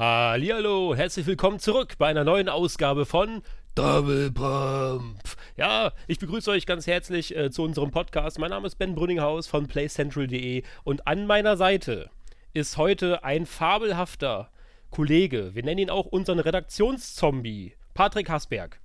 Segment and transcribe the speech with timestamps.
[0.00, 3.42] Hallihallo, herzlich willkommen zurück bei einer neuen Ausgabe von
[3.74, 5.18] Double Pump.
[5.56, 8.38] Ja, ich begrüße euch ganz herzlich äh, zu unserem Podcast.
[8.38, 12.10] Mein Name ist Ben Brünninghaus von PlayCentral.de und an meiner Seite
[12.54, 14.52] ist heute ein fabelhafter
[14.90, 15.56] Kollege.
[15.56, 18.78] Wir nennen ihn auch unseren Redaktionszombie, Patrick Hasberg.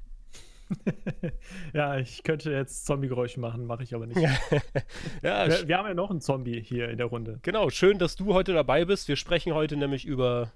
[1.73, 4.19] ja, ich könnte jetzt Zombie-Geräusche machen, mache ich aber nicht.
[5.21, 7.37] ja, wir, wir, haben ja noch einen Zombie hier in der Runde.
[7.43, 9.07] Genau, schön, dass du heute dabei bist.
[9.07, 10.51] Wir sprechen heute nämlich über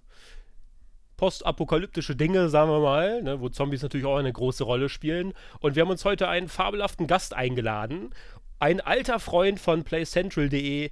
[1.18, 5.34] postapokalyptische Dinge, sagen wir mal, ne, wo Zombies natürlich auch eine große Rolle spielen.
[5.59, 8.12] Und wir haben uns heute einen fabelhaften Gast eingeladen.
[8.59, 10.89] Ein alter Freund von PlayCentral.de,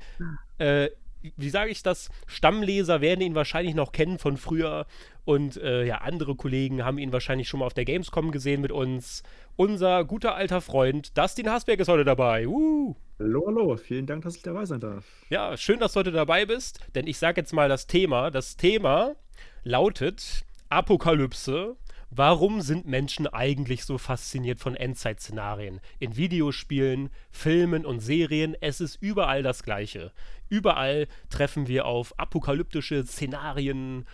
[0.57, 0.89] äh,
[1.37, 2.09] wie sage ich das?
[2.27, 4.85] Stammleser werden ihn wahrscheinlich noch kennen von früher.
[5.23, 8.71] Und äh, ja, andere Kollegen haben ihn wahrscheinlich schon mal auf der Gamescom gesehen mit
[8.71, 9.23] uns.
[9.55, 12.47] Unser guter alter Freund Dustin Hasberg ist heute dabei.
[12.47, 12.95] Uh.
[13.17, 13.77] Hallo, hallo.
[13.77, 15.05] Vielen Dank, dass ich dabei sein darf.
[15.29, 16.79] Ja, schön, dass du heute dabei bist.
[16.93, 18.29] Denn ich sage jetzt mal das Thema.
[18.29, 19.15] Das Thema
[19.65, 21.75] lautet Apokalypse.
[22.11, 25.81] Warum sind Menschen eigentlich so fasziniert von Endzeit-Szenarien?
[25.99, 30.13] In Videospielen, Filmen und Serien, es ist überall das Gleiche.
[30.47, 34.05] Überall treffen wir auf apokalyptische Szenarien,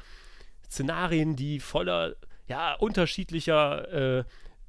[0.65, 2.15] Szenarien, die voller
[2.47, 4.23] ja, unterschiedlicher äh,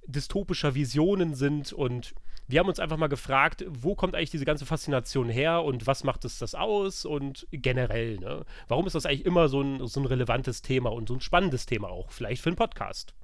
[0.07, 2.13] dystopischer Visionen sind und
[2.53, 6.05] wir haben uns einfach mal gefragt, wo kommt eigentlich diese ganze Faszination her und was
[6.05, 8.45] macht es das aus und generell, ne?
[8.69, 11.65] Warum ist das eigentlich immer so ein, so ein relevantes Thema und so ein spannendes
[11.65, 13.15] Thema auch, vielleicht für einen Podcast?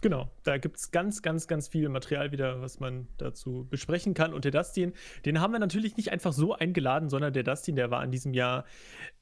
[0.00, 4.32] Genau, da gibt es ganz, ganz, ganz viel Material wieder, was man dazu besprechen kann.
[4.32, 4.94] Und der Dustin,
[5.26, 8.32] den haben wir natürlich nicht einfach so eingeladen, sondern der Dustin, der war in diesem
[8.32, 8.64] Jahr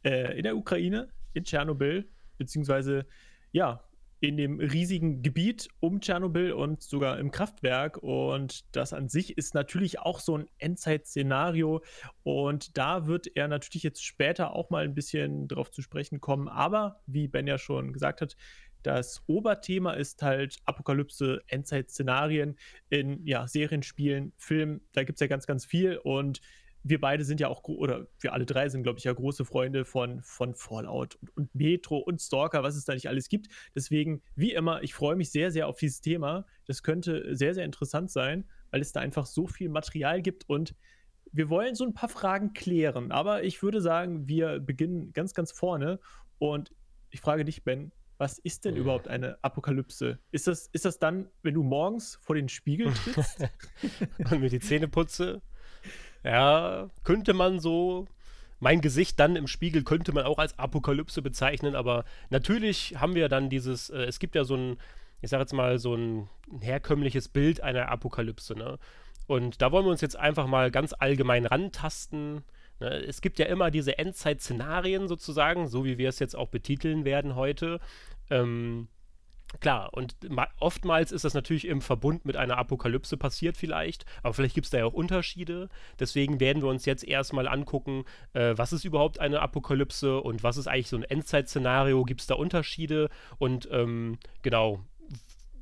[0.04, 3.06] äh, in der Ukraine, in Tschernobyl, beziehungsweise
[3.50, 3.82] ja,
[4.20, 7.98] in dem riesigen Gebiet um Tschernobyl und sogar im Kraftwerk.
[7.98, 11.82] Und das an sich ist natürlich auch so ein Endzeit-Szenario.
[12.24, 16.48] Und da wird er natürlich jetzt später auch mal ein bisschen drauf zu sprechen kommen.
[16.48, 18.36] Aber wie Ben ja schon gesagt hat,
[18.82, 22.56] das Oberthema ist halt Apokalypse, Endzeit-Szenarien
[22.90, 24.80] in ja, Serien, Spielen, Filmen.
[24.92, 25.98] Da gibt es ja ganz, ganz viel.
[25.98, 26.40] Und
[26.88, 29.84] wir beide sind ja auch, oder wir alle drei sind, glaube ich, ja große Freunde
[29.84, 33.48] von, von Fallout und, und, Metro und Stalker, was es da nicht alles gibt.
[33.74, 36.46] Deswegen, wie immer, ich freue mich sehr, sehr auf dieses Thema.
[36.66, 40.74] Das könnte sehr, sehr interessant sein, weil es da einfach so viel Material gibt und
[41.30, 43.12] wir wollen so ein paar Fragen klären.
[43.12, 46.00] Aber ich würde sagen, wir beginnen ganz, ganz vorne
[46.38, 46.72] und
[47.10, 50.18] ich frage dich, Ben, was ist denn überhaupt eine Apokalypse?
[50.32, 53.48] Ist das, ist das dann, wenn du morgens vor den Spiegel trittst?
[54.30, 55.40] und mir die Zähne putze?
[56.24, 58.06] Ja, könnte man so.
[58.60, 63.28] Mein Gesicht dann im Spiegel könnte man auch als Apokalypse bezeichnen, aber natürlich haben wir
[63.28, 64.78] dann dieses, äh, es gibt ja so ein,
[65.20, 66.28] ich sag jetzt mal, so ein
[66.60, 68.78] herkömmliches Bild einer Apokalypse, ne?
[69.28, 72.42] Und da wollen wir uns jetzt einfach mal ganz allgemein rantasten.
[72.80, 72.88] Ne?
[73.06, 77.36] Es gibt ja immer diese Endzeit-Szenarien sozusagen, so wie wir es jetzt auch betiteln werden
[77.36, 77.78] heute.
[78.30, 78.88] Ähm,
[79.60, 80.14] Klar, und
[80.60, 84.70] oftmals ist das natürlich im Verbund mit einer Apokalypse passiert vielleicht, aber vielleicht gibt es
[84.70, 85.68] da ja auch Unterschiede.
[85.98, 88.04] Deswegen werden wir uns jetzt erstmal angucken,
[88.34, 92.26] äh, was ist überhaupt eine Apokalypse und was ist eigentlich so ein Endzeit-Szenario, gibt es
[92.26, 94.84] da Unterschiede und ähm, genau,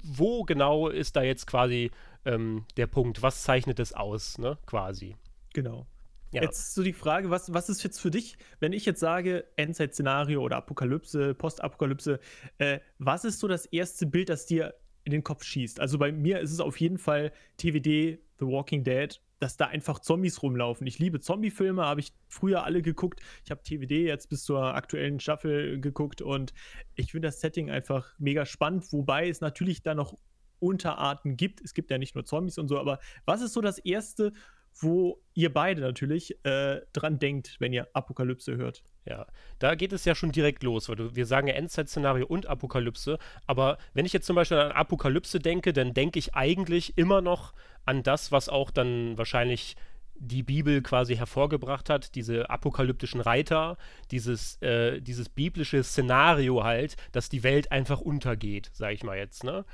[0.02, 1.90] wo genau ist da jetzt quasi
[2.24, 5.16] ähm, der Punkt, was zeichnet es aus, ne, quasi.
[5.54, 5.86] Genau.
[6.32, 6.42] Ja.
[6.42, 10.42] Jetzt so die Frage, was, was ist jetzt für dich, wenn ich jetzt sage Endzeit-Szenario
[10.42, 12.18] oder Apokalypse, Postapokalypse,
[12.58, 15.80] äh, was ist so das erste Bild, das dir in den Kopf schießt?
[15.80, 20.00] Also bei mir ist es auf jeden Fall TVD, The Walking Dead, dass da einfach
[20.00, 20.86] Zombies rumlaufen.
[20.86, 23.20] Ich liebe Zombie-Filme, habe ich früher alle geguckt.
[23.44, 26.52] Ich habe TVD jetzt bis zur aktuellen Staffel geguckt und
[26.94, 30.16] ich finde das Setting einfach mega spannend, wobei es natürlich da noch
[30.58, 31.60] Unterarten gibt.
[31.60, 34.32] Es gibt ja nicht nur Zombies und so, aber was ist so das erste,
[34.80, 38.82] wo ihr beide natürlich äh, dran denkt, wenn ihr Apokalypse hört.
[39.04, 39.26] Ja,
[39.58, 43.18] da geht es ja schon direkt los, weil du, wir sagen ja Endzeit-Szenario und Apokalypse,
[43.46, 47.54] aber wenn ich jetzt zum Beispiel an Apokalypse denke, dann denke ich eigentlich immer noch
[47.84, 49.76] an das, was auch dann wahrscheinlich
[50.18, 53.76] die Bibel quasi hervorgebracht hat, diese apokalyptischen Reiter,
[54.10, 59.44] dieses, äh, dieses biblische Szenario halt, dass die Welt einfach untergeht, sag ich mal jetzt,
[59.44, 59.64] ne?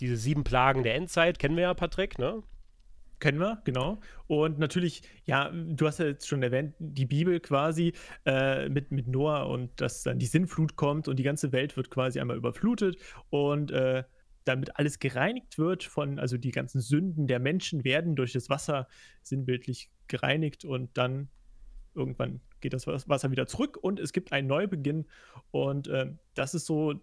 [0.00, 2.42] Diese sieben Plagen der Endzeit, kennen wir ja, Patrick, ne?
[3.20, 4.00] Kennen wir, genau.
[4.26, 7.92] Und natürlich, ja, du hast ja jetzt schon erwähnt, die Bibel quasi
[8.26, 11.90] äh, mit, mit Noah und dass dann die Sinnflut kommt und die ganze Welt wird
[11.90, 12.96] quasi einmal überflutet
[13.30, 14.04] und äh,
[14.44, 18.88] damit alles gereinigt wird von, also die ganzen Sünden der Menschen werden durch das Wasser
[19.22, 21.28] sinnbildlich gereinigt und dann
[21.94, 25.06] irgendwann geht das Wasser wieder zurück und es gibt einen Neubeginn
[25.50, 26.94] und äh, das ist so,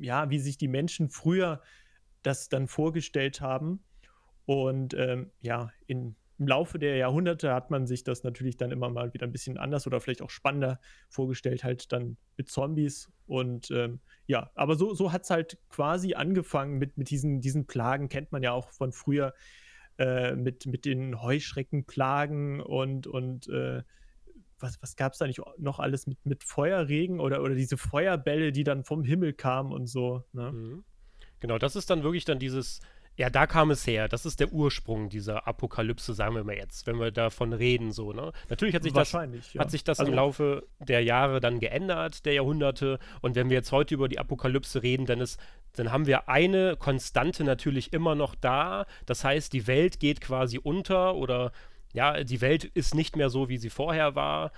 [0.00, 1.60] ja, wie sich die Menschen früher
[2.22, 3.80] das dann vorgestellt haben
[4.46, 8.90] und ähm, ja, in im Laufe der Jahrhunderte hat man sich das natürlich dann immer
[8.90, 13.12] mal wieder ein bisschen anders oder vielleicht auch spannender vorgestellt, halt dann mit Zombies.
[13.28, 17.66] Und ähm, ja, aber so, so hat es halt quasi angefangen mit, mit diesen, diesen
[17.66, 19.34] Plagen, kennt man ja auch von früher,
[19.98, 23.82] äh, mit, mit den Heuschreckenplagen und, und äh,
[24.58, 28.50] was, was gab es da nicht noch alles mit, mit Feuerregen oder, oder diese Feuerbälle,
[28.50, 30.24] die dann vom Himmel kamen und so.
[30.32, 30.50] Ne?
[30.50, 30.84] Mhm.
[31.38, 32.80] Genau, das ist dann wirklich dann dieses,
[33.16, 34.08] ja, da kam es her.
[34.08, 38.12] Das ist der Ursprung dieser Apokalypse, sagen wir mal jetzt, wenn wir davon reden, so,
[38.12, 38.32] ne?
[38.48, 39.22] Natürlich hat sich das, ja.
[39.58, 42.98] hat sich das also, im Laufe der Jahre dann geändert, der Jahrhunderte.
[43.20, 45.38] Und wenn wir jetzt heute über die Apokalypse reden, dann ist,
[45.74, 48.86] dann haben wir eine Konstante natürlich immer noch da.
[49.04, 51.52] Das heißt, die Welt geht quasi unter oder
[51.92, 54.52] ja, die Welt ist nicht mehr so, wie sie vorher war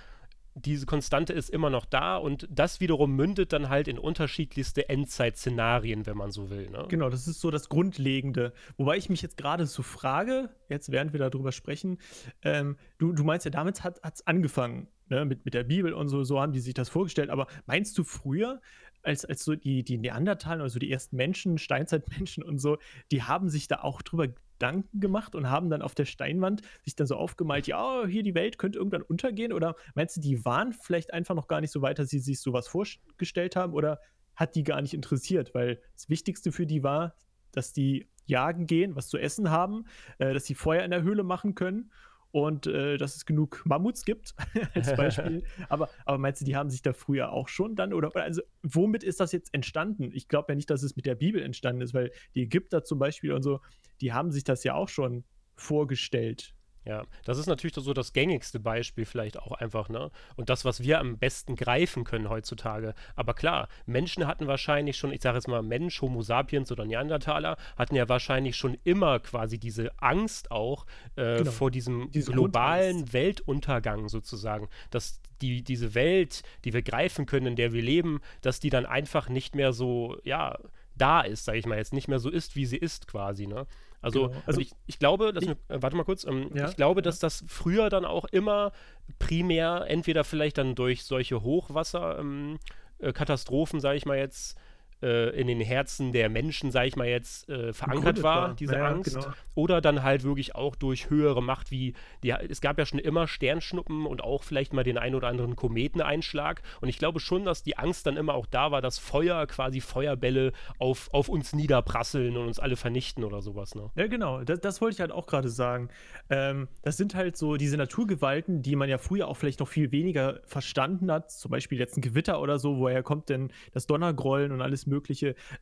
[0.55, 6.05] diese Konstante ist immer noch da und das wiederum mündet dann halt in unterschiedlichste Endzeit-Szenarien,
[6.05, 6.69] wenn man so will.
[6.69, 6.85] Ne?
[6.87, 8.53] Genau, das ist so das Grundlegende.
[8.77, 11.97] Wobei ich mich jetzt gerade so frage, jetzt während wir darüber sprechen,
[12.41, 15.25] ähm, du, du meinst ja, damit hat es angefangen, ne?
[15.25, 18.05] mit, mit der Bibel und so, so haben die sich das vorgestellt, aber meinst du
[18.05, 18.61] früher,
[19.03, 22.77] als, als so die, die Neandertaler, also die ersten Menschen, Steinzeitmenschen und so,
[23.11, 26.95] die haben sich da auch drüber Gedanken gemacht und haben dann auf der Steinwand sich
[26.95, 29.53] dann so aufgemalt, ja, hier die Welt könnte irgendwann untergehen?
[29.53, 32.39] Oder meinst du, die waren vielleicht einfach noch gar nicht so weit, dass sie sich
[32.39, 33.73] sowas vorgestellt haben?
[33.73, 33.99] Oder
[34.35, 35.53] hat die gar nicht interessiert?
[35.53, 37.15] Weil das Wichtigste für die war,
[37.51, 39.85] dass die jagen gehen, was zu essen haben,
[40.17, 41.91] äh, dass sie Feuer in der Höhle machen können
[42.35, 44.35] und äh, dass es genug Mammuts gibt,
[44.73, 45.45] als Beispiel.
[45.69, 47.93] aber, aber meinst du, die haben sich da früher auch schon dann?
[47.93, 50.11] Oder also womit ist das jetzt entstanden?
[50.11, 52.99] Ich glaube ja nicht, dass es mit der Bibel entstanden ist, weil die Ägypter zum
[52.99, 53.61] Beispiel und so,
[54.01, 55.23] die haben sich das ja auch schon
[55.55, 56.53] vorgestellt.
[56.85, 60.11] Ja, das ist natürlich so das gängigste Beispiel vielleicht auch einfach, ne?
[60.35, 62.93] Und das, was wir am besten greifen können heutzutage.
[63.15, 67.57] Aber klar, Menschen hatten wahrscheinlich schon, ich sage jetzt mal Mensch, Homo sapiens oder Neandertaler,
[67.75, 70.85] hatten ja wahrscheinlich schon immer quasi diese Angst auch
[71.15, 71.51] äh, genau.
[71.51, 73.13] vor diesem Diese globalen Grundangst.
[73.13, 74.69] Weltuntergang sozusagen.
[74.91, 78.85] Dass die, diese Welt, die wir greifen können, in der wir leben, dass die dann
[78.85, 80.57] einfach nicht mehr so, ja,
[80.95, 83.65] da ist, sage ich mal, jetzt nicht mehr so ist, wie sie ist quasi, ne?
[84.05, 84.41] Also, genau.
[84.45, 87.17] also ich, ich glaube, dass, ich, äh, warte mal kurz, ähm, ja, ich glaube, dass
[87.17, 88.71] das früher dann auch immer
[89.17, 94.59] primär entweder vielleicht dann durch solche Hochwasserkatastrophen, ähm, äh, sage ich mal jetzt,
[95.05, 98.75] äh, in den Herzen der Menschen, sage ich mal jetzt, äh, verankert war, war, diese
[98.75, 99.15] ja, Angst.
[99.15, 99.27] Genau.
[99.53, 101.93] Oder dann halt wirklich auch durch höhere Macht, wie
[102.23, 105.55] die, es gab ja schon immer Sternschnuppen und auch vielleicht mal den ein oder anderen
[105.55, 106.63] Kometeneinschlag.
[106.81, 109.79] Und ich glaube schon, dass die Angst dann immer auch da war, dass Feuer, quasi
[109.79, 113.75] Feuerbälle auf, auf uns niederprasseln und uns alle vernichten oder sowas.
[113.75, 113.91] Ne?
[113.95, 114.43] Ja, genau.
[114.43, 115.89] Das, das wollte ich halt auch gerade sagen.
[116.31, 119.91] Ähm, das sind halt so diese Naturgewalten, die man ja früher auch vielleicht noch viel
[119.91, 121.29] weniger verstanden hat.
[121.31, 124.94] Zum Beispiel jetzt ein Gewitter oder so, woher kommt denn das Donnergrollen und alles mögliche,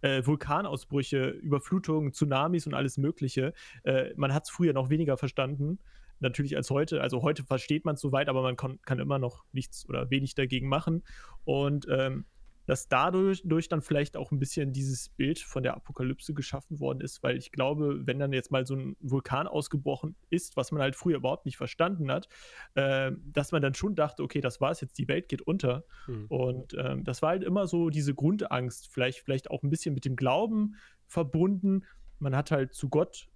[0.01, 3.53] äh, Vulkanausbrüche, Überflutungen, Tsunamis und alles Mögliche.
[3.83, 5.79] Äh, man hat es früher noch weniger verstanden
[6.23, 7.01] natürlich als heute.
[7.01, 10.67] Also heute versteht man es soweit, aber man kann, immer noch nichts oder wenig dagegen
[10.67, 11.03] machen.
[11.43, 12.25] Und ähm,
[12.65, 17.01] dass dadurch durch dann vielleicht auch ein bisschen dieses Bild von der Apokalypse geschaffen worden
[17.01, 20.81] ist, weil ich glaube, wenn dann jetzt mal so ein Vulkan ausgebrochen ist, was man
[20.81, 22.29] halt früher überhaupt nicht verstanden hat,
[22.75, 25.83] äh, dass man dann schon dachte, okay, das war's jetzt, die Welt geht unter.
[26.07, 26.25] Mhm.
[26.27, 30.05] Und äh, das war halt immer so diese Grundangst, vielleicht, vielleicht auch ein bisschen mit
[30.05, 30.75] dem Glauben
[31.07, 31.83] verbunden.
[32.19, 33.27] Man hat halt zu Gott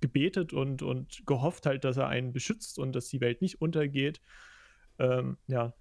[0.00, 4.20] gebetet und, und gehofft halt, dass er einen beschützt und dass die Welt nicht untergeht.
[4.98, 5.72] Ähm, ja.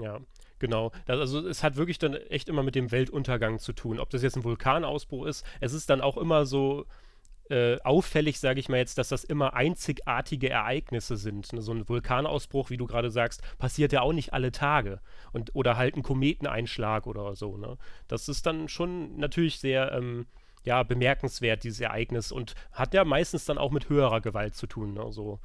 [0.00, 0.20] Ja,
[0.64, 0.92] Genau.
[1.04, 4.00] Das, also es hat wirklich dann echt immer mit dem Weltuntergang zu tun.
[4.00, 6.86] Ob das jetzt ein Vulkanausbruch ist, es ist dann auch immer so
[7.50, 11.52] äh, auffällig, sage ich mal jetzt, dass das immer einzigartige Ereignisse sind.
[11.52, 15.00] Ne, so ein Vulkanausbruch, wie du gerade sagst, passiert ja auch nicht alle Tage.
[15.32, 17.58] Und, oder halt ein Kometeneinschlag oder so.
[17.58, 17.76] Ne?
[18.08, 20.24] Das ist dann schon natürlich sehr ähm,
[20.64, 22.32] ja, bemerkenswert, dieses Ereignis.
[22.32, 24.94] Und hat ja meistens dann auch mit höherer Gewalt zu tun.
[24.94, 25.12] Ne?
[25.12, 25.40] So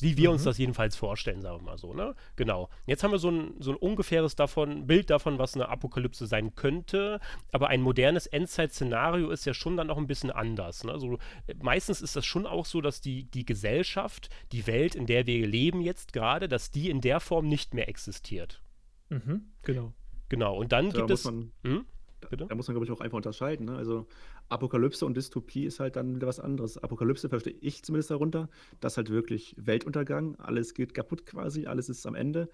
[0.00, 0.34] wie wir mhm.
[0.34, 2.14] uns das jedenfalls vorstellen, sagen wir mal so, ne?
[2.36, 2.68] Genau.
[2.86, 6.54] Jetzt haben wir so ein, so ein ungefähres davon, Bild davon, was eine Apokalypse sein
[6.54, 7.20] könnte,
[7.52, 10.84] aber ein modernes Endzeit-Szenario ist ja schon dann auch ein bisschen anders.
[10.84, 10.92] Ne?
[10.92, 11.18] Also,
[11.60, 15.46] meistens ist das schon auch so, dass die, die Gesellschaft, die Welt, in der wir
[15.46, 18.62] leben jetzt gerade, dass die in der Form nicht mehr existiert.
[19.08, 19.92] Mhm, genau.
[20.28, 21.24] Genau, und dann da gibt es.
[21.24, 21.84] Man, hm?
[22.20, 23.66] da, da, muss man, glaube ich, auch einfach unterscheiden.
[23.66, 23.76] Ne?
[23.76, 24.06] Also
[24.50, 26.76] Apokalypse und Dystopie ist halt dann wieder was anderes.
[26.76, 28.48] Apokalypse verstehe ich zumindest darunter,
[28.80, 32.48] dass halt wirklich Weltuntergang, alles geht kaputt quasi, alles ist am Ende.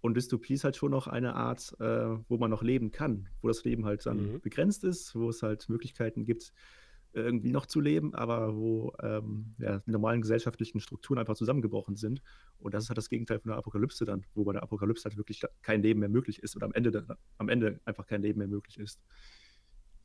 [0.00, 3.48] Und Dystopie ist halt schon noch eine Art, äh, wo man noch leben kann, wo
[3.48, 4.40] das Leben halt dann mhm.
[4.40, 6.52] begrenzt ist, wo es halt Möglichkeiten gibt,
[7.14, 12.22] irgendwie noch zu leben, aber wo ähm, ja, die normalen gesellschaftlichen Strukturen einfach zusammengebrochen sind.
[12.58, 15.16] Und das ist halt das Gegenteil von der Apokalypse dann, wo bei der Apokalypse halt
[15.16, 17.06] wirklich kein Leben mehr möglich ist oder am Ende,
[17.38, 19.00] am Ende einfach kein Leben mehr möglich ist.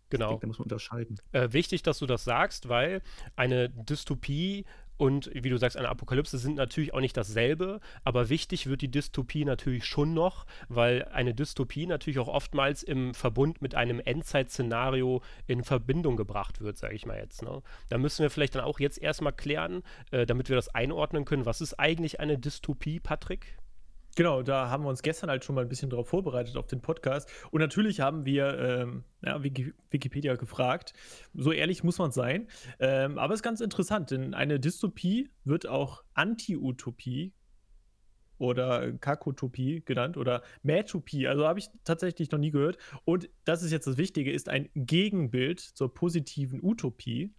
[0.10, 0.30] Genau.
[0.30, 1.20] Denke, da muss man unterscheiden.
[1.32, 3.02] Äh, wichtig, dass du das sagst, weil
[3.36, 4.66] eine Dystopie
[4.98, 8.90] und wie du sagst, eine Apokalypse sind natürlich auch nicht dasselbe, aber wichtig wird die
[8.90, 15.22] Dystopie natürlich schon noch, weil eine Dystopie natürlich auch oftmals im Verbund mit einem Endzeit-Szenario
[15.46, 17.44] in Verbindung gebracht wird, sage ich mal jetzt.
[17.44, 17.62] Ne?
[17.90, 21.46] Da müssen wir vielleicht dann auch jetzt erstmal klären, äh, damit wir das einordnen können.
[21.46, 23.58] Was ist eigentlich eine Dystopie, Patrick?
[24.18, 26.82] Genau, da haben wir uns gestern halt schon mal ein bisschen darauf vorbereitet auf den
[26.82, 27.30] Podcast.
[27.52, 30.94] Und natürlich haben wir ähm, ja, Wikipedia gefragt.
[31.36, 32.48] So ehrlich muss man sein.
[32.80, 37.32] Ähm, aber es ist ganz interessant, denn eine Dystopie wird auch Anti-Utopie
[38.40, 41.28] oder Kakotopie genannt oder Mätopie.
[41.28, 42.80] Also habe ich tatsächlich noch nie gehört.
[43.06, 47.36] Und das ist jetzt das Wichtige, ist ein Gegenbild zur positiven Utopie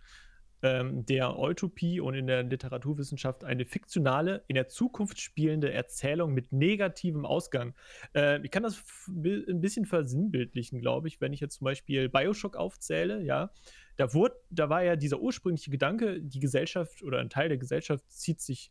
[0.63, 6.53] ähm, der Utopie und in der Literaturwissenschaft eine fiktionale, in der Zukunft spielende Erzählung mit
[6.53, 7.75] negativem Ausgang.
[8.15, 12.57] Äh, ich kann das ein bisschen versinnbildlichen, glaube ich, wenn ich jetzt zum Beispiel Bioshock
[12.57, 13.51] aufzähle, ja.
[13.97, 18.05] Da, wurde, da war ja dieser ursprüngliche Gedanke, die Gesellschaft oder ein Teil der Gesellschaft
[18.09, 18.71] zieht sich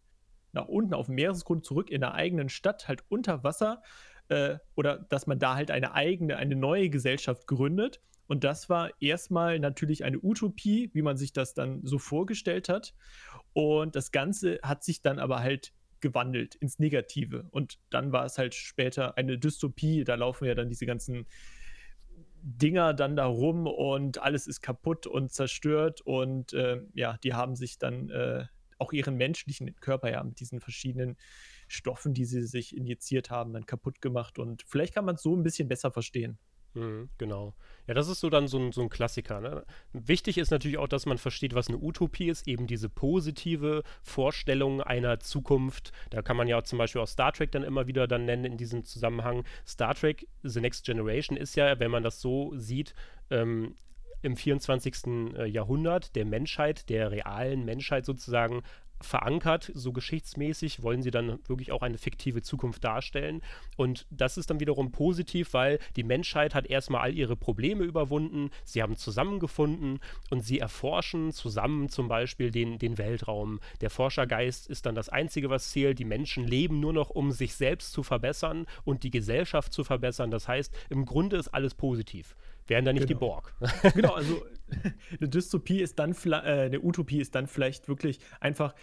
[0.53, 3.81] nach unten auf dem Meeresgrund zurück in der eigenen Stadt, halt unter Wasser,
[4.29, 8.91] äh, oder dass man da halt eine eigene, eine neue Gesellschaft gründet und das war
[9.01, 12.93] erstmal natürlich eine Utopie, wie man sich das dann so vorgestellt hat.
[13.53, 17.47] Und das Ganze hat sich dann aber halt gewandelt ins Negative.
[17.51, 20.03] Und dann war es halt später eine Dystopie.
[20.03, 21.25] Da laufen ja dann diese ganzen
[22.43, 26.01] Dinger dann da rum und alles ist kaputt und zerstört.
[26.01, 28.45] Und äh, ja, die haben sich dann äh,
[28.77, 31.17] auch ihren menschlichen Körper ja mit diesen verschiedenen
[31.67, 34.37] Stoffen, die sie sich injiziert haben, dann kaputt gemacht.
[34.37, 36.37] Und vielleicht kann man es so ein bisschen besser verstehen.
[36.73, 37.53] Mhm, genau.
[37.87, 39.39] Ja, das ist so dann so ein, so ein Klassiker.
[39.41, 39.65] Ne?
[39.93, 44.81] Wichtig ist natürlich auch, dass man versteht, was eine Utopie ist, eben diese positive Vorstellung
[44.81, 45.91] einer Zukunft.
[46.09, 48.57] Da kann man ja zum Beispiel auch Star Trek dann immer wieder dann nennen in
[48.57, 49.43] diesem Zusammenhang.
[49.65, 52.93] Star Trek The Next Generation ist ja, wenn man das so sieht,
[53.29, 53.75] ähm,
[54.21, 55.35] im 24.
[55.37, 58.63] Äh, Jahrhundert der Menschheit, der realen Menschheit sozusagen
[59.01, 63.41] verankert, so geschichtsmäßig, wollen sie dann wirklich auch eine fiktive Zukunft darstellen.
[63.75, 68.49] Und das ist dann wiederum positiv, weil die Menschheit hat erstmal all ihre Probleme überwunden,
[68.63, 69.99] sie haben zusammengefunden
[70.29, 73.59] und sie erforschen zusammen zum Beispiel den, den Weltraum.
[73.81, 75.99] Der Forschergeist ist dann das Einzige, was zählt.
[75.99, 80.31] Die Menschen leben nur noch, um sich selbst zu verbessern und die Gesellschaft zu verbessern.
[80.31, 82.35] Das heißt, im Grunde ist alles positiv.
[82.67, 83.19] Wären da nicht genau.
[83.19, 83.53] die Borg.
[83.95, 84.45] genau, also
[85.19, 88.73] eine Dystopie ist dann, äh, eine Utopie ist dann vielleicht wirklich einfach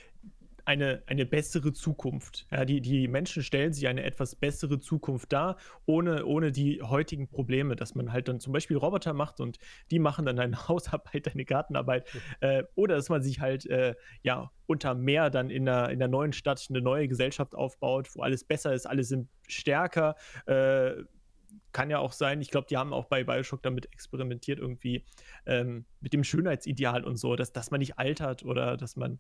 [0.65, 2.47] eine, eine bessere Zukunft.
[2.51, 7.29] Ja, die, die Menschen stellen sich eine etwas bessere Zukunft dar, ohne, ohne die heutigen
[7.29, 9.59] Probleme, dass man halt dann zum Beispiel Roboter macht und
[9.91, 12.07] die machen dann deine Hausarbeit, deine Gartenarbeit.
[12.41, 16.09] Äh, oder dass man sich halt äh, ja unter Meer dann in der, in der
[16.09, 20.17] neuen Stadt eine neue Gesellschaft aufbaut, wo alles besser ist, alle sind stärker.
[20.47, 21.05] Äh,
[21.73, 25.05] kann ja auch sein, ich glaube, die haben auch bei Bioshock damit experimentiert, irgendwie
[25.47, 29.19] ähm, mit dem Schönheitsideal und so, dass, dass man nicht altert oder dass man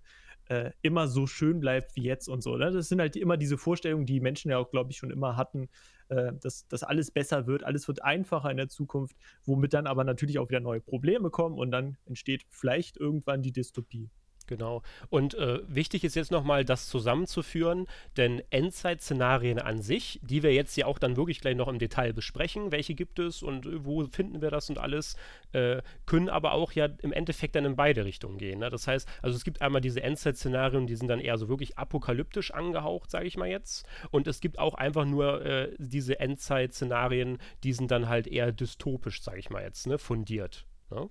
[0.48, 2.56] äh, immer so schön bleibt wie jetzt und so.
[2.56, 2.70] Ne?
[2.70, 5.68] Das sind halt immer diese Vorstellungen, die Menschen ja auch, glaube ich, schon immer hatten,
[6.08, 10.04] äh, dass, dass alles besser wird, alles wird einfacher in der Zukunft, womit dann aber
[10.04, 14.10] natürlich auch wieder neue Probleme kommen und dann entsteht vielleicht irgendwann die Dystopie.
[14.46, 14.82] Genau.
[15.08, 17.86] Und äh, wichtig ist jetzt nochmal, das zusammenzuführen,
[18.18, 22.12] denn Endzeit-Szenarien an sich, die wir jetzt ja auch dann wirklich gleich noch im Detail
[22.12, 25.16] besprechen, welche gibt es und äh, wo finden wir das und alles,
[25.52, 28.58] äh, können aber auch ja im Endeffekt dann in beide Richtungen gehen.
[28.58, 28.68] Ne?
[28.68, 32.52] Das heißt, also es gibt einmal diese Endzeit-Szenarien, die sind dann eher so wirklich apokalyptisch
[32.52, 33.86] angehaucht, sage ich mal jetzt.
[34.10, 39.22] Und es gibt auch einfach nur äh, diese Endzeit-Szenarien, die sind dann halt eher dystopisch,
[39.22, 39.96] sage ich mal jetzt, ne?
[39.96, 40.66] fundiert.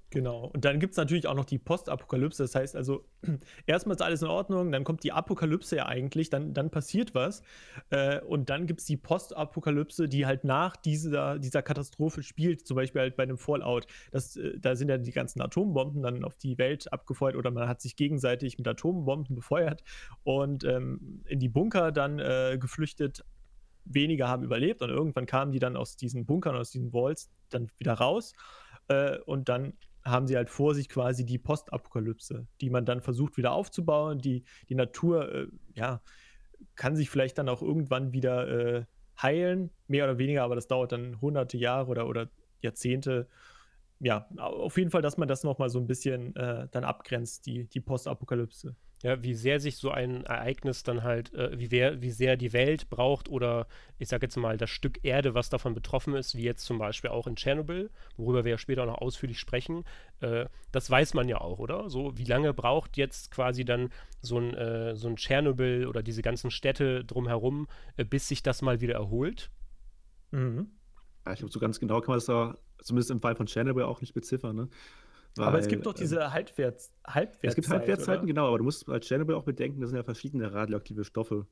[0.10, 0.46] Genau.
[0.54, 2.44] Und dann gibt es natürlich auch noch die Postapokalypse.
[2.44, 3.06] Das heißt also,
[3.66, 7.42] erstmal ist alles in Ordnung, dann kommt die Apokalypse ja eigentlich, dann, dann passiert was.
[7.90, 12.66] Äh, und dann gibt es die Postapokalypse, die halt nach dieser, dieser Katastrophe spielt.
[12.68, 13.86] Zum Beispiel halt bei einem Fallout.
[14.12, 17.68] Das, äh, da sind ja die ganzen Atombomben dann auf die Welt abgefeuert oder man
[17.68, 19.84] hat sich gegenseitig mit Atombomben befeuert
[20.24, 23.26] und ähm, in die Bunker dann äh, geflüchtet.
[23.86, 27.70] Wenige haben überlebt und irgendwann kamen die dann aus diesen Bunkern, aus diesen Walls dann
[27.78, 28.34] wieder raus.
[28.88, 29.74] Äh, und dann
[30.04, 34.20] haben sie halt vor sich quasi die Postapokalypse, die man dann versucht wieder aufzubauen.
[34.20, 36.02] Die, die Natur, äh, ja,
[36.76, 38.86] kann sich vielleicht dann auch irgendwann wieder äh,
[39.22, 42.30] heilen, mehr oder weniger, aber das dauert dann hunderte Jahre oder, oder
[42.62, 43.28] Jahrzehnte.
[44.00, 47.68] Ja, auf jeden Fall, dass man das nochmal so ein bisschen äh, dann abgrenzt, die,
[47.68, 52.10] die Postapokalypse ja, wie sehr sich so ein Ereignis dann halt, äh, wie, wer, wie
[52.10, 53.68] sehr die Welt braucht oder
[54.00, 57.10] ich sage jetzt mal das Stück Erde, was davon betroffen ist, wie jetzt zum Beispiel
[57.10, 59.84] auch in Tschernobyl, worüber wir ja später noch ausführlich sprechen,
[60.22, 61.90] äh, das weiß man ja auch, oder?
[61.90, 63.90] So, wie lange braucht jetzt quasi dann
[64.22, 67.68] so ein, äh, so ein Tschernobyl oder diese ganzen Städte drumherum,
[67.98, 69.52] äh, bis sich das mal wieder erholt?
[70.32, 70.72] Mhm.
[71.26, 73.84] Ja, ich glaube, so ganz genau kann man das da, zumindest im Fall von Tschernobyl,
[73.84, 74.56] auch nicht beziffern.
[74.56, 74.70] Ne?
[75.36, 77.50] Weil, aber es gibt doch diese Halbwerts Halbwertszeiten.
[77.50, 80.54] Es gibt Halbwertszeiten, genau, aber du musst als Chernobyl auch bedenken, da sind ja verschiedene
[80.54, 81.48] radioaktive Stoffe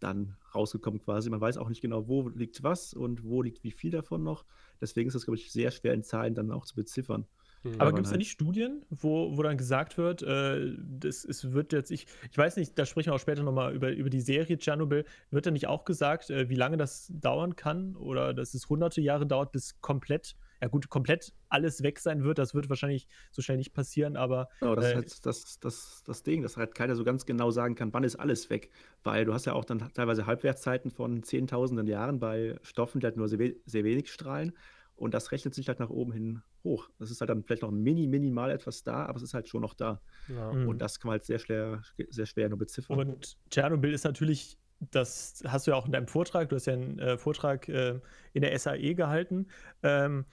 [0.00, 1.30] dann rausgekommen quasi.
[1.30, 4.44] Man weiß auch nicht genau, wo liegt was und wo liegt wie viel davon noch.
[4.80, 7.26] Deswegen ist das, glaube ich, sehr schwer in Zahlen dann auch zu beziffern.
[7.62, 7.80] Mhm.
[7.80, 11.52] Aber gibt es da halt nicht Studien, wo, wo dann gesagt wird, äh, das, es
[11.52, 14.20] wird jetzt, ich, ich weiß nicht, da sprechen wir auch später nochmal über, über die
[14.20, 18.54] Serie Tschernobyl, wird da nicht auch gesagt, äh, wie lange das dauern kann oder dass
[18.54, 22.68] es hunderte Jahre dauert, bis komplett, ja gut, komplett alles weg sein wird, das wird
[22.68, 24.48] wahrscheinlich so schnell nicht passieren, aber.
[24.60, 27.50] Genau, das äh, ist halt das, das, das Ding, dass halt keiner so ganz genau
[27.50, 28.70] sagen kann, wann ist alles weg,
[29.02, 33.16] weil du hast ja auch dann teilweise Halbwertszeiten von Zehntausenden Jahren bei Stoffen, die halt
[33.16, 34.52] nur sehr, sehr wenig strahlen.
[34.94, 36.88] Und das rechnet sich halt nach oben hin hoch.
[37.00, 39.62] Das ist halt dann vielleicht noch mini, minimal etwas da, aber es ist halt schon
[39.62, 40.00] noch da.
[40.28, 40.50] Ja.
[40.50, 40.78] Und mhm.
[40.78, 43.00] das kann man halt sehr schwer, sehr schwer nur beziffern.
[43.00, 44.58] Und Tschernobyl ist natürlich,
[44.92, 47.98] das hast du ja auch in deinem Vortrag, du hast ja einen äh, Vortrag äh,
[48.32, 49.48] in der SAE gehalten.
[49.82, 50.24] Ähm,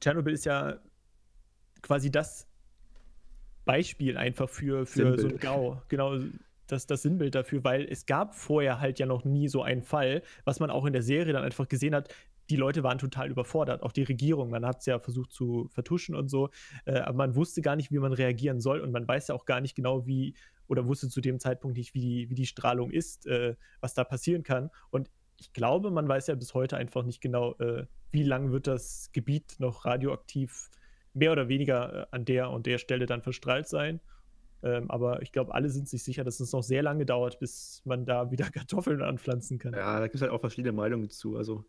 [0.00, 0.78] Tschernobyl ist ja
[1.82, 2.46] quasi das
[3.64, 5.80] Beispiel einfach für, für so ein GAU.
[5.88, 6.18] Genau,
[6.66, 10.22] das, das Sinnbild dafür, weil es gab vorher halt ja noch nie so einen Fall,
[10.44, 12.08] was man auch in der Serie dann einfach gesehen hat,
[12.50, 14.50] die Leute waren total überfordert, auch die Regierung.
[14.50, 16.50] Man hat es ja versucht zu vertuschen und so,
[16.84, 19.46] äh, aber man wusste gar nicht, wie man reagieren soll und man weiß ja auch
[19.46, 20.34] gar nicht genau, wie
[20.68, 24.04] oder wusste zu dem Zeitpunkt nicht, wie die, wie die Strahlung ist, äh, was da
[24.04, 24.70] passieren kann.
[24.90, 28.66] Und ich glaube, man weiß ja bis heute einfach nicht genau, äh, wie lange wird
[28.66, 30.70] das Gebiet noch radioaktiv
[31.14, 34.00] mehr oder weniger äh, an der und der Stelle dann verstrahlt sein.
[34.62, 37.82] Ähm, aber ich glaube, alle sind sich sicher, dass es noch sehr lange dauert, bis
[37.84, 39.74] man da wieder Kartoffeln anpflanzen kann.
[39.74, 41.36] Ja, da gibt es halt auch verschiedene Meinungen zu.
[41.36, 41.64] Also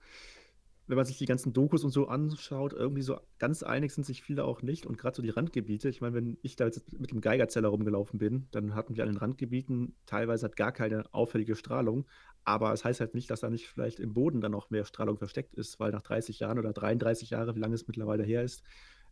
[0.88, 4.24] wenn man sich die ganzen Dokus und so anschaut, irgendwie so ganz einig sind sich
[4.24, 4.86] viele auch nicht.
[4.86, 8.20] Und gerade so die Randgebiete, ich meine, wenn ich da jetzt mit dem Geigerzeller rumgelaufen
[8.20, 12.06] bin, dann hatten wir an den Randgebieten teilweise halt gar keine auffällige Strahlung.
[12.46, 15.17] Aber es heißt halt nicht, dass da nicht vielleicht im Boden dann auch mehr Strahlung
[15.17, 18.63] versteckt ist, weil nach 30 Jahren oder 33 Jahren, wie lange es mittlerweile her ist,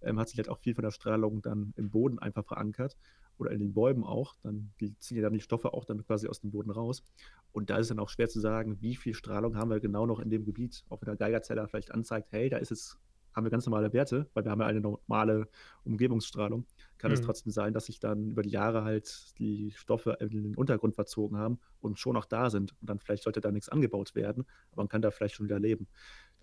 [0.02, 2.96] ähm, hat sich halt auch viel von der Strahlung dann im Boden einfach verankert
[3.38, 4.36] oder in den Bäumen auch.
[4.44, 7.04] Dann die ziehen ja dann die Stoffe auch dann quasi aus dem Boden raus.
[7.52, 10.06] Und da ist es dann auch schwer zu sagen, wie viel Strahlung haben wir genau
[10.06, 10.84] noch in dem Gebiet.
[10.90, 12.98] Auch wenn der Geigerzeller vielleicht anzeigt, hey, da ist es,
[13.34, 15.48] haben wir ganz normale Werte, weil wir haben ja eine normale
[15.84, 16.66] Umgebungsstrahlung,
[16.98, 17.16] kann mhm.
[17.16, 20.96] es trotzdem sein, dass sich dann über die Jahre halt die Stoffe in den Untergrund
[20.96, 22.74] verzogen haben und schon noch da sind.
[22.82, 25.60] Und dann vielleicht sollte da nichts angebaut werden, aber man kann da vielleicht schon wieder
[25.60, 25.88] leben.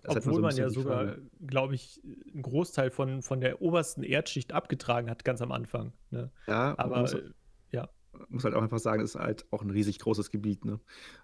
[0.03, 1.15] Das Obwohl man, so man ja sogar,
[1.47, 2.01] glaube ich,
[2.33, 5.93] einen Großteil von, von der obersten Erdschicht abgetragen hat, ganz am Anfang.
[6.11, 6.29] Ne?
[6.45, 7.23] Ja, aber muss, äh,
[7.71, 7.87] ja.
[8.27, 10.81] muss halt auch einfach sagen, es ist halt auch ein riesig großes Gebiet, ne?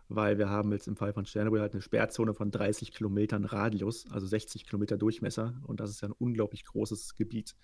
[0.08, 4.10] Weil wir haben jetzt im Fall von Chernobyl halt eine Sperrzone von 30 Kilometern Radius,
[4.12, 5.62] also 60 Kilometer Durchmesser.
[5.68, 7.58] Und das ist ja ein unglaublich großes Gebiet.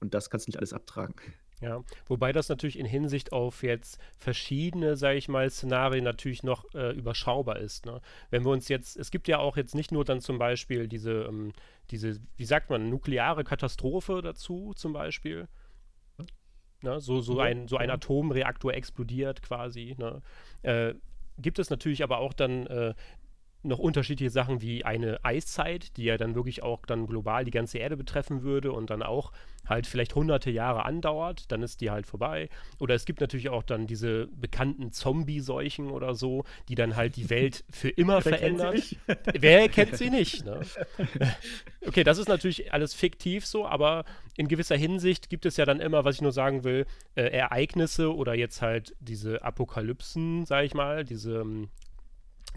[0.00, 1.14] Und das kannst du nicht alles abtragen.
[1.60, 6.64] Ja, wobei das natürlich in Hinsicht auf jetzt verschiedene, sage ich mal, Szenarien natürlich noch
[6.74, 7.84] äh, überschaubar ist.
[7.84, 8.00] Ne?
[8.30, 11.24] Wenn wir uns jetzt, es gibt ja auch jetzt nicht nur dann zum Beispiel diese,
[11.24, 11.52] ähm,
[11.90, 15.48] diese, wie sagt man, nukleare Katastrophe dazu zum Beispiel.
[16.82, 16.98] Ne?
[17.00, 19.96] So, so, ein, so ein Atomreaktor explodiert quasi.
[19.98, 20.22] Ne?
[20.62, 20.94] Äh,
[21.36, 22.94] gibt es natürlich aber auch dann äh,
[23.62, 27.78] noch unterschiedliche Sachen wie eine Eiszeit, die ja dann wirklich auch dann global die ganze
[27.78, 29.32] Erde betreffen würde und dann auch
[29.66, 32.48] halt vielleicht hunderte Jahre andauert, dann ist die halt vorbei.
[32.78, 37.30] Oder es gibt natürlich auch dann diese bekannten Zombie-Seuchen oder so, die dann halt die
[37.30, 38.80] Welt für immer verändern.
[39.38, 40.44] Wer kennt sie nicht?
[40.44, 40.60] Ne?
[41.86, 44.04] okay, das ist natürlich alles fiktiv so, aber
[44.36, 48.14] in gewisser Hinsicht gibt es ja dann immer, was ich nur sagen will, äh, Ereignisse
[48.14, 51.68] oder jetzt halt diese Apokalypsen, sag ich mal, diese ähm,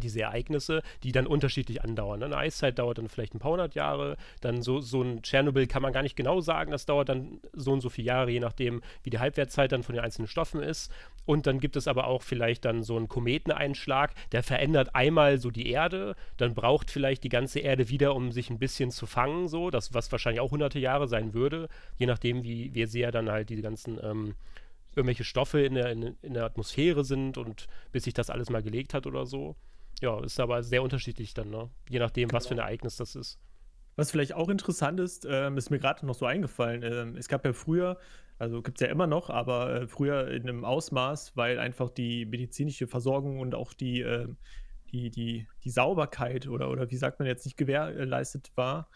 [0.02, 2.20] diese Ereignisse, die dann unterschiedlich andauern.
[2.20, 2.26] Ne?
[2.26, 5.82] Eine Eiszeit dauert dann vielleicht ein paar hundert Jahre, dann so, so ein Tschernobyl kann
[5.82, 8.82] man gar nicht genau sagen, das dauert dann so und so viele Jahre, je nachdem,
[9.04, 10.92] wie die Halbwertszeit dann von den einzelnen Stoffen ist.
[11.26, 15.52] Und dann gibt es aber auch vielleicht dann so einen Kometeneinschlag, der verändert einmal so
[15.52, 19.48] die Erde, dann braucht vielleicht die ganze Erde wieder, um sich ein bisschen zu fangen,
[19.48, 23.30] so, das, was wahrscheinlich auch hunderte Jahre sein würde, je nachdem, wie, wie sehr dann
[23.30, 24.36] halt die ganzen ähm,
[24.96, 28.64] irgendwelche Stoffe in der, in, in der Atmosphäre sind und bis sich das alles mal
[28.64, 29.56] gelegt hat oder so.
[30.02, 31.70] Ja, ist aber sehr unterschiedlich dann, ne?
[31.90, 32.38] Je nachdem, genau.
[32.38, 32.68] was für ein genau.
[32.68, 33.40] Ereignis das ist.
[33.96, 36.82] Was vielleicht auch interessant ist, ähm, ist mir gerade noch so eingefallen.
[36.84, 38.00] Ähm, es gab ja früher,
[38.40, 42.26] also gibt es ja immer noch, aber äh, früher in einem Ausmaß, weil einfach die
[42.26, 44.28] medizinische Versorgung und auch die, äh,
[44.92, 48.90] die, die, die Sauberkeit oder, oder wie sagt man jetzt nicht gewährleistet war.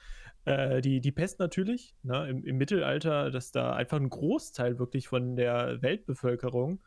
[0.46, 5.08] Äh, die, die Pest natürlich, ne, im, im Mittelalter, dass da einfach ein Großteil wirklich
[5.08, 6.80] von der Weltbevölkerung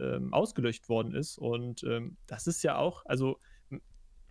[0.00, 1.38] ähm, ausgelöscht worden ist.
[1.38, 3.38] Und ähm, das ist ja auch, also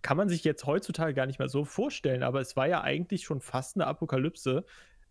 [0.02, 3.24] kann man sich jetzt heutzutage gar nicht mehr so vorstellen, aber es war ja eigentlich
[3.24, 4.64] schon fast eine Apokalypse.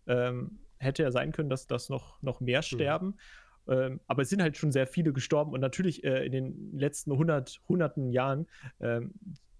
[0.06, 2.64] Ähm, hätte ja sein können, dass das noch, noch mehr mhm.
[2.64, 3.06] sterben.
[3.06, 3.72] Mhm.
[3.72, 7.12] Ähm, aber es sind halt schon sehr viele gestorben und natürlich äh, in den letzten
[7.12, 8.46] 100, hunderten Jahren
[8.80, 9.12] ähm,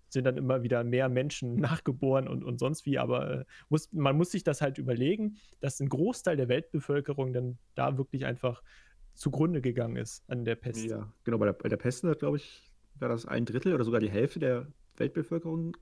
[0.08, 2.98] sind dann immer wieder mehr Menschen nachgeboren und, und sonst wie.
[2.98, 7.58] Aber äh, muss, man muss sich das halt überlegen, dass ein Großteil der Weltbevölkerung dann
[7.74, 8.62] da wirklich einfach
[9.20, 10.83] zugrunde gegangen ist an der Pest.
[10.85, 11.37] Ja, genau.
[11.37, 14.40] Bei der, bei der Pest, glaube ich, war das ein Drittel oder sogar die Hälfte
[14.40, 15.76] der Weltbevölkerung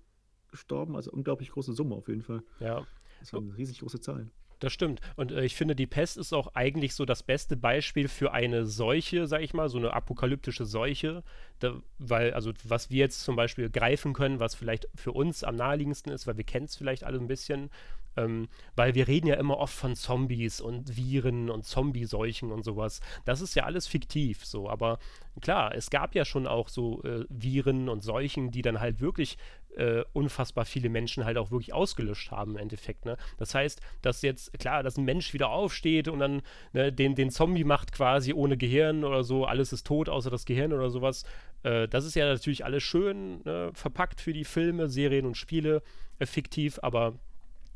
[0.51, 0.97] gestorben.
[0.97, 2.43] Also unglaublich große Summe auf jeden Fall.
[2.59, 2.85] Ja.
[3.21, 4.33] Das waren riesig große Zahlen.
[4.59, 5.01] Das stimmt.
[5.15, 8.67] Und äh, ich finde, die Pest ist auch eigentlich so das beste Beispiel für eine
[8.67, 11.23] Seuche, sag ich mal, so eine apokalyptische Seuche.
[11.61, 15.55] Da, weil, also, was wir jetzt zum Beispiel greifen können, was vielleicht für uns am
[15.55, 17.71] naheliegendsten ist, weil wir kennen es vielleicht alle ein bisschen,
[18.19, 23.01] ähm, weil wir reden ja immer oft von Zombies und Viren und Zombie-Seuchen und sowas.
[23.25, 24.99] Das ist ja alles fiktiv so, aber
[25.41, 29.39] klar, es gab ja schon auch so äh, Viren und Seuchen, die dann halt wirklich
[29.77, 33.05] äh, unfassbar viele Menschen halt auch wirklich ausgelöscht haben im Endeffekt.
[33.05, 33.17] Ne?
[33.37, 37.31] Das heißt, dass jetzt, klar, dass ein Mensch wieder aufsteht und dann ne, den, den
[37.31, 41.25] Zombie macht quasi ohne Gehirn oder so, alles ist tot außer das Gehirn oder sowas.
[41.63, 45.83] Äh, das ist ja natürlich alles schön ne, verpackt für die Filme, Serien und Spiele,
[46.19, 47.15] äh, fiktiv, aber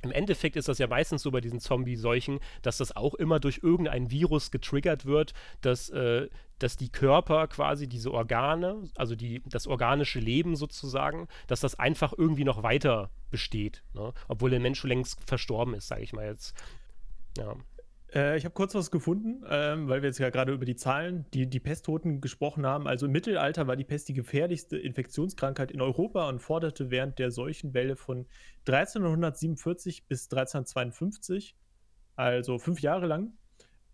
[0.03, 3.61] im Endeffekt ist das ja meistens so bei diesen Zombie-Seuchen, dass das auch immer durch
[3.63, 9.67] irgendein Virus getriggert wird, dass, äh, dass die Körper quasi diese Organe, also die, das
[9.67, 14.13] organische Leben sozusagen, dass das einfach irgendwie noch weiter besteht, ne?
[14.29, 16.55] obwohl der Mensch längst verstorben ist, sage ich mal jetzt.
[17.39, 17.57] Ja.
[18.15, 21.27] Äh, ich habe kurz was gefunden, ähm, weil wir jetzt ja gerade über die Zahlen,
[21.33, 22.87] die, die Pesttoten gesprochen haben.
[22.87, 27.31] Also im Mittelalter war die Pest die gefährlichste Infektionskrankheit in Europa und forderte während der
[27.31, 28.27] Seuchenwelle von
[28.67, 31.57] 1347 bis 1352,
[32.17, 33.33] also fünf Jahre lang,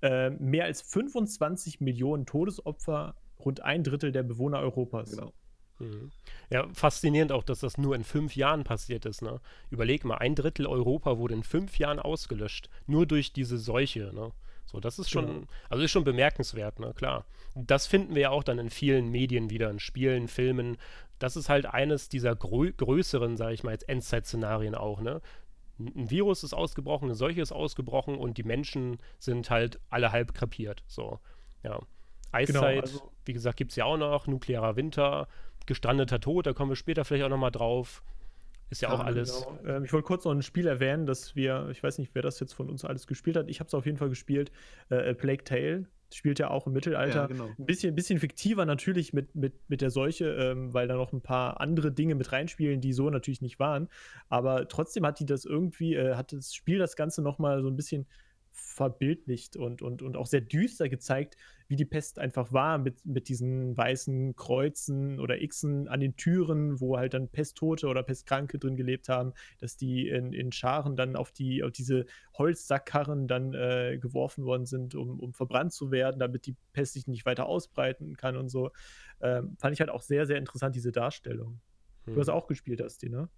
[0.02, 5.12] äh, mehr als 25 Millionen Todesopfer, rund ein Drittel der Bewohner Europas.
[5.12, 5.32] Genau.
[5.78, 6.10] Mhm.
[6.50, 9.22] Ja, faszinierend auch, dass das nur in fünf Jahren passiert ist.
[9.22, 9.40] Ne?
[9.70, 14.10] Überleg mal, ein Drittel Europa wurde in fünf Jahren ausgelöscht, nur durch diese Seuche.
[14.14, 14.32] Ne?
[14.66, 15.46] So, das ist schon, genau.
[15.70, 16.92] also ist schon bemerkenswert, ne?
[16.94, 17.24] klar.
[17.54, 20.76] Das finden wir ja auch dann in vielen Medien wieder, in Spielen, Filmen.
[21.18, 25.20] Das ist halt eines dieser grö größeren, sage ich mal, jetzt Endzeit-Szenarien auch, ne?
[25.80, 30.34] Ein Virus ist ausgebrochen, eine Seuche ist ausgebrochen und die Menschen sind halt alle halb
[30.34, 30.82] krepiert.
[30.88, 31.20] So,
[31.62, 31.78] ja.
[32.32, 35.28] Eiszeit, genau, also wie gesagt, gibt es ja auch noch, nuklearer Winter,
[35.68, 38.02] gestrandeter Tod, da kommen wir später vielleicht auch nochmal drauf.
[38.70, 39.46] Ist ja, ja auch alles.
[39.62, 39.76] Genau.
[39.76, 42.40] Ähm, ich wollte kurz noch ein Spiel erwähnen, dass wir, ich weiß nicht, wer das
[42.40, 43.48] jetzt von uns alles gespielt hat.
[43.48, 44.50] Ich habe es auf jeden Fall gespielt.
[44.90, 47.22] Äh, Plague Tale spielt ja auch im Mittelalter.
[47.22, 47.48] Ja, genau.
[47.58, 51.20] Ein bisschen, bisschen fiktiver natürlich mit, mit, mit der Seuche, ähm, weil da noch ein
[51.20, 53.88] paar andere Dinge mit reinspielen, die so natürlich nicht waren.
[54.28, 57.76] Aber trotzdem hat die das irgendwie, äh, hat das Spiel das Ganze nochmal so ein
[57.76, 58.06] bisschen
[58.58, 61.36] verbildlicht und, und, und auch sehr düster gezeigt,
[61.68, 66.80] wie die Pest einfach war mit, mit diesen weißen Kreuzen oder Xen an den Türen,
[66.80, 71.16] wo halt dann Pesttote oder Pestkranke drin gelebt haben, dass die in, in Scharen dann
[71.16, 76.18] auf, die, auf diese Holzsackkarren dann äh, geworfen worden sind, um, um verbrannt zu werden,
[76.18, 78.70] damit die Pest sich nicht weiter ausbreiten kann und so.
[79.20, 81.60] Ähm, fand ich halt auch sehr, sehr interessant, diese Darstellung.
[82.06, 82.14] Hm.
[82.14, 83.28] Du hast auch gespielt, Asti, ne?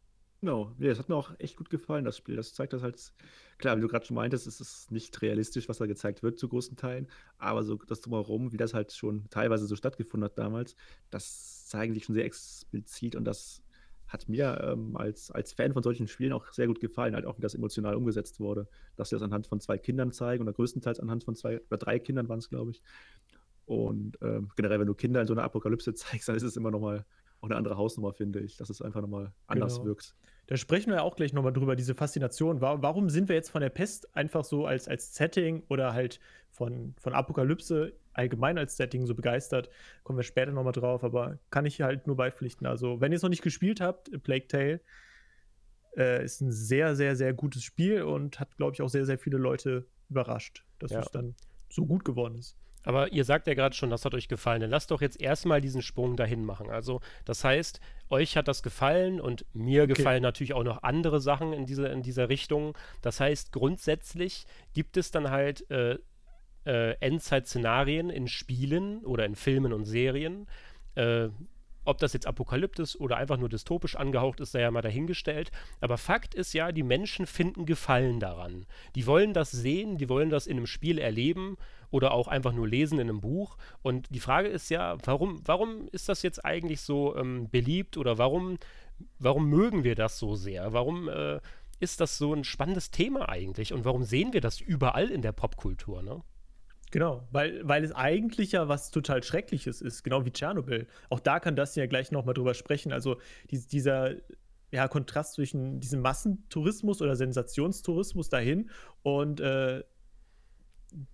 [0.42, 2.34] Genau, ja, das hat mir auch echt gut gefallen, das Spiel.
[2.36, 3.12] Das zeigt das halt,
[3.58, 6.48] klar, wie du gerade schon meintest, ist es nicht realistisch, was da gezeigt wird zu
[6.48, 10.76] großen Teilen, aber so das Drumherum, wie das halt schon teilweise so stattgefunden hat damals,
[11.10, 13.62] das zeigen sich schon sehr explizit und das
[14.08, 17.36] hat mir ähm, als, als Fan von solchen Spielen auch sehr gut gefallen, halt auch
[17.36, 21.00] wie das emotional umgesetzt wurde, dass sie das anhand von zwei Kindern zeigen oder größtenteils
[21.00, 22.82] anhand von zwei oder drei Kindern waren es, glaube ich.
[23.66, 26.70] Und ähm, generell, wenn du Kinder in so einer Apokalypse zeigst, dann ist es immer
[26.70, 27.04] nochmal
[27.40, 29.86] auch eine andere Hausnummer, finde ich, dass es einfach nochmal anders genau.
[29.86, 30.14] wirkt.
[30.46, 32.60] Da sprechen wir auch gleich nochmal drüber, diese Faszination.
[32.60, 36.18] Warum sind wir jetzt von der Pest einfach so als, als Setting oder halt
[36.50, 39.70] von, von Apokalypse allgemein als Setting so begeistert?
[40.02, 42.66] Kommen wir später nochmal drauf, aber kann ich halt nur beipflichten.
[42.66, 44.80] Also, wenn ihr es noch nicht gespielt habt, Plague Tale
[45.96, 49.18] äh, ist ein sehr, sehr, sehr gutes Spiel und hat, glaube ich, auch sehr, sehr
[49.18, 51.00] viele Leute überrascht, dass ja.
[51.00, 51.36] es dann
[51.68, 52.56] so gut geworden ist.
[52.82, 54.60] Aber ihr sagt ja gerade schon, das hat euch gefallen.
[54.60, 56.70] Dann lasst doch jetzt erstmal diesen Sprung dahin machen.
[56.70, 59.94] Also, das heißt, euch hat das gefallen und mir okay.
[59.94, 62.76] gefallen natürlich auch noch andere Sachen in, diese, in dieser Richtung.
[63.02, 65.98] Das heißt, grundsätzlich gibt es dann halt äh,
[66.64, 70.46] äh, Endzeit-Szenarien in Spielen oder in Filmen und Serien.
[70.94, 71.28] Äh,
[71.84, 75.50] ob das jetzt apokalyptisch oder einfach nur dystopisch angehaucht ist, sei ja mal dahingestellt.
[75.80, 78.66] Aber Fakt ist ja, die Menschen finden Gefallen daran.
[78.94, 81.56] Die wollen das sehen, die wollen das in einem Spiel erleben
[81.90, 83.56] oder auch einfach nur lesen in einem Buch.
[83.82, 88.18] Und die Frage ist ja, warum, warum ist das jetzt eigentlich so ähm, beliebt oder
[88.18, 88.58] warum,
[89.18, 90.72] warum mögen wir das so sehr?
[90.72, 91.40] Warum äh,
[91.80, 95.32] ist das so ein spannendes Thema eigentlich und warum sehen wir das überall in der
[95.32, 96.02] Popkultur?
[96.02, 96.22] Ne?
[96.90, 100.88] Genau, weil, weil es eigentlich ja was total Schreckliches ist, genau wie Tschernobyl.
[101.08, 102.92] Auch da kann das ja gleich nochmal drüber sprechen.
[102.92, 104.16] Also die, dieser
[104.72, 108.70] ja, Kontrast zwischen diesem Massentourismus oder Sensationstourismus dahin
[109.02, 109.84] und äh,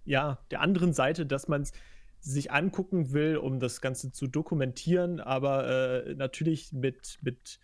[0.04, 1.72] ja, der anderen Seite, dass man es
[2.20, 7.60] sich angucken will, um das Ganze zu dokumentieren, aber äh, natürlich mit, mit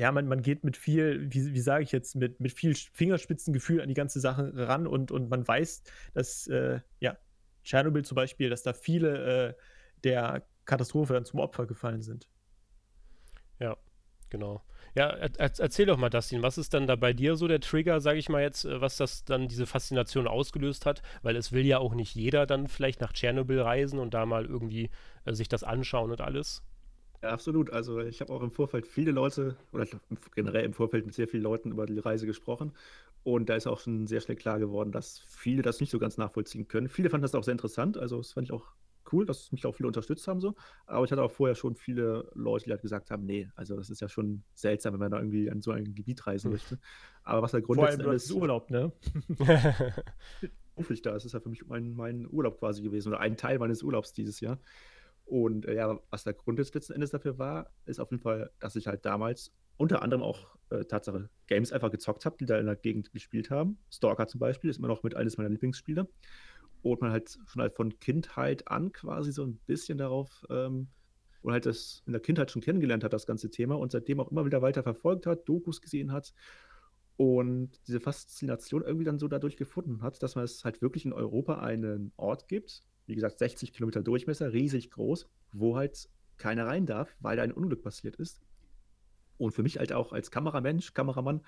[0.00, 3.82] ja, man, man geht mit viel, wie, wie sage ich jetzt, mit, mit viel Fingerspitzengefühl
[3.82, 5.82] an die ganze Sache ran und, und man weiß,
[6.14, 7.18] dass, äh, ja,
[7.64, 9.54] Tschernobyl zum Beispiel, dass da viele äh,
[10.02, 12.30] der Katastrophe dann zum Opfer gefallen sind.
[13.58, 13.76] Ja,
[14.30, 14.64] genau.
[14.94, 18.00] Ja, er, erzähl doch mal, Dustin, was ist dann da bei dir so der Trigger,
[18.00, 21.02] sage ich mal jetzt, äh, was das dann diese Faszination ausgelöst hat?
[21.20, 24.46] Weil es will ja auch nicht jeder dann vielleicht nach Tschernobyl reisen und da mal
[24.46, 24.88] irgendwie
[25.26, 26.62] äh, sich das anschauen und alles.
[27.22, 27.70] Ja, absolut.
[27.70, 29.86] Also ich habe auch im Vorfeld viele Leute, oder
[30.34, 32.72] generell im Vorfeld mit sehr vielen Leuten über die Reise gesprochen.
[33.22, 36.16] Und da ist auch schon sehr schnell klar geworden, dass viele das nicht so ganz
[36.16, 36.88] nachvollziehen können.
[36.88, 37.98] Viele fanden das auch sehr interessant.
[37.98, 38.72] Also das fand ich auch
[39.12, 40.54] cool, dass mich auch viele unterstützt haben so.
[40.86, 43.90] Aber ich hatte auch vorher schon viele Leute, die halt gesagt haben, nee, also das
[43.90, 46.52] ist ja schon seltsam, wenn man da irgendwie an so ein Gebiet reisen hm.
[46.52, 46.78] möchte.
[47.22, 48.92] Aber was der Grund ist Urlaub, ne?
[50.80, 51.14] beruflich da.
[51.14, 54.12] Es ist ja für mich mein, mein Urlaub quasi gewesen oder ein Teil meines Urlaubs
[54.12, 54.58] dieses Jahr.
[55.30, 58.50] Und äh, ja, was der Grund jetzt letzten Endes dafür war, ist auf jeden Fall,
[58.58, 62.58] dass ich halt damals unter anderem auch äh, Tatsache Games einfach gezockt habe, die da
[62.58, 63.78] in der Gegend gespielt haben.
[63.92, 66.08] Stalker zum Beispiel ist immer noch mit eines meiner Lieblingsspiele.
[66.82, 70.88] Und man halt schon halt von Kindheit an quasi so ein bisschen darauf ähm,
[71.42, 74.32] oder halt das in der Kindheit schon kennengelernt hat, das ganze Thema und seitdem auch
[74.32, 76.34] immer wieder weiter verfolgt hat, Dokus gesehen hat
[77.16, 81.12] und diese Faszination irgendwie dann so dadurch gefunden hat, dass man es halt wirklich in
[81.12, 86.86] Europa einen Ort gibt, wie gesagt, 60 Kilometer Durchmesser, riesig groß, wo halt keiner rein
[86.86, 88.40] darf, weil da ein Unglück passiert ist.
[89.36, 91.42] Und für mich halt auch als Kameramensch, Kameramann,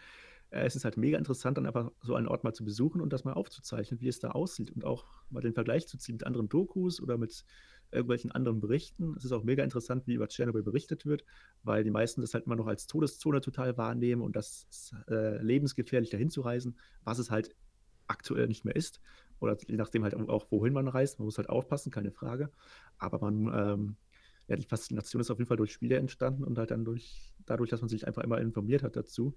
[0.51, 3.13] äh, es ist halt mega interessant, dann einfach so einen Ort mal zu besuchen und
[3.13, 6.27] das mal aufzuzeichnen, wie es da aussieht und auch mal den Vergleich zu ziehen mit
[6.27, 7.45] anderen Dokus oder mit
[7.91, 9.15] irgendwelchen anderen Berichten.
[9.17, 11.25] Es ist auch mega interessant, wie über Tschernobyl berichtet wird,
[11.63, 16.11] weil die meisten das halt immer noch als Todeszone total wahrnehmen und das äh, lebensgefährlich
[16.11, 17.55] dahin zu reisen, was es halt
[18.07, 19.01] aktuell nicht mehr ist.
[19.43, 21.19] Oder je nachdem halt auch, wohin man reist.
[21.19, 22.51] Man muss halt aufpassen, keine Frage.
[22.99, 23.97] Aber man, ähm,
[24.47, 27.69] ja, die Faszination ist auf jeden Fall durch Spiele entstanden und halt dann durch, dadurch,
[27.69, 29.35] dass man sich einfach immer informiert hat dazu.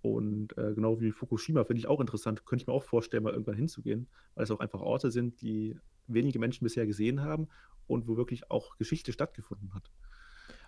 [0.00, 3.32] Und äh, genau wie Fukushima finde ich auch interessant, könnte ich mir auch vorstellen, mal
[3.32, 7.48] irgendwann hinzugehen, weil es auch einfach Orte sind, die wenige Menschen bisher gesehen haben
[7.86, 9.90] und wo wirklich auch Geschichte stattgefunden hat.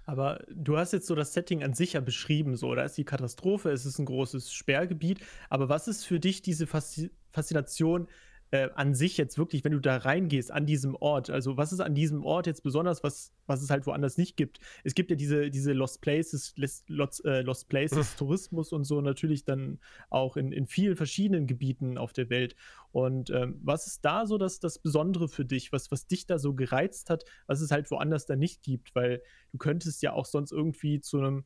[0.07, 3.05] Aber du hast jetzt so das Setting an sich ja beschrieben, so, da ist die
[3.05, 5.19] Katastrophe, es ist ein großes Sperrgebiet.
[5.51, 8.07] Aber was ist für dich diese Faszination
[8.51, 11.31] äh, an sich jetzt wirklich, wenn du da reingehst, an diesem Ort?
[11.31, 14.61] Also, was ist an diesem Ort jetzt besonders, was, was es halt woanders nicht gibt?
[14.85, 16.55] Es gibt ja diese, diese Lost Places,
[16.87, 18.19] Lost, äh, Lost Places, hm.
[18.19, 19.79] Tourismus und so natürlich dann
[20.11, 22.57] auch in, in vielen verschiedenen Gebieten auf der Welt.
[22.93, 26.39] Und ähm, was ist da so das, das Besondere für dich, was, was dich da
[26.39, 28.95] so gereizt hat, was es halt woanders da nicht gibt?
[28.95, 31.45] Weil du könntest ja auch sonst irgendwie zu einem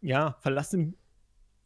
[0.00, 0.96] ja, verlassenen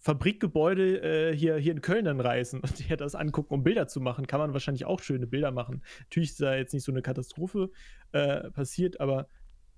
[0.09, 4.01] Fabrikgebäude äh, hier, hier in Köln dann reisen und dir das angucken, um Bilder zu
[4.01, 5.83] machen, kann man wahrscheinlich auch schöne Bilder machen.
[6.05, 7.71] Natürlich ist da jetzt nicht so eine Katastrophe
[8.13, 9.29] äh, passiert, aber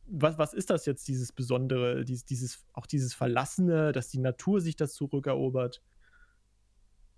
[0.07, 4.61] was, was ist das jetzt, dieses Besondere, dieses, dieses, auch dieses Verlassene, dass die Natur
[4.61, 5.83] sich das zurückerobert?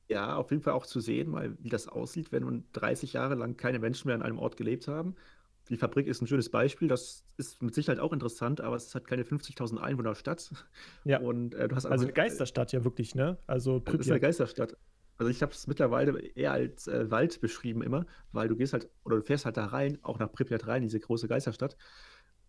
[0.09, 3.35] Ja, auf jeden Fall auch zu sehen, mal, wie das aussieht, wenn nun 30 Jahre
[3.35, 5.17] lang keine Menschen mehr an einem Ort gelebt haben
[5.69, 6.89] die Fabrik ist ein schönes Beispiel.
[6.89, 10.51] Das ist mit Sicherheit auch interessant, aber es hat keine 50.000 Einwohner Stadt.
[11.05, 11.21] Ja.
[11.21, 13.39] Und, äh, du hast also eine Geisterstadt ja wirklich, ne?
[13.47, 14.77] Also das ist eine Geisterstadt.
[15.19, 18.89] Also ich habe es mittlerweile eher als äh, Wald beschrieben immer, weil du gehst halt
[19.05, 21.77] oder du fährst halt da rein, auch nach Pripyat rein, diese große Geisterstadt.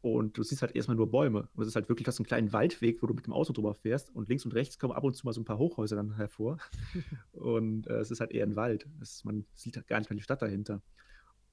[0.02, 1.48] Und du siehst halt erstmal nur Bäume.
[1.54, 3.74] Und es ist halt wirklich fast ein kleinen Waldweg, wo du mit dem Auto drüber
[3.74, 4.14] fährst.
[4.14, 6.58] Und links und rechts kommen ab und zu mal so ein paar Hochhäuser dann hervor.
[7.32, 8.86] und äh, es ist halt eher ein Wald.
[9.02, 10.82] Es, man sieht halt gar nicht mehr die Stadt dahinter.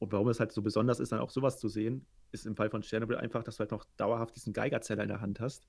[0.00, 2.70] Und warum es halt so besonders ist, dann auch sowas zu sehen, ist im Fall
[2.70, 5.68] von Chernobyl einfach, dass du halt noch dauerhaft diesen Geigerzeller in der Hand hast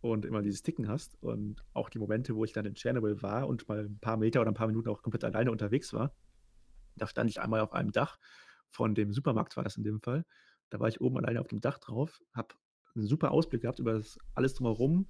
[0.00, 1.16] und immer dieses Ticken hast.
[1.22, 4.40] Und auch die Momente, wo ich dann in Chernobyl war und mal ein paar Meter
[4.40, 6.12] oder ein paar Minuten auch komplett alleine unterwegs war,
[6.96, 8.18] da stand ich einmal auf einem Dach
[8.68, 10.24] von dem Supermarkt, war das in dem Fall.
[10.70, 12.56] Da war ich oben alleine auf dem Dach drauf, habe
[12.96, 15.06] einen super Ausblick gehabt über das alles drumherum,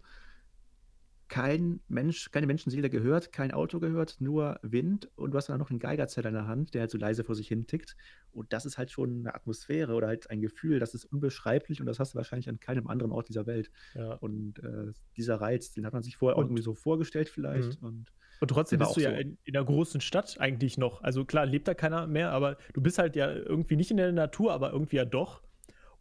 [1.28, 5.70] kein Mensch, keine Menschenseele gehört, kein Auto gehört, nur Wind und du hast dann noch
[5.70, 7.96] einen Geigerzeller in der Hand, der halt so leise vor sich hin tickt.
[8.32, 11.86] Und das ist halt schon eine Atmosphäre oder halt ein Gefühl, das ist unbeschreiblich und
[11.86, 13.70] das hast du wahrscheinlich an keinem anderen Ort dieser Welt.
[13.94, 14.14] Ja.
[14.14, 17.80] Und äh, dieser Reiz, den hat man sich vorher und, irgendwie so vorgestellt vielleicht.
[17.80, 17.88] Mhm.
[17.88, 19.16] Und, und trotzdem bist du ja so.
[19.16, 21.02] in, in, einer großen Stadt eigentlich noch.
[21.02, 24.12] Also klar, lebt da keiner mehr, aber du bist halt ja irgendwie nicht in der
[24.12, 25.42] Natur, aber irgendwie ja doch.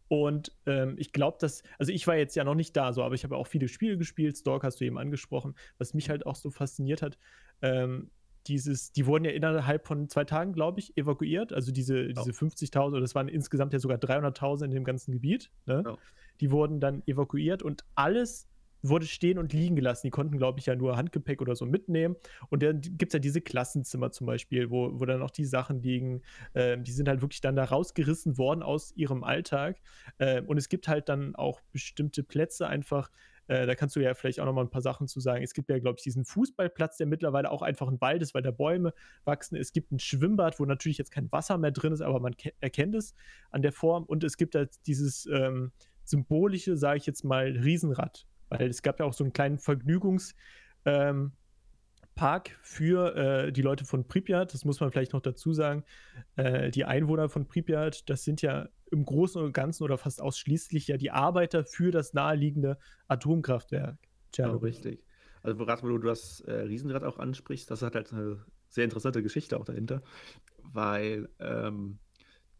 [0.08, 3.14] Und ähm, ich glaube, dass, also ich war jetzt ja noch nicht da so, aber
[3.14, 4.36] ich habe auch viele Spiele gespielt.
[4.38, 7.18] Stalk hast du eben angesprochen, was mich halt auch so fasziniert hat.
[7.60, 8.10] Ähm,
[8.46, 11.52] dieses, die wurden ja innerhalb von zwei Tagen, glaube ich, evakuiert.
[11.52, 12.12] Also diese, ja.
[12.12, 15.50] diese 50.000, oder das waren insgesamt ja sogar 300.000 in dem ganzen Gebiet.
[15.66, 15.82] Ne?
[15.84, 15.98] Ja.
[16.40, 18.48] Die wurden dann evakuiert und alles
[18.82, 20.06] wurde stehen und liegen gelassen.
[20.06, 22.16] Die konnten, glaube ich, ja nur Handgepäck oder so mitnehmen.
[22.48, 25.82] Und dann gibt es ja diese Klassenzimmer zum Beispiel, wo, wo dann auch die Sachen
[25.82, 26.22] liegen.
[26.54, 29.80] Äh, die sind halt wirklich dann da rausgerissen worden aus ihrem Alltag.
[30.18, 33.10] Äh, und es gibt halt dann auch bestimmte Plätze einfach,
[33.50, 35.42] Äh, da kannst du ja vielleicht auch noch mal ein paar Sachen zu sagen.
[35.42, 38.42] Es gibt ja, glaube ich, diesen Fußballplatz, der mittlerweile auch einfach ein Wald ist, weil
[38.42, 38.92] da Bäume
[39.24, 39.56] wachsen.
[39.56, 42.94] Es gibt ein Schwimmbad, wo natürlich jetzt kein Wasser mehr drin ist, aber man erkennt
[42.94, 43.14] es
[43.50, 44.04] an der Form.
[44.04, 45.72] Und es gibt halt dieses ähm,
[46.04, 48.27] symbolische, sage ich jetzt mal, Riesenrad.
[48.48, 50.34] Weil es gab ja auch so einen kleinen Vergnügungs-
[50.84, 51.32] ähm,
[52.62, 54.52] für äh, die Leute von Pripyat.
[54.52, 55.84] Das muss man vielleicht noch dazu sagen.
[56.34, 60.88] Äh, die Einwohner von Pripyat, das sind ja im Großen und Ganzen oder fast ausschließlich
[60.88, 63.98] ja die Arbeiter für das naheliegende Atomkraftwerk.
[64.36, 65.04] Ja, richtig.
[65.42, 69.22] Also gerade wo du das äh, Riesenrad auch ansprichst, das hat halt eine sehr interessante
[69.22, 70.02] Geschichte auch dahinter,
[70.62, 72.00] weil ähm,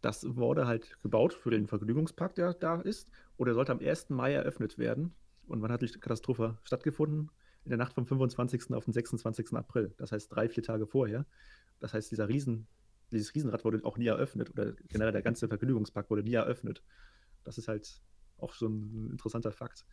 [0.00, 4.10] das wurde halt gebaut für den Vergnügungspark, der da ist, und er sollte am 1.
[4.10, 5.14] Mai eröffnet werden.
[5.48, 7.30] Und wann hat die Katastrophe stattgefunden?
[7.68, 8.72] in der Nacht vom 25.
[8.72, 9.52] auf den 26.
[9.52, 9.94] April.
[9.98, 11.26] Das heißt drei, vier Tage vorher.
[11.80, 12.66] Das heißt, dieser Riesen,
[13.12, 16.82] dieses Riesenrad wurde auch nie eröffnet oder generell der ganze Vergnügungspark wurde nie eröffnet.
[17.44, 18.00] Das ist halt
[18.38, 19.84] auch so ein interessanter Fakt,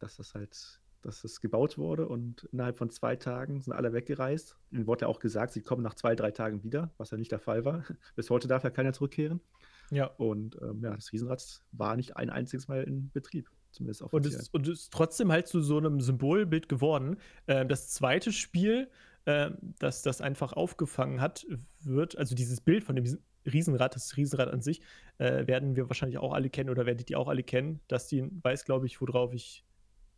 [0.00, 4.56] dass das halt, dass das gebaut wurde und innerhalb von zwei Tagen sind alle weggereist.
[4.72, 7.30] Ihnen wurde ja auch gesagt, sie kommen nach zwei, drei Tagen wieder, was ja nicht
[7.30, 7.84] der Fall war.
[8.16, 9.40] Bis heute darf ja keiner zurückkehren.
[9.90, 10.06] Ja.
[10.06, 13.48] Und ähm, ja, das Riesenrad war nicht ein einziges Mal in Betrieb.
[13.74, 14.34] Zumindest offiziell.
[14.34, 17.16] Und es, und es ist trotzdem halt zu so einem Symbolbild geworden.
[17.48, 18.88] Ähm, das zweite Spiel,
[19.24, 21.44] äh, das das einfach aufgefangen hat,
[21.80, 24.80] wird, also dieses Bild von dem Riesenrad, das Riesenrad an sich,
[25.18, 27.80] äh, werden wir wahrscheinlich auch alle kennen oder werdet ihr auch alle kennen.
[27.88, 29.64] Dustin weiß, glaube ich, worauf ich.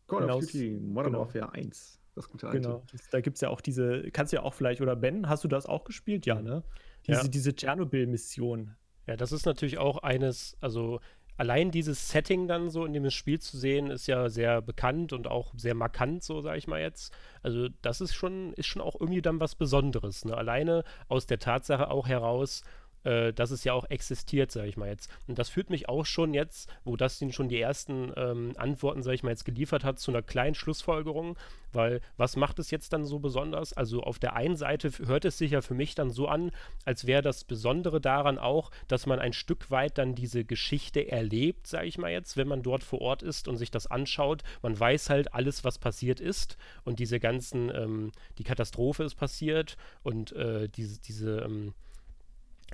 [0.07, 1.25] Call hinaus, of Duty Modern genau.
[1.25, 1.99] Warfare 1.
[2.15, 2.61] Das gute alte.
[2.61, 5.29] Genau, das, da gibt es ja auch diese, kannst du ja auch vielleicht, oder Ben,
[5.29, 6.27] hast du das auch gespielt?
[6.27, 6.63] Ja, ne?
[7.07, 7.29] Diese, ja.
[7.29, 8.77] diese Tschernobyl-Mission.
[9.07, 11.01] Ja, das ist natürlich auch eines, also
[11.37, 15.27] allein dieses Setting dann so in dem Spiel zu sehen, ist ja sehr bekannt und
[15.27, 17.13] auch sehr markant, so sage ich mal jetzt.
[17.43, 20.25] Also das ist schon, ist schon auch irgendwie dann was Besonderes.
[20.25, 20.37] Ne?
[20.37, 22.63] Alleine aus der Tatsache auch heraus,
[23.07, 25.11] äh, dass es ja auch existiert, sage ich mal jetzt.
[25.29, 29.15] Und das führt mich auch schon jetzt, wo Dustin schon die ersten ähm, Antworten, sage
[29.15, 31.39] ich mal jetzt, geliefert hat, zu einer kleinen Schlussfolgerung,
[31.73, 33.73] weil was macht es jetzt dann so besonders?
[33.73, 36.51] Also auf der einen Seite hört es sich ja für mich dann so an,
[36.85, 41.69] als wäre das Besondere daran auch, dass man ein Stück weit dann diese Geschichte erlebt,
[41.69, 44.43] sage ich mal jetzt, wenn man dort vor Ort ist und sich das anschaut.
[44.63, 49.77] Man weiß halt alles, was passiert ist und diese ganzen, ähm, die Katastrophe ist passiert
[50.03, 51.73] und äh, diese, diese ähm,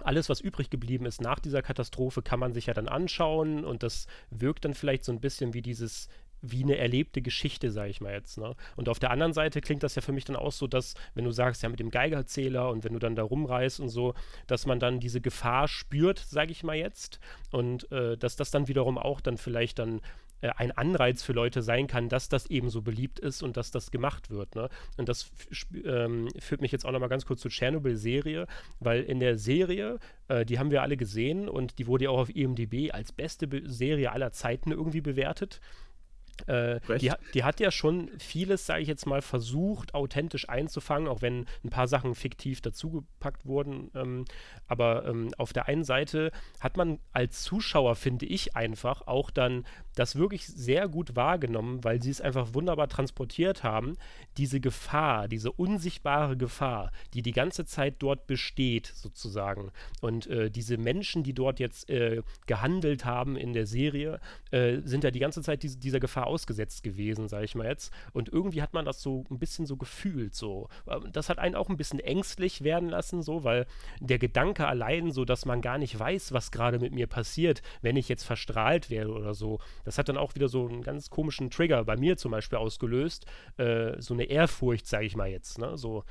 [0.02, 3.83] alles, was übrig geblieben ist nach dieser Katastrophe, kann man sich ja dann anschauen und
[3.83, 6.09] das wirkt dann vielleicht so ein bisschen wie dieses
[6.42, 8.37] wie eine erlebte Geschichte, sage ich mal jetzt.
[8.37, 8.55] Ne?
[8.74, 11.24] Und auf der anderen Seite klingt das ja für mich dann auch so, dass, wenn
[11.24, 14.14] du sagst, ja, mit dem Geigerzähler und wenn du dann da rumreist und so,
[14.48, 17.20] dass man dann diese Gefahr spürt, sage ich mal jetzt.
[17.52, 20.00] Und äh, dass das dann wiederum auch dann vielleicht dann
[20.42, 23.70] äh, ein Anreiz für Leute sein kann, dass das eben so beliebt ist und dass
[23.70, 24.55] das gemacht wird.
[24.55, 24.68] Ne?
[24.96, 25.31] Und das
[25.85, 28.46] ähm, führt mich jetzt auch nochmal ganz kurz zur Tschernobyl-Serie,
[28.81, 32.18] weil in der Serie, äh, die haben wir alle gesehen und die wurde ja auch
[32.18, 35.61] auf IMDb als beste Be Serie aller Zeiten irgendwie bewertet.
[36.46, 41.22] Äh, die, die, hat ja schon vieles, sage ich jetzt mal, versucht, authentisch einzufangen, auch
[41.22, 43.90] wenn ein paar Sachen fiktiv dazugepackt wurden.
[43.94, 44.24] Ähm,
[44.66, 49.64] aber ähm, auf der einen Seite hat man als Zuschauer, finde ich einfach, auch dann
[49.94, 53.96] das wirklich sehr gut wahrgenommen, weil sie es einfach wunderbar transportiert haben.
[54.37, 59.70] Diese Gefahr, diese unsichtbare Gefahr, die die ganze Zeit dort besteht, sozusagen.
[60.00, 65.05] Und äh, diese Menschen, die dort jetzt äh, gehandelt haben in der Serie, äh, sind
[65.05, 67.92] ja die ganze Zeit diese, dieser Gefahr ausgesetzt gewesen, sage ich mal jetzt.
[68.12, 70.68] Und irgendwie hat man das so ein bisschen so gefühlt, so.
[70.88, 73.66] Ähm, das hat einen auch ein bisschen ängstlich werden lassen, so, weil
[74.00, 77.96] der Gedanke allein, so, dass man gar nicht weiß, was gerade mit mir passiert, wenn
[77.96, 81.51] ich jetzt verstrahlt werde oder so, das hat dann auch wieder so einen ganz komischen
[81.51, 83.27] Trigger bei mir zum Beispiel ausgelöst.
[83.57, 85.77] Äh, so eine Ehrfurcht, sage ich mal jetzt, ne?
[85.77, 86.05] So,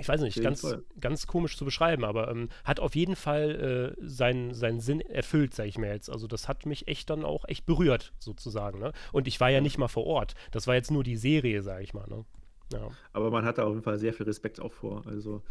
[0.00, 0.66] ich weiß nicht, ganz,
[1.00, 5.54] ganz komisch zu beschreiben, aber ähm, hat auf jeden Fall äh, seinen, seinen Sinn erfüllt,
[5.54, 6.08] sage ich mir jetzt.
[6.08, 8.78] Also das hat mich echt dann auch echt berührt, sozusagen.
[8.78, 8.92] Ne?
[9.12, 10.34] Und ich war ja nicht mal vor Ort.
[10.50, 12.06] Das war jetzt nur die Serie, sage ich mal.
[12.08, 12.24] Ne?
[12.72, 12.88] Ja.
[13.12, 15.02] Aber man hatte auf jeden Fall sehr viel Respekt auch vor.
[15.06, 15.42] Also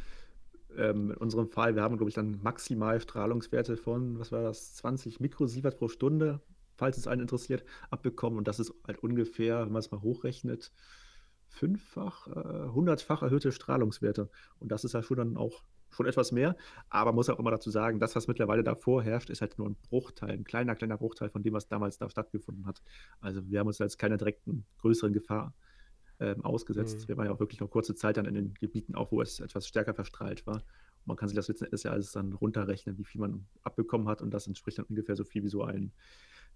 [0.75, 4.73] ähm, in unserem Fall, wir haben, glaube ich, dann maximal Strahlungswerte von, was war das,
[4.75, 6.39] 20 Mikrosievert pro Stunde,
[6.81, 8.39] falls es einen interessiert, abbekommen.
[8.39, 10.71] Und das ist halt ungefähr, wenn man es mal hochrechnet,
[11.47, 14.31] fünffach, äh, hundertfach erhöhte Strahlungswerte.
[14.59, 16.55] Und das ist ja schon dann auch schon etwas mehr.
[16.89, 19.75] Aber muss auch immer dazu sagen, das, was mittlerweile davor herrscht, ist halt nur ein
[19.89, 22.81] Bruchteil, ein kleiner, kleiner Bruchteil von dem, was damals da stattgefunden hat.
[23.19, 25.53] Also wir haben uns jetzt keiner direkten größeren Gefahr
[26.19, 27.01] ähm, ausgesetzt.
[27.01, 27.07] Mhm.
[27.09, 29.39] Wir waren ja auch wirklich noch kurze Zeit dann in den Gebieten, auch wo es
[29.39, 30.55] etwas stärker verstrahlt war.
[30.55, 34.07] Und man kann sich das letzten Endes ja alles dann runterrechnen, wie viel man abbekommen
[34.07, 34.23] hat.
[34.23, 35.91] Und das entspricht dann ungefähr so viel wie so ein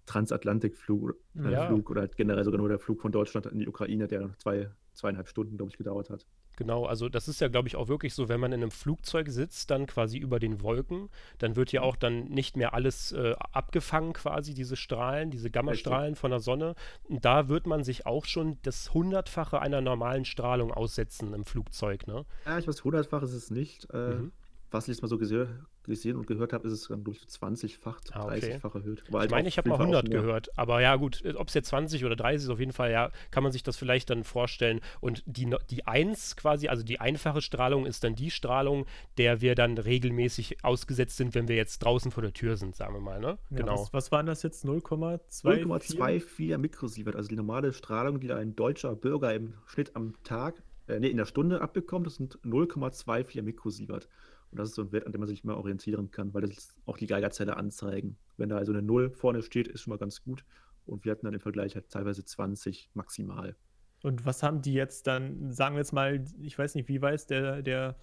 [0.06, 1.66] Transatlantikflug äh, ja.
[1.66, 5.28] Flug oder generell sogar nur der Flug von Deutschland in die Ukraine, der zwei, zweieinhalb
[5.28, 6.26] Stunden, glaube ich, gedauert hat.
[6.56, 9.28] Genau, also das ist ja, glaube ich, auch wirklich so, wenn man in einem Flugzeug
[9.28, 13.34] sitzt, dann quasi über den Wolken, dann wird ja auch dann nicht mehr alles äh,
[13.52, 16.74] abgefangen, quasi, diese Strahlen, diese Gammastrahlen von der Sonne.
[17.04, 22.06] Und da wird man sich auch schon das Hundertfache einer normalen Strahlung aussetzen im Flugzeug,
[22.06, 22.24] ne?
[22.46, 23.88] Ja, ich weiß, hundertfach ist es nicht.
[23.92, 24.32] Äh, Mhm.
[24.76, 25.48] Was ich jetzt mal so gesehen,
[25.84, 28.56] gesehen und gehört habe, ist es dann durch 20-fach, Ah, okay.
[28.56, 29.04] 30-fach erhöht.
[29.06, 32.14] Ich meine, ich habe mal 100 gehört, aber ja gut, ob es jetzt 20 oder
[32.14, 34.80] 30 ist, auf jeden Fall, ja, kann man sich das vielleicht dann vorstellen.
[35.00, 38.84] Und die, die 1 quasi, also die einfache Strahlung ist dann die Strahlung,
[39.16, 42.92] der wir dann regelmäßig ausgesetzt sind, wenn wir jetzt draußen vor der Tür sind, sagen
[42.92, 43.38] wir mal, ne?
[43.48, 43.80] Ja, genau.
[43.80, 44.66] Was, was waren das jetzt?
[44.66, 45.42] 0,24?
[45.42, 51.00] 0,24 Mikrosievert, also die normale Strahlung, die ein deutscher Bürger im Schnitt am Tag, äh,
[51.00, 54.08] nee, in der Stunde abbekommt, das sind 0,24 Mikrosievert.
[54.50, 56.74] Und das ist so ein Wert, an dem man sich mal orientieren kann, weil das
[56.86, 58.16] auch die Geigerzelle anzeigen.
[58.36, 60.44] Wenn da also eine 0 vorne steht, ist schon mal ganz gut.
[60.86, 63.56] Und wir hatten dann im Vergleich halt teilweise 20 maximal.
[64.02, 67.26] Und was haben die jetzt dann, sagen wir jetzt mal, ich weiß nicht, wie weiß
[67.26, 67.96] der, der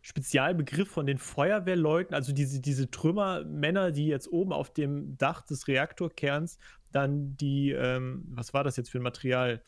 [0.00, 5.68] Spezialbegriff von den Feuerwehrleuten, also diese, diese Trümmermänner, die jetzt oben auf dem Dach des
[5.68, 6.58] Reaktorkerns
[6.92, 9.62] dann die, ähm, was war das jetzt für ein Material,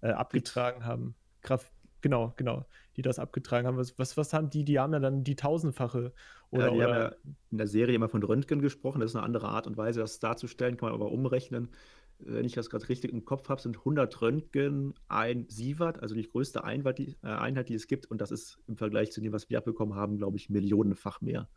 [0.00, 1.14] äh, abgetragen haben.
[1.42, 1.70] Graf
[2.00, 3.76] genau, genau, die das abgetragen haben.
[3.76, 4.64] Was, was, was haben die?
[4.64, 6.12] Die haben ja dann die tausendfache
[6.50, 7.16] oder, ja, die haben oder ja
[7.50, 9.00] in der Serie immer von Röntgen gesprochen.
[9.00, 11.70] Das ist eine andere Art und Weise, das darzustellen, kann man aber umrechnen.
[12.20, 16.28] Wenn ich das gerade richtig im Kopf habe, sind 100 Röntgen ein Sievert, also die
[16.28, 18.06] größte Einheit die, äh, Einheit, die es gibt.
[18.06, 21.48] Und das ist im Vergleich zu dem, was wir abbekommen haben, glaube ich, millionenfach mehr.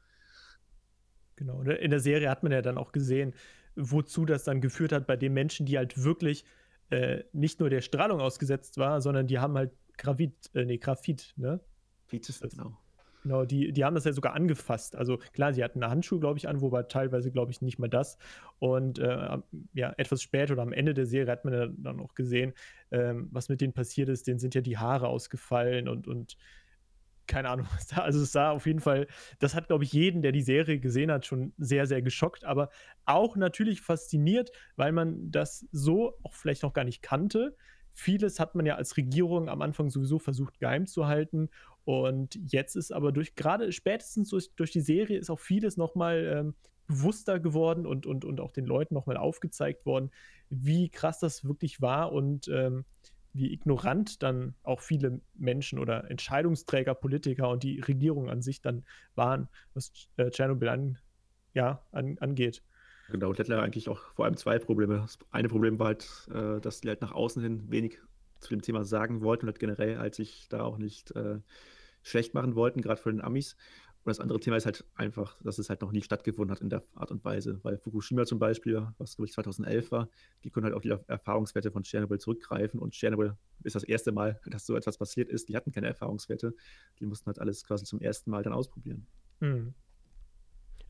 [1.36, 1.62] Genau.
[1.62, 3.34] In der Serie hat man ja dann auch gesehen,
[3.76, 6.46] wozu das dann geführt hat bei den Menschen, die halt wirklich
[6.92, 9.72] äh, nicht nur der Strahlung ausgesetzt war, sondern die haben halt
[10.02, 11.60] Graphit, äh, nee, Graphit, ne?
[12.08, 12.78] Vitis, Das- genau.
[13.24, 14.96] Genau, die, die haben das ja sogar angefasst.
[14.96, 17.88] Also klar, sie hatten eine Handschuhe, glaube ich, an, wobei teilweise, glaube ich, nicht mal
[17.88, 18.18] das.
[18.58, 19.38] Und äh,
[19.74, 22.54] ja, etwas später oder am Ende der Serie hat man ja dann auch gesehen,
[22.90, 24.26] ähm, was mit denen passiert ist.
[24.26, 26.36] Denen sind ja die Haare ausgefallen und, und
[27.28, 27.98] keine Ahnung, was da.
[27.98, 29.06] Also es sah auf jeden Fall,
[29.38, 32.70] das hat, glaube ich, jeden, der die Serie gesehen hat, schon sehr, sehr geschockt, aber
[33.06, 37.56] auch natürlich fasziniert, weil man das so auch vielleicht noch gar nicht kannte.
[37.94, 41.50] Vieles hat man ja als Regierung am Anfang sowieso versucht geheim zu halten.
[41.84, 46.26] Und jetzt ist aber durch, gerade spätestens durch, durch die Serie, ist auch vieles nochmal
[46.26, 46.56] ähm,
[46.88, 50.12] bewusster geworden und, und, und auch den Leuten nochmal aufgezeigt worden,
[50.50, 52.86] wie krass das wirklich war und ähm,
[53.34, 58.84] wie ignorant dann auch viele Menschen oder Entscheidungsträger, Politiker und die Regierung an sich dann
[59.16, 60.98] waren, was äh, Tschernobyl an,
[61.54, 62.62] ja, an, angeht.
[63.12, 64.98] Genau, und hatten eigentlich auch vor allem zwei Probleme.
[64.98, 68.00] Das eine Problem war halt, äh, dass die halt nach außen hin wenig
[68.40, 71.40] zu dem Thema sagen wollten und halt generell halt sich da auch nicht äh,
[72.04, 73.56] schlecht machen wollten, gerade für den Amis.
[74.04, 76.70] Und das andere Thema ist halt einfach, dass es halt noch nie stattgefunden hat in
[76.70, 77.60] der Art und Weise.
[77.64, 80.10] Weil Fukushima zum Beispiel, was glaube ich 2011 war,
[80.44, 82.80] die können halt auf die Erfahrungswerte von Tschernobyl zurückgreifen.
[82.80, 85.50] Und Tschernobyl ist das erste Mal, dass so etwas passiert ist.
[85.50, 86.56] Die hatten keine Erfahrungswerte.
[87.00, 89.06] Die mussten halt alles quasi zum ersten Mal dann ausprobieren.
[89.40, 89.76] Hm.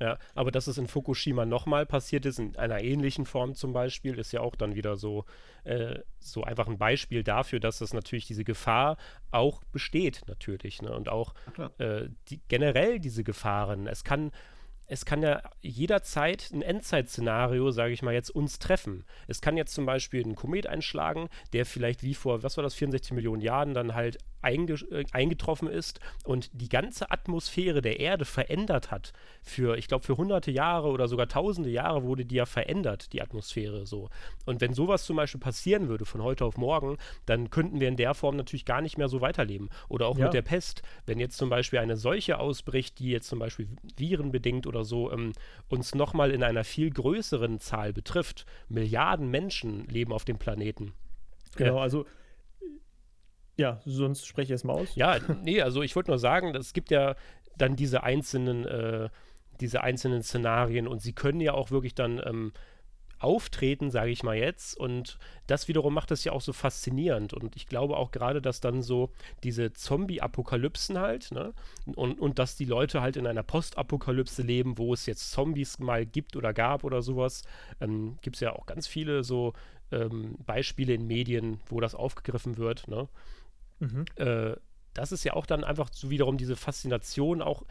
[0.02, 4.18] Ja, aber dass es in Fukushima nochmal passiert ist, in einer ähnlichen Form zum Beispiel,
[4.18, 5.26] ist ja auch dann wieder so,
[5.64, 8.98] äh, so einfach ein Beispiel dafür, dass das natürlich diese Gefahr
[9.30, 10.82] auch besteht, natürlich.
[10.82, 10.92] Ne?
[10.92, 11.36] Und auch
[11.78, 13.86] äh, die, generell diese Gefahren.
[13.86, 14.32] Es kann,
[14.88, 19.06] es kann ja jederzeit ein Endzeitszenario, sage ich mal, jetzt uns treffen.
[19.28, 22.74] Es kann jetzt zum Beispiel ein Komet einschlagen, der vielleicht wie vor, was war das,
[22.74, 28.26] 64 Millionen Jahren dann halt einge äh, eingetroffen ist und die ganze Atmosphäre der Erde
[28.26, 29.14] verändert hat.
[29.42, 33.22] Für, ich glaube, für hunderte Jahre oder sogar tausende Jahre wurde die ja verändert, die
[33.22, 34.10] Atmosphäre so.
[34.46, 37.98] Und wenn sowas zum Beispiel passieren würde von heute auf morgen, dann könnten wir in
[37.98, 39.70] der Form natürlich gar nicht mehr so weiterleben.
[39.90, 40.26] Oder auch Ja.
[40.26, 40.82] mit der Pest.
[41.06, 43.68] Wenn jetzt zum Beispiel eine Seuche ausbricht, die jetzt zum Beispiel
[43.98, 45.34] virenbedingt oder so ähm,
[45.70, 48.46] uns nochmal in einer viel größeren Zahl betrifft.
[48.70, 50.94] Milliarden Menschen leben auf dem Planeten.
[51.56, 52.06] Genau, also
[53.62, 54.96] ja, sonst spreche ich erst mal aus.
[54.96, 57.16] Ja, nee, also ich wollte nur sagen, es gibt ja
[57.58, 59.10] dann diese einzelnen, äh,
[59.60, 62.52] diese einzelnen Szenarien und sie können ja auch wirklich dann ähm,
[63.20, 64.76] auftreten, sage ich mal jetzt.
[64.76, 67.34] Und das wiederum macht es ja auch so faszinierend.
[67.34, 69.12] Und ich glaube auch gerade, dass dann so
[69.44, 71.54] diese Zombie-Apokalypsen halt, ne?
[71.96, 76.04] Und, und dass die Leute halt in einer Postapokalypse leben, wo es jetzt Zombies mal
[76.06, 77.44] gibt oder gab oder sowas.
[77.80, 79.54] Ähm, gibt es ja auch ganz viele so
[79.92, 83.08] ähm, Beispiele in Medien, wo das aufgegriffen wird, ne?
[83.82, 84.06] Mhm.
[84.16, 84.56] äh,
[84.94, 87.66] das ist ja auch dann einfach so wiederum diese Faszination auch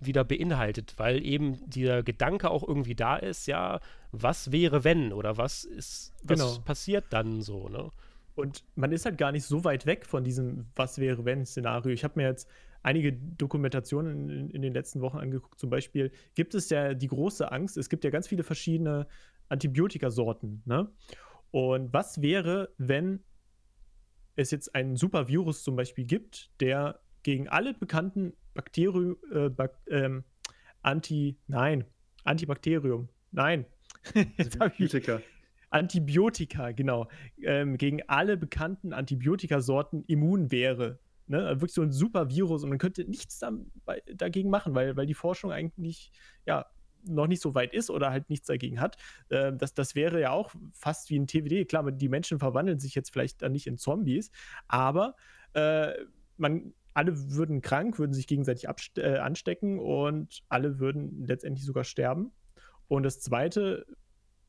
[0.00, 3.80] wieder beinhaltet, weil eben dieser Gedanke auch irgendwie da ist, ja,
[4.10, 6.58] was wäre wenn oder was ist, was Genau.
[6.64, 7.90] passiert dann so, ne?
[8.34, 11.92] Und man ist halt gar nicht so weit weg von diesem Was wäre wenn Szenario.
[11.92, 12.48] Ich habe mir jetzt
[12.82, 15.60] einige Dokumentationen in, in den letzten Wochen angeguckt.
[15.60, 19.06] Zum Beispiel gibt es ja die große Angst, es gibt ja ganz viele verschiedene
[19.50, 20.62] Antibiotikasorten.
[20.64, 20.90] Ne?
[21.50, 23.22] Und was wäre, wenn
[24.36, 29.78] es jetzt einen super Virus zum Beispiel gibt, der gegen alle bekannten Bakterien, äh, Bak
[29.88, 30.24] ähm,
[30.82, 31.84] Anti, nein,
[32.24, 33.66] Antibakterium, nein.
[34.58, 35.20] Antibiotika.
[35.70, 37.08] Antibiotika, genau.
[37.42, 40.98] Ähm, gegen alle bekannten Antibiotikasorten immun wäre.
[41.28, 41.46] Ne?
[41.46, 43.52] Also wirklich so ein super Virus und man könnte nichts da,
[43.84, 46.12] bei, dagegen machen, weil, weil die Forschung eigentlich
[46.46, 46.66] ja
[47.04, 48.96] noch nicht so weit ist oder halt nichts dagegen hat.
[49.28, 51.68] Äh, das, das wäre ja auch fast wie ein TWD.
[51.68, 54.30] Klar, die Menschen verwandeln sich jetzt vielleicht dann nicht in Zombies,
[54.68, 55.14] aber
[55.54, 55.92] äh,
[56.36, 62.32] man, alle würden krank, würden sich gegenseitig äh, anstecken und alle würden letztendlich sogar sterben.
[62.88, 63.86] Und das Zweite,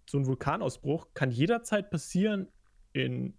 [0.09, 2.49] so ein Vulkanausbruch kann jederzeit passieren
[2.91, 3.37] in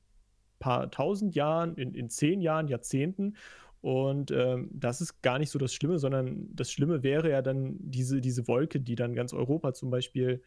[0.58, 3.36] paar tausend Jahren, in, in zehn Jahren, Jahrzehnten.
[3.85, 7.76] Und ähm, das ist gar nicht so das Schlimme, sondern das Schlimme wäre ja dann
[7.80, 10.41] diese, diese Wolke, die dann ganz Europa zum Beispiel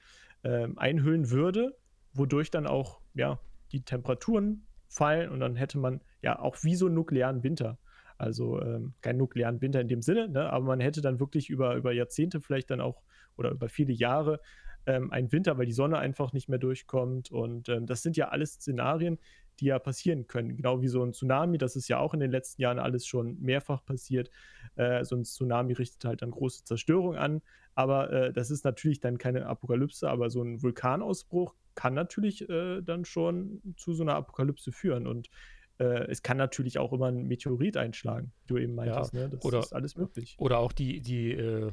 [0.43, 1.77] ähm, einhüllen würde,
[2.13, 3.39] wodurch dann auch ja,
[3.71, 7.77] die Temperaturen fallen und dann hätte man ja auch wie so einen nuklearen Winter.
[8.17, 10.51] Also ähm, keinen nuklearen Winter in dem Sinne, ne?
[10.51, 13.03] aber man hätte dann wirklich über, über Jahrzehnte vielleicht dann auch
[13.37, 14.41] oder über viele Jahre
[14.87, 17.31] ähm, einen Winter, weil die Sonne einfach nicht mehr durchkommt.
[17.31, 19.19] Und ähm, das sind ja alles Szenarien,
[19.59, 20.55] die ja passieren können.
[20.55, 23.39] Genau wie so ein Tsunami, das ist ja auch in den letzten Jahren alles schon
[23.39, 24.29] mehrfach passiert.
[24.75, 27.41] Äh, so ein Tsunami richtet halt dann große Zerstörung an.
[27.75, 32.81] Aber äh, das ist natürlich dann keine Apokalypse, aber so ein Vulkanausbruch kann natürlich äh,
[32.81, 35.05] dann schon zu so einer Apokalypse führen.
[35.05, 35.29] Und
[35.79, 39.13] äh, es kann natürlich auch immer ein Meteorit einschlagen, wie du eben meintest.
[39.13, 39.29] Ja, ne?
[39.29, 40.35] Das oder, ist alles möglich.
[40.39, 41.71] Oder auch die, die, äh,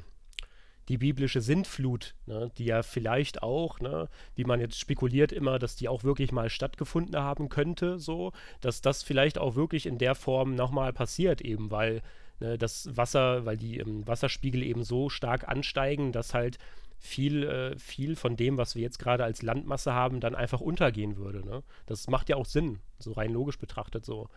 [0.89, 2.51] die biblische Sintflut, ne?
[2.59, 6.51] die ja vielleicht auch, ne, wie man jetzt spekuliert immer, dass die auch wirklich mal
[6.51, 11.71] stattgefunden haben könnte, so, dass das vielleicht auch wirklich in der Form nochmal passiert, eben
[11.71, 12.03] weil
[12.41, 16.59] ne, das Wasser, weil die ähm, Wasserspiegel eben so stark ansteigen, dass halt
[16.99, 21.17] viel, äh, viel von dem, was wir jetzt gerade als Landmasse haben, dann einfach untergehen
[21.17, 21.45] würde.
[21.45, 21.63] Ne?
[21.87, 24.29] Das macht ja auch Sinn, so rein logisch betrachtet so.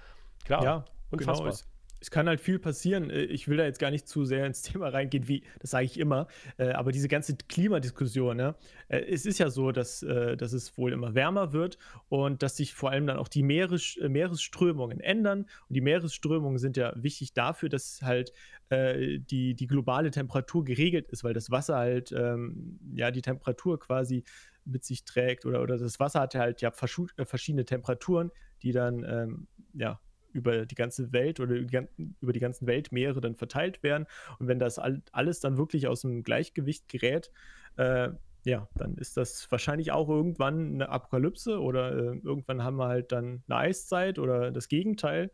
[0.44, 1.52] Klar, ja, unfassbar.
[1.52, 1.58] Genau,
[2.00, 3.10] es, kann halt viel passieren.
[3.10, 5.86] Äh, ich will da jetzt gar nicht zu sehr ins Thema reingehen, wie, das sage
[5.86, 6.28] ich immer.
[6.58, 8.56] Äh, aber diese ganze Klimadiskussion, ne?
[8.88, 11.78] Äh, es ist ja so, dass, dass es wohl immer wärmer wird
[12.10, 15.42] und dass sich vor allem dann auch die Meeres, Meeresströmungen ändern.
[15.42, 18.34] Und die Meeresströmungen sind ja wichtig dafür, dass halt
[18.70, 24.26] die, die globale Temperatur geregelt ist, weil das Wasser halt ähm, ja die Temperatur quasi
[24.66, 28.32] mit sich trägt oder, oder das Wasser hat halt ja verschiedene Temperaturen,
[28.62, 30.00] die dann ähm, ja
[30.38, 34.06] über die ganze Welt oder über die ganzen Weltmeere dann verteilt werden.
[34.40, 37.32] Und wenn das alles dann wirklich aus dem Gleichgewicht gerät,
[37.78, 38.10] äh,
[38.46, 43.12] ja, dann ist das wahrscheinlich auch irgendwann eine Apokalypse oder äh, irgendwann haben wir halt
[43.12, 45.32] dann eine Eiszeit oder das Gegenteil.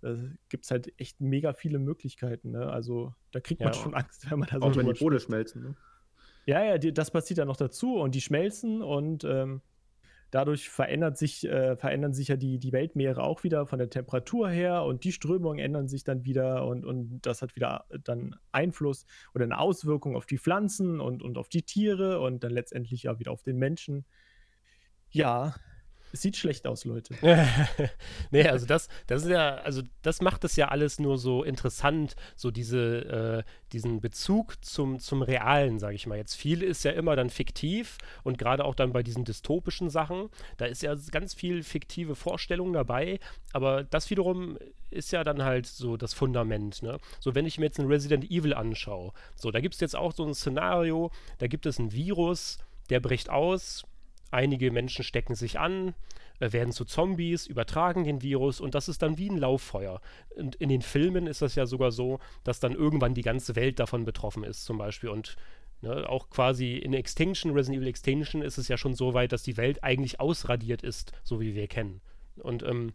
[0.00, 0.16] Da
[0.48, 2.52] gibt es halt echt mega viele Möglichkeiten.
[2.52, 2.70] Ne?
[2.70, 4.62] Also da kriegt man ja, schon Angst, wenn man da so.
[4.62, 5.62] Auch wenn die Bode schmelzen.
[5.62, 5.74] Ne?
[6.46, 9.60] Ja, ja, die, das passiert dann noch dazu und die schmelzen und ähm,
[10.32, 14.48] Dadurch verändert sich, äh, verändern sich ja die, die Weltmeere auch wieder von der Temperatur
[14.48, 19.04] her und die Strömungen ändern sich dann wieder und, und das hat wieder dann Einfluss
[19.34, 23.18] oder eine Auswirkung auf die Pflanzen und, und auf die Tiere und dann letztendlich ja
[23.18, 24.06] wieder auf den Menschen.
[25.10, 25.54] Ja,
[26.12, 27.14] es sieht schlecht aus, Leute.
[28.30, 32.14] nee, also das, das ist ja, also das macht es ja alles nur so interessant,
[32.36, 36.18] so diese, äh, diesen Bezug zum, zum Realen, sage ich mal.
[36.18, 40.28] Jetzt viel ist ja immer dann fiktiv und gerade auch dann bei diesen dystopischen Sachen,
[40.58, 43.18] da ist ja ganz viel fiktive Vorstellung dabei,
[43.52, 44.58] aber das wiederum
[44.90, 46.98] ist ja dann halt so das Fundament, ne?
[47.18, 50.12] So, wenn ich mir jetzt ein Resident Evil anschaue, so, da gibt es jetzt auch
[50.12, 52.58] so ein Szenario, da gibt es ein Virus,
[52.90, 53.84] der bricht aus,
[54.32, 55.94] Einige Menschen stecken sich an,
[56.40, 60.00] äh, werden zu Zombies, übertragen den Virus und das ist dann wie ein Lauffeuer.
[60.34, 63.78] Und in den Filmen ist das ja sogar so, dass dann irgendwann die ganze Welt
[63.78, 65.10] davon betroffen ist, zum Beispiel.
[65.10, 65.36] Und
[65.82, 69.42] ne, auch quasi in Extinction, Resident Evil Extinction, ist es ja schon so weit, dass
[69.42, 72.00] die Welt eigentlich ausradiert ist, so wie wir kennen.
[72.36, 72.94] Und ähm,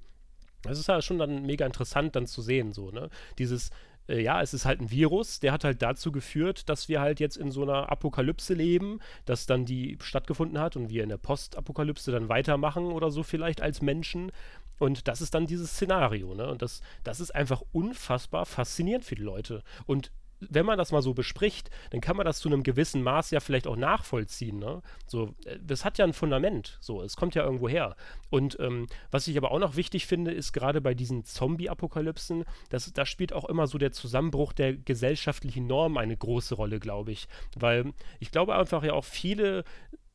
[0.64, 3.10] das ist ja schon dann mega interessant dann zu sehen, so, ne?
[3.38, 3.70] Dieses,
[4.08, 7.20] äh, ja, es ist halt ein Virus, der hat halt dazu geführt, dass wir halt
[7.20, 11.18] jetzt in so einer Apokalypse leben, dass dann die stattgefunden hat und wir in der
[11.18, 14.32] Postapokalypse dann weitermachen oder so vielleicht als Menschen.
[14.80, 16.48] Und das ist dann dieses Szenario, ne?
[16.48, 19.64] Und das, das ist einfach unfassbar faszinierend für die Leute.
[19.86, 23.32] Und wenn man das mal so bespricht, dann kann man das zu einem gewissen Maß
[23.32, 24.60] ja vielleicht auch nachvollziehen.
[24.60, 24.82] Ne?
[25.06, 26.78] So, äh, das hat ja ein Fundament.
[26.82, 27.96] So, es kommt ja irgendwo her.
[28.30, 33.06] Und ähm, was ich aber auch noch wichtig finde, ist gerade bei diesen Zombie-Apokalypsen, da
[33.06, 37.28] spielt auch immer so der Zusammenbruch der gesellschaftlichen Norm eine große Rolle, glaube ich.
[37.56, 39.64] Weil ich glaube einfach ja auch viele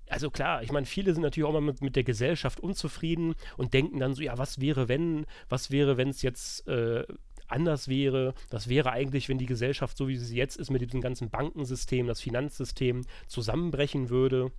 [0.09, 3.73] also klar, ich meine, viele sind natürlich auch mal mit, mit, der Gesellschaft unzufrieden und
[3.73, 7.05] denken dann so, ja, was wäre, wenn, was wäre, wenn es jetzt äh,
[7.53, 8.35] anders wäre.
[8.51, 12.07] Das wäre eigentlich, wenn die Gesellschaft, so wie sie jetzt ist, mit diesem ganzen Bankensystem,
[12.07, 14.51] das Finanzsystem zusammenbrechen würde.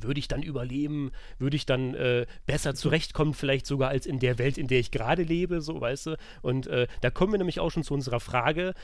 [0.00, 1.12] würde ich dann überleben?
[1.38, 4.90] Würde ich dann äh, besser zurechtkommen, vielleicht sogar als in der Welt, in der ich
[4.90, 6.16] gerade lebe, so, weißt du?
[6.42, 8.74] Und äh, da kommen wir nämlich auch schon zu unserer Frage.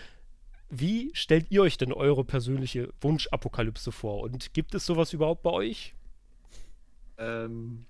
[0.70, 4.22] Wie stellt ihr euch denn eure persönliche Wunschapokalypse vor?
[4.22, 5.95] Und gibt es sowas überhaupt bei euch?
[7.18, 7.84] Ähm,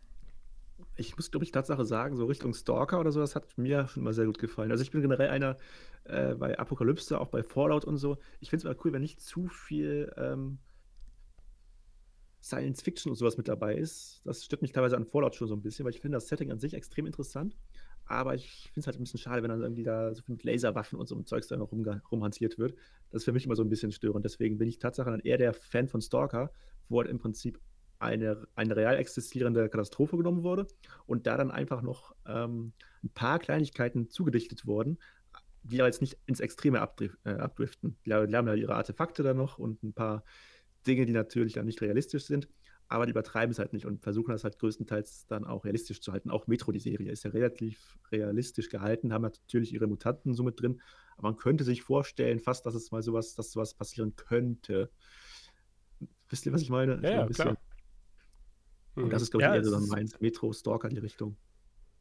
[1.07, 4.03] ich muss, glaube ich, Tatsache sagen, so Richtung Stalker oder so, das hat mir schon
[4.03, 4.70] immer sehr gut gefallen.
[4.70, 5.57] Also ich bin generell einer
[6.05, 8.18] äh, bei Apokalypse, auch bei Fallout und so.
[8.40, 10.59] Ich finde es mal cool, wenn nicht zu viel ähm,
[12.42, 14.20] Science Fiction und sowas mit dabei ist.
[14.24, 16.50] Das stört mich teilweise an Fallout schon so ein bisschen, weil ich finde das Setting
[16.50, 17.57] an sich extrem interessant.
[18.05, 20.44] Aber ich finde es halt ein bisschen schade, wenn dann irgendwie da so viel mit
[20.44, 22.74] Laserwaffen und so einem Zeugs da noch rum, rumhantiert wird.
[23.11, 24.24] Das ist für mich immer so ein bisschen störend.
[24.24, 26.50] Deswegen bin ich tatsächlich dann eher der Fan von Stalker,
[26.88, 27.61] wo halt im Prinzip
[28.03, 30.66] eine, eine real existierende Katastrophe genommen wurde
[31.07, 32.72] und da dann einfach noch ähm,
[33.03, 34.98] ein paar Kleinigkeiten zugedichtet wurden,
[35.62, 37.96] die aber jetzt nicht ins Extreme abdrif äh, abdriften.
[38.05, 40.24] Die, die haben ja ihre Artefakte dann noch und ein paar
[40.86, 42.48] Dinge, die natürlich dann nicht realistisch sind,
[42.88, 46.12] aber die übertreiben es halt nicht und versuchen das halt größtenteils dann auch realistisch zu
[46.12, 46.30] halten.
[46.30, 50.61] Auch Metro, die Serie, ist ja relativ realistisch gehalten, haben natürlich ihre Mutanten so mit
[50.61, 50.82] drin,
[51.16, 54.90] aber man könnte sich vorstellen, fast, dass es mal sowas, dass sowas passieren könnte.
[56.28, 57.00] Wisst ihr, was ich meine?
[57.03, 57.57] Ja, ja klar.
[58.95, 61.36] Und das ist, glaube ich, ja, eher so mein Metro-Stalker die Richtung.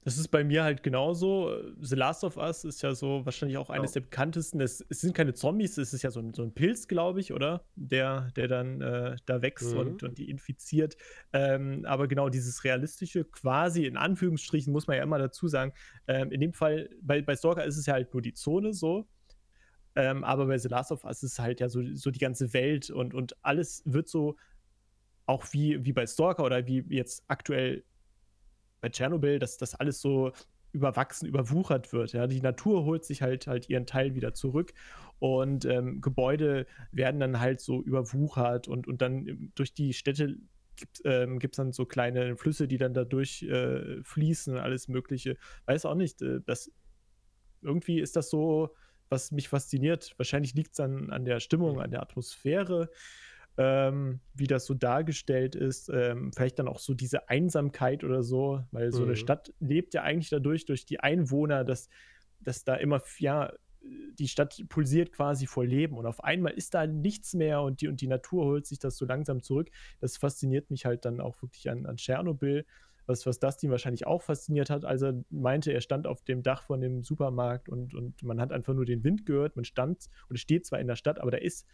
[0.03, 1.55] Das ist bei mir halt genauso.
[1.79, 4.59] The Last of Us ist ja so wahrscheinlich auch eines der bekanntesten.
[4.59, 7.33] Es, es, sind keine Zombies, es ist ja so ein, so ein Pilz, glaube ich,
[7.33, 7.63] oder?
[7.75, 9.79] Der, der dann äh, da wächst mhm.
[9.79, 10.97] und, und die infiziert.
[11.33, 15.71] Ähm, aber genau dieses realistische, quasi in Anführungsstrichen, muss man ja immer dazu sagen.
[16.07, 19.07] Ähm, in dem Fall, bei, bei Stalker ist es ja halt nur die Zone so.
[19.95, 22.53] Ähm, aber bei The Last of Us ist es halt ja so, so die ganze
[22.53, 24.35] Welt und, und alles wird so,
[25.31, 27.85] auch wie, wie bei Stalker oder wie jetzt aktuell
[28.81, 30.33] bei Tschernobyl, dass das alles so
[30.73, 32.11] überwachsen, überwuchert wird.
[32.11, 34.73] Ja, die Natur holt sich halt halt ihren Teil wieder zurück
[35.19, 40.35] und ähm, Gebäude werden dann halt so überwuchert und, und dann durch die Städte
[40.75, 45.37] gibt es ähm, dann so kleine Flüsse, die dann dadurch äh, fließen, alles Mögliche.
[45.65, 46.71] Weiß auch nicht, äh, das
[47.61, 48.75] irgendwie ist das so,
[49.09, 50.13] was mich fasziniert.
[50.17, 52.89] Wahrscheinlich liegt es dann an der Stimmung, an der Atmosphäre
[53.61, 55.89] ähm, wie das so dargestellt ist.
[55.93, 59.09] Ähm, vielleicht dann auch so diese Einsamkeit oder so, weil so mhm.
[59.09, 61.87] eine Stadt lebt ja eigentlich dadurch, durch die Einwohner, dass,
[62.39, 63.53] dass da immer, ja,
[64.19, 67.87] die Stadt pulsiert quasi vor Leben und auf einmal ist da nichts mehr und die,
[67.87, 69.69] und die Natur holt sich das so langsam zurück.
[69.99, 72.65] Das fasziniert mich halt dann auch wirklich an, an Tschernobyl.
[73.07, 76.63] Was, was Dustin wahrscheinlich auch fasziniert hat, als er meinte, er stand auf dem Dach
[76.63, 80.37] von dem Supermarkt und, und man hat einfach nur den Wind gehört, man stand und
[80.37, 81.67] steht zwar in der Stadt, aber da ist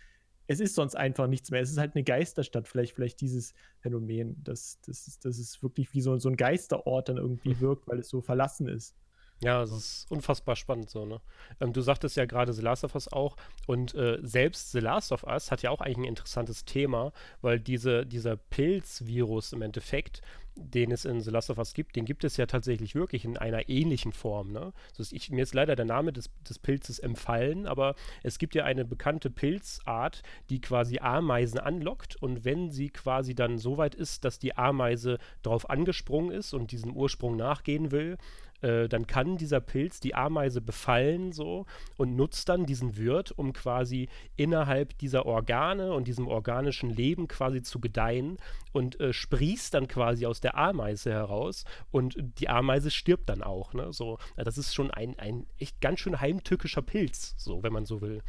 [0.47, 1.61] es ist sonst einfach nichts mehr.
[1.61, 6.01] Es ist halt eine Geisterstadt, vielleicht, vielleicht dieses Phänomen, dass das das ist wirklich wie
[6.01, 7.59] so, so ein Geisterort dann irgendwie hm.
[7.59, 8.95] wirkt, weil es so verlassen ist.
[9.43, 11.21] Ja, es ist unfassbar spannend so, ne?
[11.61, 15.11] Ähm, du sagtest ja gerade The Last of Us auch und äh, selbst The Last
[15.11, 17.11] of Us hat ja auch eigentlich ein interessantes Thema,
[17.41, 20.23] weil diese, dieser Pilzvirus im Endeffekt,
[20.55, 23.37] den es in The Last of Us gibt, den gibt es ja tatsächlich wirklich in
[23.37, 24.51] einer ähnlichen Form.
[24.51, 24.73] Ne?
[24.97, 28.63] Also ich, mir ist leider der Name des, des Pilzes empfallen, aber es gibt ja
[28.63, 34.25] eine bekannte Pilzart, die quasi Ameisen anlockt und wenn sie quasi dann so weit ist,
[34.25, 38.17] dass die Ameise drauf angesprungen ist und diesem Ursprung nachgehen will,
[38.61, 43.53] äh, dann kann dieser Pilz die Ameise befallen so und nutzt dann diesen Wirt, um
[43.53, 48.37] quasi innerhalb dieser Organe und diesem organischen Leben quasi zu gedeihen
[48.71, 53.73] und äh, sprießt dann quasi aus der Ameise heraus und die Ameise stirbt dann auch.
[53.73, 53.93] Ne?
[53.93, 58.01] So, das ist schon ein, ein echt ganz schön heimtückischer Pilz, so wenn man so
[58.01, 58.21] will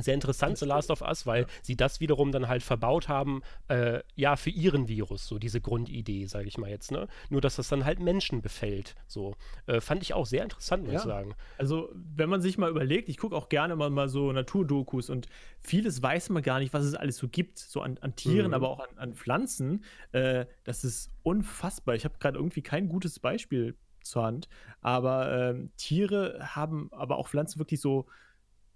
[0.00, 1.48] sehr interessant, The Last of Us, weil ja.
[1.62, 6.26] sie das wiederum dann halt verbaut haben, äh, ja, für ihren Virus, so diese Grundidee,
[6.26, 7.08] sage ich mal jetzt, ne?
[7.28, 9.34] Nur, dass das dann halt Menschen befällt, so.
[9.66, 10.98] Äh, fand ich auch sehr interessant, muss ja.
[11.00, 11.34] ich sagen.
[11.58, 15.26] Also, wenn man sich mal überlegt, ich gucke auch gerne mal, mal so Naturdokus und
[15.60, 18.54] vieles weiß man gar nicht, was es alles so gibt, so an, an Tieren, mhm.
[18.54, 19.84] aber auch an, an Pflanzen.
[20.12, 21.94] Äh, das ist unfassbar.
[21.94, 24.48] Ich habe gerade irgendwie kein gutes Beispiel zur Hand,
[24.80, 28.06] aber ähm, Tiere haben, aber auch Pflanzen wirklich so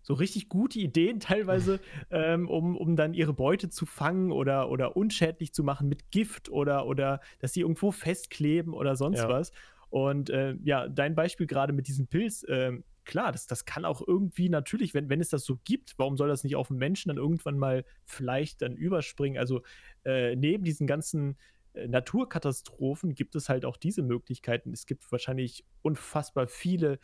[0.06, 1.80] so richtig gute Ideen teilweise,
[2.10, 6.48] ähm, um, um dann ihre Beute zu fangen oder, oder unschädlich zu machen mit Gift
[6.48, 9.28] oder, oder dass sie irgendwo festkleben oder sonst ja.
[9.28, 9.50] was.
[9.90, 12.72] Und äh, ja, dein Beispiel gerade mit diesem Pilz, äh,
[13.04, 16.28] klar, das, das kann auch irgendwie natürlich, wenn, wenn es das so gibt, warum soll
[16.28, 19.38] das nicht auf den Menschen dann irgendwann mal vielleicht dann überspringen?
[19.38, 19.62] Also
[20.04, 21.36] äh, neben diesen ganzen
[21.72, 24.72] äh, Naturkatastrophen gibt es halt auch diese Möglichkeiten.
[24.72, 27.00] Es gibt wahrscheinlich unfassbar viele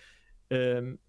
[0.51, 1.01] ähm,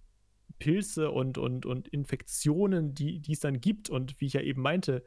[0.63, 3.89] Pilze und, und, und Infektionen, die, die es dann gibt.
[3.89, 5.03] Und wie ich ja eben meinte,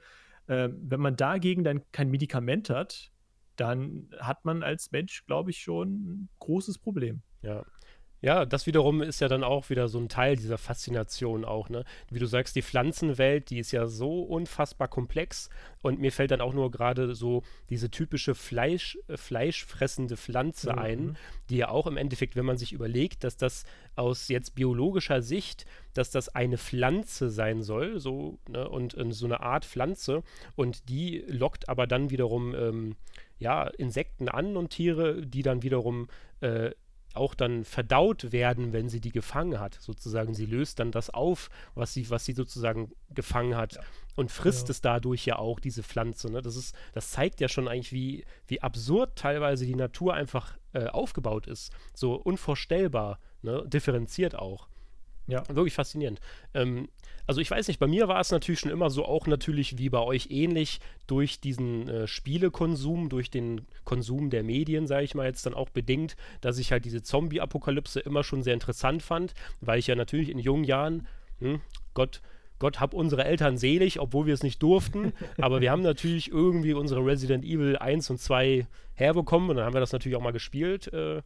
[0.48, 3.10] äh, wenn man dagegen dann kein Medikament hat,
[3.56, 7.22] dann hat man als Mensch, glaube ich, schon ein großes Problem.
[7.40, 7.64] Ja.
[8.26, 11.84] Ja, das wiederum ist ja dann auch wieder so ein Teil dieser Faszination auch, ne?
[12.10, 15.48] Wie du sagst, die Pflanzenwelt, die ist ja so unfassbar komplex
[15.80, 20.78] und mir fällt dann auch nur gerade so diese typische Fleisch, äh, fleischfressende Pflanze Mhm.
[20.80, 21.16] ein,
[21.50, 23.62] die ja auch im Endeffekt, wenn man sich überlegt, dass das
[23.94, 25.64] aus jetzt biologischer Sicht,
[25.94, 30.24] dass das eine Pflanze sein soll, so, ne, und äh, so eine Art Pflanze
[30.56, 32.96] und die lockt aber dann wiederum, ähm,
[33.38, 36.08] ja, Insekten an und Tiere, die dann wiederum
[36.40, 36.72] äh,
[37.16, 39.74] auch dann verdaut werden, wenn sie die gefangen hat.
[39.80, 43.78] Sozusagen, sie löst dann das auf, was sie, was sie sozusagen gefangen hat
[44.16, 44.72] und frisst Ja.
[44.72, 46.30] es dadurch ja auch, diese Pflanze.
[46.30, 46.42] Ne?
[46.42, 50.86] Das ist, das zeigt ja schon eigentlich, wie, wie absurd teilweise die Natur einfach äh,
[50.86, 51.72] aufgebaut ist.
[51.94, 53.64] So unvorstellbar, ne?
[53.66, 54.68] differenziert auch.
[55.26, 55.42] Ja.
[55.48, 56.20] Wirklich faszinierend.
[56.54, 56.88] Ähm,
[57.26, 59.88] also ich weiß nicht, bei mir war es natürlich schon immer so, auch natürlich wie
[59.88, 65.26] bei euch ähnlich, durch diesen äh, Spielekonsum, durch den Konsum der Medien, sage ich mal
[65.26, 69.78] jetzt dann auch bedingt, dass ich halt diese Zombie-Apokalypse immer schon sehr interessant fand, weil
[69.78, 71.08] ich ja natürlich in jungen Jahren,
[71.40, 71.60] hm,
[71.94, 72.22] Gott,
[72.58, 76.74] Gott hab unsere Eltern selig, obwohl wir es nicht durften, aber wir haben natürlich irgendwie
[76.74, 80.32] unsere Resident Evil 1 und 2 herbekommen und dann haben wir das natürlich auch mal
[80.32, 80.92] gespielt.
[80.92, 81.22] Äh,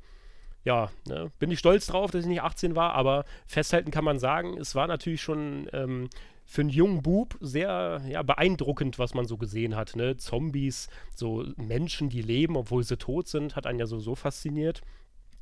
[0.64, 4.18] ja, ne, bin ich stolz drauf, dass ich nicht 18 war, aber festhalten kann man
[4.18, 6.11] sagen, es war natürlich schon ähm,
[6.44, 9.94] für einen jungen Bub sehr ja, beeindruckend, was man so gesehen hat.
[9.94, 10.16] Ne?
[10.16, 14.82] Zombies, so Menschen, die leben, obwohl sie tot sind, hat einen ja so, so fasziniert.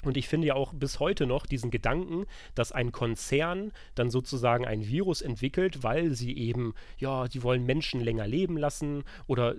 [0.04, 4.64] Und ich finde ja auch bis heute noch diesen Gedanken, dass ein Konzern dann sozusagen
[4.64, 9.56] ein Virus entwickelt, weil sie eben, ja, die wollen Menschen länger leben lassen oder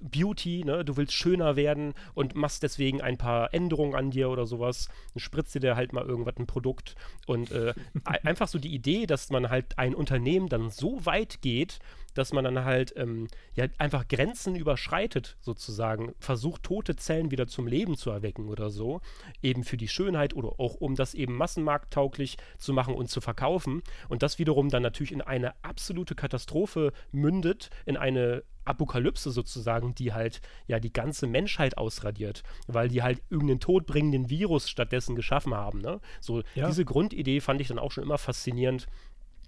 [0.00, 4.46] Beauty, ne, du willst schöner werden und machst deswegen ein paar Änderungen an dir oder
[4.46, 6.94] sowas, dann spritzt dir halt mal irgendwas ein Produkt.
[7.26, 7.74] Und äh,
[8.04, 11.78] ei- einfach so die Idee, dass man halt ein Unternehmen dann so weit geht,
[12.14, 17.66] dass man dann halt ähm, ja einfach Grenzen überschreitet sozusagen, versucht tote Zellen wieder zum
[17.68, 19.00] Leben zu erwecken oder so,
[19.42, 23.82] eben für die Schönheit oder auch um das eben massenmarkttauglich zu machen und zu verkaufen.
[24.08, 30.12] Und das wiederum dann natürlich in eine absolute Katastrophe mündet, in eine Apokalypse sozusagen, die
[30.12, 35.80] halt ja die ganze Menschheit ausradiert, weil die halt irgendeinen todbringenden Virus stattdessen geschaffen haben.
[35.80, 36.00] Ne?
[36.20, 36.66] So Ja.
[36.68, 38.86] diese Grundidee fand ich dann auch schon immer faszinierend.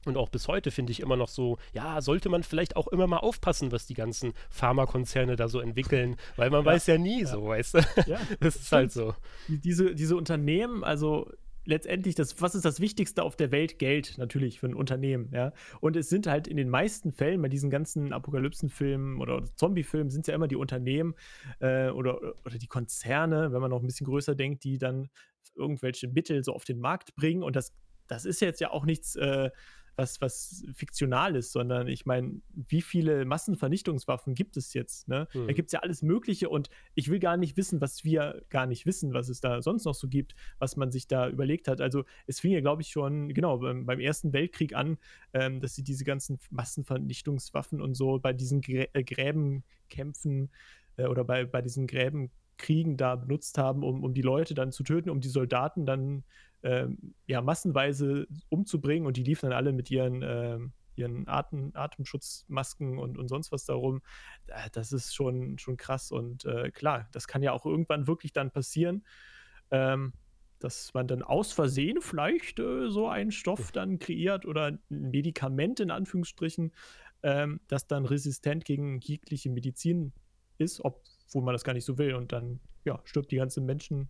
[0.07, 3.07] Und auch bis heute finde ich immer noch so, ja, sollte man vielleicht auch immer
[3.07, 7.45] mal aufpassen, was die ganzen Pharmakonzerne da so entwickeln, weil man weiß ja nie so,
[7.49, 7.79] weißt du?
[8.07, 9.15] Ja, das ist halt so.
[9.49, 11.31] die- diese, diese Unternehmen, also
[11.65, 13.79] letztendlich, das, was ist das Wichtigste auf der Welt?
[13.79, 15.53] Geld, natürlich, für ein Unternehmen, ja.
[15.81, 20.23] Und es sind halt in den meisten Fällen bei diesen ganzen Apokalypsenfilmen oder Zombiefilmen sind
[20.23, 21.15] es ja immer die Unternehmen
[21.61, 25.09] äh, oder, oder die Konzerne, wenn man noch ein bisschen größer denkt, die dann
[25.55, 27.43] irgendwelche Mittel so auf den Markt bringen.
[27.43, 27.73] Und das,
[28.07, 29.51] das ist jetzt ja auch nichts, äh,
[30.01, 35.09] was, was fiktional ist, sondern ich meine, wie viele Massenvernichtungswaffen gibt es jetzt?
[35.09, 35.29] Ne?
[35.33, 35.55] Da Mhm.
[35.55, 38.87] gibt es ja alles Mögliche und ich will gar nicht wissen, was wir gar nicht
[38.87, 41.81] wissen, was es da sonst noch so gibt, was man sich da überlegt hat.
[41.83, 44.97] Also es fing ja, glaube ich, schon genau beim, beim Ersten Weltkrieg an,
[45.35, 50.51] ähm, dass sie diese ganzen Massenvernichtungswaffen und so bei diesen Grä äh, Gräbenkämpfen
[50.97, 54.83] äh, oder bei, bei diesen Gräbenkriegen da benutzt haben, um, um die Leute dann zu
[54.83, 56.25] töten, um die Soldaten dann
[56.63, 62.99] ähm, ja, massenweise umzubringen und die liefen dann alle mit ihren, ähm, ihren Atem, Atemschutzmasken
[62.99, 64.03] und, und sonst was darum.
[64.47, 68.33] Äh, Das ist schon, schon krass und äh, klar, das kann ja auch irgendwann wirklich
[68.33, 69.05] dann passieren,
[69.71, 70.13] ähm,
[70.59, 75.81] dass man dann aus Versehen vielleicht äh, so einen Stoff dann kreiert oder ein Medikament
[75.81, 76.73] in Anführungsstrichen,
[77.23, 80.13] ähm, das dann resistent gegen jegliche Medizin
[80.59, 84.09] ist, obwohl man das gar nicht so will und dann ja, stirbt die ganze Menschen,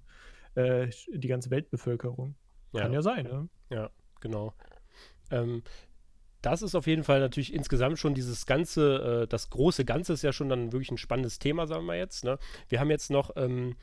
[0.54, 2.34] äh, die ganze Weltbevölkerung.
[2.74, 3.48] Kann ja sein, ne?
[3.70, 3.90] Ja,
[4.20, 4.54] genau.
[5.30, 5.62] Ähm,
[6.42, 10.22] das ist auf jeden Fall natürlich insgesamt schon dieses ganze, äh, das große Ganze ist
[10.22, 12.24] ja schon dann wirklich ein spannendes Thema, sagen wir jetzt.
[12.24, 12.38] Ne?
[12.68, 13.76] Wir haben jetzt noch ähm,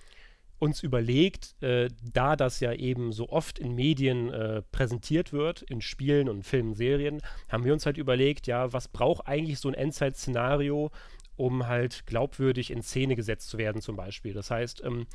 [0.60, 5.82] uns überlegt, äh, da das ja eben so oft in Medien äh, präsentiert wird, in
[5.82, 9.76] Spielen und Filmen, Serien, haben wir uns halt überlegt, ja, was braucht eigentlich so ein
[9.76, 10.90] Endzeit-Szenario,
[11.36, 14.34] um halt glaubwürdig in Szene gesetzt zu werden, zum Beispiel.
[14.34, 15.06] Das heißt, ähm,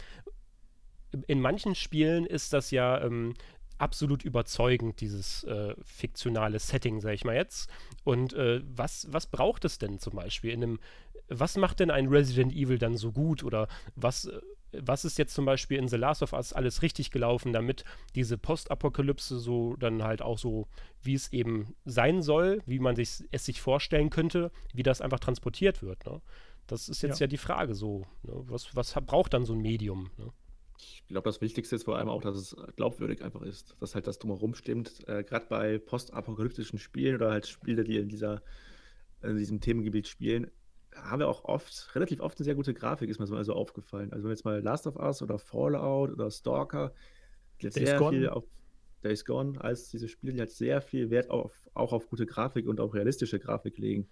[1.26, 3.34] in manchen Spielen ist das ja ähm,
[3.78, 7.68] absolut überzeugend, dieses äh, fiktionale Setting, sag ich mal jetzt.
[8.04, 10.80] Und äh, was, was braucht es denn zum Beispiel in einem,
[11.28, 13.42] was macht denn ein Resident Evil dann so gut?
[13.42, 14.40] Oder was, äh,
[14.72, 17.84] was ist jetzt zum Beispiel in The Last of Us alles richtig gelaufen, damit
[18.14, 20.68] diese Postapokalypse so dann halt auch so,
[21.02, 25.20] wie es eben sein soll, wie man sich, es sich vorstellen könnte, wie das einfach
[25.20, 26.06] transportiert wird.
[26.06, 26.22] Ne?
[26.68, 27.28] Das ist jetzt ja, Ja.
[27.28, 28.06] die Frage so.
[28.22, 28.32] Ne?
[28.46, 30.10] Was, was braucht dann so ein Medium?
[30.16, 30.32] Ne?
[30.82, 33.76] Ich glaube, das Wichtigste ist vor allem auch, dass es glaubwürdig einfach ist.
[33.80, 35.06] Dass halt das drumherum stimmt.
[35.08, 38.42] Äh, Gerade bei postapokalyptischen Spielen oder halt Spiele, die in, dieser,
[39.22, 40.50] in diesem Themengebiet spielen,
[40.94, 44.12] haben wir auch oft, relativ oft eine sehr gute Grafik, ist mir so also aufgefallen.
[44.12, 46.92] Also wenn jetzt mal Last of Us oder Fallout oder Stalker,
[47.60, 48.16] die jetzt Days sehr Gone.
[48.16, 48.44] viel auf
[49.02, 52.66] Days Gone als diese Spiele, die halt sehr viel Wert auf, auch auf gute Grafik
[52.66, 54.08] und auch realistische Grafik legen.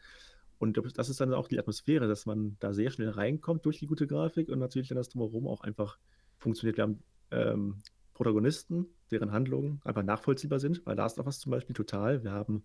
[0.59, 3.87] Und das ist dann auch die Atmosphäre, dass man da sehr schnell reinkommt durch die
[3.87, 5.99] gute Grafik und natürlich dann das Drumherum auch einfach
[6.41, 6.77] funktioniert.
[6.77, 7.77] Wir haben ähm,
[8.15, 12.25] Protagonisten, deren Handlungen einfach nachvollziehbar sind, bei Last of Us zum Beispiel total.
[12.25, 12.65] Wir haben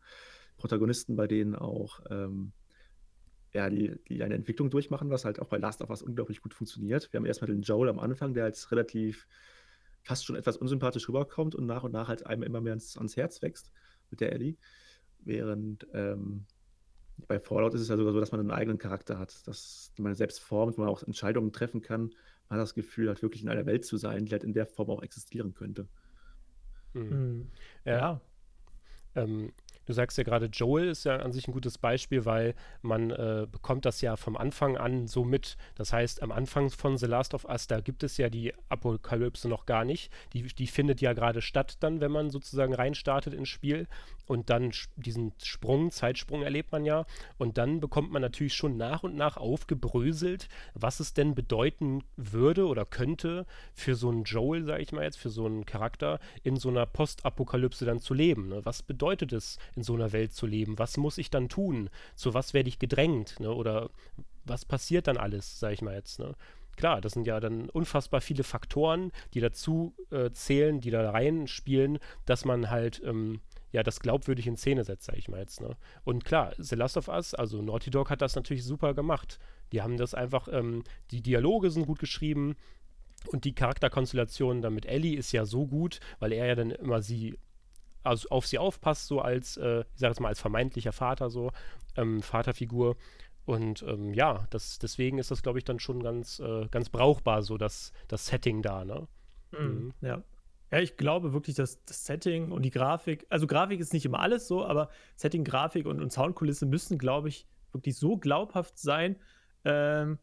[0.58, 2.52] Protagonisten, bei denen auch ähm,
[3.54, 6.54] ja, die, die eine Entwicklung durchmachen, was halt auch bei Last of Us unglaublich gut
[6.54, 7.12] funktioniert.
[7.14, 9.28] Wir haben erstmal den Joel am Anfang, der als relativ
[10.04, 13.16] fast schon etwas unsympathisch rüberkommt und nach und nach halt einem immer mehr ans, ans
[13.16, 13.72] Herz wächst
[14.12, 14.56] mit der Ellie.
[15.20, 16.46] Während ähm,
[17.28, 20.16] bei Fallout ist es ja sogar so, dass man einen eigenen Charakter hat, dass man
[20.16, 22.12] selbst formt, wo man auch Entscheidungen treffen kann.
[22.50, 24.68] Man hat das Gefühl, halt wirklich in einer Welt zu sein, die halt in der
[24.68, 25.88] Form auch existieren könnte.
[26.94, 27.48] Mhm.
[27.86, 27.98] Ja.
[27.98, 28.22] ja.
[29.16, 29.52] Ähm,
[29.86, 33.48] Du sagst ja gerade, Joel ist ja an sich ein gutes Beispiel, weil man äh,
[33.52, 35.58] bekommt das ja vom Anfang an so mit.
[35.76, 39.48] Das heißt, am Anfang von The Last of Us, da gibt es ja die Apokalypse
[39.48, 40.12] noch gar nicht.
[40.34, 43.88] Die, die findet ja gerade statt dann, wenn man sozusagen reinstartet ins Spiel.
[44.28, 47.06] Und dann diesen Sprung, Zeitsprung erlebt man ja.
[47.38, 52.66] Und dann bekommt man natürlich schon nach und nach aufgebröselt, was es denn bedeuten würde
[52.66, 56.56] oder könnte für so einen Joel, sage ich mal jetzt, für so einen Charakter in
[56.56, 58.50] so einer Postapokalypse dann zu leben.
[58.50, 58.62] Ne?
[58.64, 60.80] Was bedeutet es, in so einer Welt zu leben?
[60.80, 61.90] Was muss ich dann tun?
[62.16, 63.40] Zu was werde ich gedrängt?
[63.40, 63.54] Ne?
[63.54, 63.90] Oder
[64.46, 66.20] was passiert dann alles, sage ich mal jetzt?
[66.20, 66.34] Ne?
[66.76, 72.00] Klar, das sind ja dann unfassbar viele Faktoren, die dazu äh, zählen, die da reinspielen,
[72.26, 75.62] dass man halt ähm, ja das glaubwürdig in Szene setzt, sage ich mal jetzt.
[75.62, 75.76] Ne?
[76.04, 79.40] Und klar, The Last of Us, also Naughty Dog hat das natürlich super gemacht.
[79.72, 82.56] Die haben das einfach, ähm, die Dialoge sind gut geschrieben,
[83.28, 87.02] und die Charakterkonstellation dann mit Ellie ist ja so gut, weil er ja dann immer
[87.02, 87.38] sie
[88.06, 91.52] also auf sie aufpasst, so als, äh, ich sage jetzt mal, als vermeintlicher Vater, so,
[91.96, 92.98] ähm, Vaterfigur.
[93.46, 97.44] Und ähm, ja, das, deswegen ist das, glaube ich, dann schon ganz, äh, ganz brauchbar,
[97.44, 99.08] so das, das Setting da, ne?
[99.52, 99.60] Mhm.
[99.60, 99.94] mhm.
[100.02, 100.24] Ja.
[100.72, 104.20] Ja, ich glaube wirklich, dass das Setting und die Grafik, also Grafik ist nicht immer
[104.20, 109.18] alles so, aber Setting, Grafik und, und Soundkulisse müssen, glaube ich, wirklich so glaubhaft sein,
[109.64, 110.18] ähm,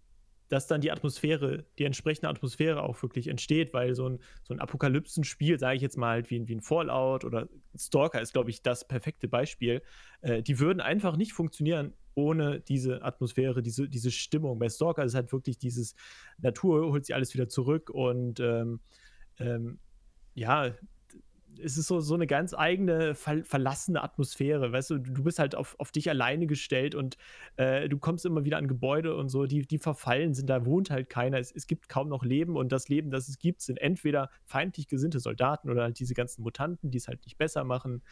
[0.52, 4.60] dass dann die Atmosphäre, die entsprechende Atmosphäre auch wirklich entsteht, weil so ein, so ein
[4.60, 8.60] Apokalypsenspiel, sage ich jetzt mal, halt wie, wie ein Fallout oder Stalker ist, glaube ich,
[8.60, 9.80] das perfekte Beispiel.
[10.20, 14.58] Äh, die würden einfach nicht funktionieren ohne diese Atmosphäre, diese, diese Stimmung.
[14.58, 15.94] Bei Stalker ist halt wirklich dieses
[16.36, 18.80] Natur holt sich alles wieder zurück und ähm,
[19.38, 19.78] ähm,
[20.34, 20.74] ja,
[21.62, 24.72] es ist so, so eine ganz eigene, ver verlassene Atmosphäre.
[24.72, 27.16] Weißt du, du bist halt auf, auf dich alleine gestellt und
[27.56, 30.90] äh, du kommst immer wieder an Gebäude und so, die, die verfallen sind, da wohnt
[30.90, 31.38] halt keiner.
[31.38, 34.88] Es, es gibt kaum noch Leben und das Leben, das es gibt, sind entweder feindlich
[34.88, 38.02] gesinnte Soldaten oder halt diese ganzen Mutanten, die es halt nicht besser machen.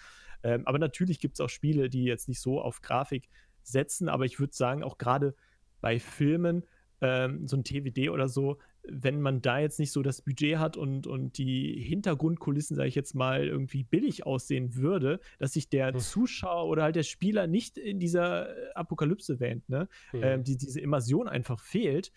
[0.43, 3.29] Ähm, aber natürlich gibt es auch Spiele, die jetzt nicht so auf Grafik
[3.63, 5.35] setzen, aber ich würde sagen, auch gerade
[5.81, 6.65] bei Filmen,
[7.01, 10.77] ähm, so ein TWD oder so, wenn man da jetzt nicht so das Budget hat
[10.77, 15.93] und, und die Hintergrundkulissen, sage ich jetzt mal, irgendwie billig aussehen würde, dass sich der
[15.93, 16.01] hm.
[16.01, 19.89] Zuschauer oder halt der Spieler nicht in dieser Apokalypse wähnt, ne?
[20.11, 20.21] Hm.
[20.23, 22.13] Ähm, die, diese Immersion einfach fehlt,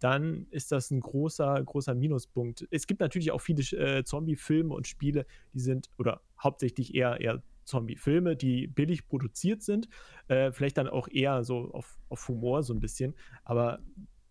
[0.00, 2.66] dann ist das ein großer, großer Minuspunkt.
[2.70, 7.42] Es gibt natürlich auch viele äh, Zombie-Filme und Spiele, die sind, oder hauptsächlich eher, eher
[7.64, 9.88] Zombie-Filme, die billig produziert sind,
[10.28, 13.14] äh, vielleicht dann auch eher so auf, auf Humor so ein bisschen,
[13.44, 13.80] aber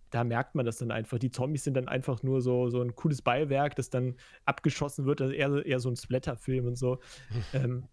[0.09, 1.19] da merkt man das dann einfach.
[1.19, 5.21] Die Zombies sind dann einfach nur so, so ein cooles Beiwerk, das dann abgeschossen wird,
[5.21, 6.99] also eher, eher so ein Splatter-Film und so.
[7.53, 7.87] ähm,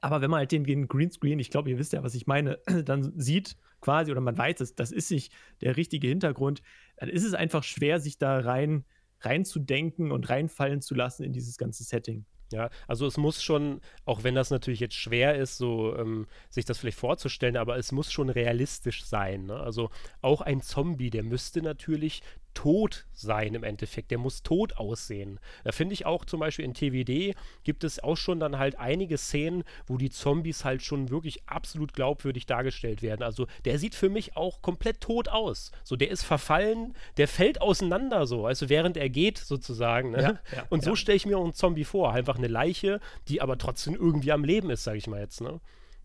[0.00, 2.58] aber wenn man halt den, den Greenscreen, ich glaube, ihr wisst ja, was ich meine,
[2.84, 5.30] dann sieht quasi oder man weiß, es, das ist sich
[5.60, 6.62] der richtige Hintergrund,
[6.96, 8.84] dann ist es einfach schwer, sich da rein
[9.20, 12.26] reinzudenken und reinfallen zu lassen in dieses ganze Setting.
[12.52, 16.64] Ja, also es muss schon, auch wenn das natürlich jetzt schwer ist, so ähm, sich
[16.64, 19.46] das vielleicht vorzustellen, aber es muss schon realistisch sein.
[19.46, 19.56] Ne?
[19.58, 19.90] Also
[20.20, 22.22] auch ein Zombie, der müsste natürlich
[22.54, 24.10] tot sein im Endeffekt.
[24.10, 25.38] Der muss tot aussehen.
[25.64, 29.18] Da finde ich auch zum Beispiel in TWD gibt es auch schon dann halt einige
[29.18, 33.22] Szenen, wo die Zombies halt schon wirklich absolut glaubwürdig dargestellt werden.
[33.22, 35.72] Also der sieht für mich auch komplett tot aus.
[35.82, 40.12] So, der ist verfallen, der fällt auseinander so, also während er geht sozusagen.
[40.12, 40.22] Ne?
[40.22, 40.96] Ja, ja, Und so ja.
[40.96, 42.12] stelle ich mir auch einen Zombie vor.
[42.12, 45.40] Einfach eine Leiche, die aber trotzdem irgendwie am Leben ist, sage ich mal jetzt.
[45.40, 45.60] Ne?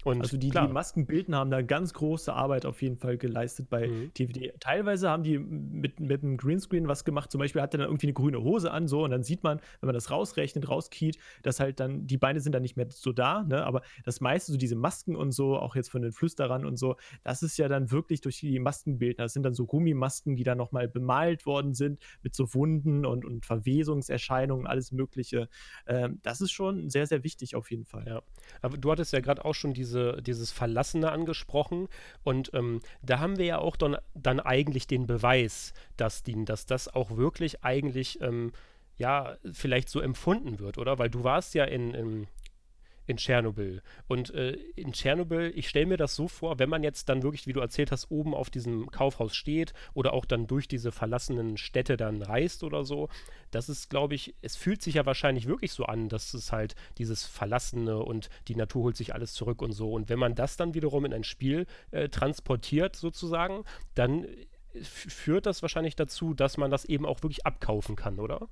[0.05, 3.89] Und also die, die Maskenbilden haben da ganz große Arbeit auf jeden Fall geleistet bei
[3.89, 4.13] mhm.
[4.13, 4.53] TVD.
[4.61, 7.29] Teilweise haben die mit, mit einem Greenscreen was gemacht.
[7.31, 9.59] Zum Beispiel hat er dann irgendwie eine grüne Hose an, so und dann sieht man,
[9.81, 13.11] wenn man das rausrechnet, rauskeyt, dass halt dann die Beine sind dann nicht mehr so
[13.11, 13.65] da, ne?
[13.65, 16.95] Aber das meiste, so diese Masken und so, auch jetzt von den Flüsterern und so,
[17.23, 19.23] das ist ja dann wirklich durch die Maskenbilder.
[19.23, 23.25] Das sind dann so Gummimasken, die dann nochmal bemalt worden sind mit so Wunden und,
[23.25, 25.49] und Verwesungserscheinungen, alles Mögliche.
[25.87, 28.05] Ähm, das ist schon sehr, sehr wichtig auf jeden Fall.
[28.07, 28.21] Ja.
[28.61, 31.87] Aber du hattest ja gerade auch schon diese diese, dieses Verlassene angesprochen.
[32.23, 36.65] Und ähm, da haben wir ja auch dann, dann eigentlich den Beweis, dass, die, dass
[36.65, 38.51] das auch wirklich eigentlich ähm,
[38.97, 40.99] ja, vielleicht so empfunden wird, oder?
[40.99, 42.27] Weil du warst ja in, in
[43.09, 43.81] in Tschernobyl.
[44.07, 47.47] Und äh, in Tschernobyl, ich stelle mir das so vor, wenn man jetzt dann wirklich,
[47.47, 51.57] wie du erzählt hast, oben auf diesem Kaufhaus steht oder auch dann durch diese verlassenen
[51.57, 53.09] Städte dann reist oder so,
[53.49, 56.75] das ist, glaube ich, es fühlt sich ja wahrscheinlich wirklich so an, dass es halt
[56.99, 59.91] dieses Verlassene und die Natur holt sich alles zurück und so.
[59.91, 63.63] Und wenn man das dann wiederum in ein Spiel äh, transportiert sozusagen,
[63.95, 68.47] dann äh, führt das wahrscheinlich dazu, dass man das eben auch wirklich abkaufen kann, oder?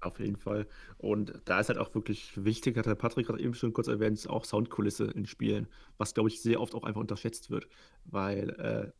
[0.00, 0.68] Auf jeden Fall.
[0.96, 4.16] Und da ist halt auch wirklich wichtig, hat der Patrick gerade eben schon kurz erwähnt,
[4.16, 7.68] ist auch Soundkulisse in Spielen, was, glaube ich, sehr oft auch einfach unterschätzt wird.
[8.04, 8.92] Weil, äh,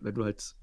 [0.00, 0.56] wenn du halt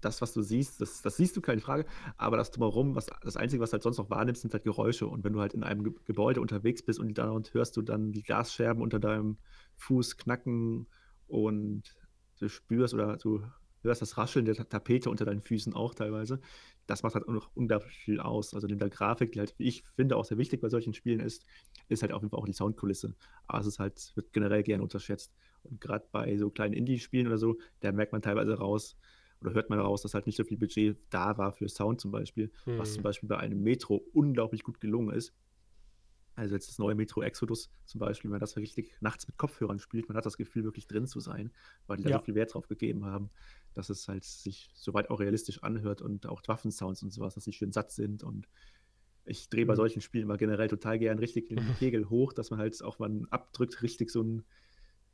[0.00, 1.84] das, was du siehst, das, das siehst du, keine Frage,
[2.16, 5.06] aber das drumherum, was, das Einzige, was du halt sonst noch wahrnimmst, sind halt Geräusche.
[5.06, 8.12] Und wenn du halt in einem Ge Gebäude unterwegs bist und da hörst du dann
[8.12, 9.36] die Glasscherben unter deinem
[9.76, 10.86] Fuß knacken
[11.26, 11.94] und
[12.38, 13.42] du spürst oder du
[13.82, 16.40] hörst das Rascheln der Tapete unter deinen Füßen auch teilweise.
[16.90, 18.52] Das macht halt auch noch unglaublich viel aus.
[18.52, 21.20] Also neben der Grafik, die halt, wie ich finde, auch sehr wichtig bei solchen Spielen
[21.20, 21.46] ist,
[21.88, 23.14] ist halt auf jeden Fall auch die Soundkulisse.
[23.46, 25.32] Aber es ist halt, wird generell gerne unterschätzt.
[25.62, 28.96] Und gerade bei so kleinen Indie-Spielen oder so, da merkt man teilweise raus,
[29.40, 32.10] oder hört man raus, dass halt nicht so viel Budget da war für Sound zum
[32.10, 32.78] Beispiel, hm.
[32.78, 35.32] was zum Beispiel bei einem Metro unglaublich gut gelungen ist.
[36.40, 39.78] Also jetzt das neue Metro Exodus zum Beispiel, wenn man das richtig nachts mit Kopfhörern
[39.78, 41.52] spielt, man hat das Gefühl, wirklich drin zu sein,
[41.86, 42.08] weil die ja.
[42.08, 43.28] da so viel Wert drauf gegeben haben,
[43.74, 47.52] dass es halt sich soweit auch realistisch anhört und auch Waffensounds und sowas, dass sie
[47.52, 48.48] schön satt sind und
[49.26, 49.76] ich drehe bei mhm.
[49.76, 53.18] solchen Spielen immer generell total gern richtig den Pegel hoch, dass man halt auch, wenn
[53.18, 54.44] man abdrückt, richtig so einen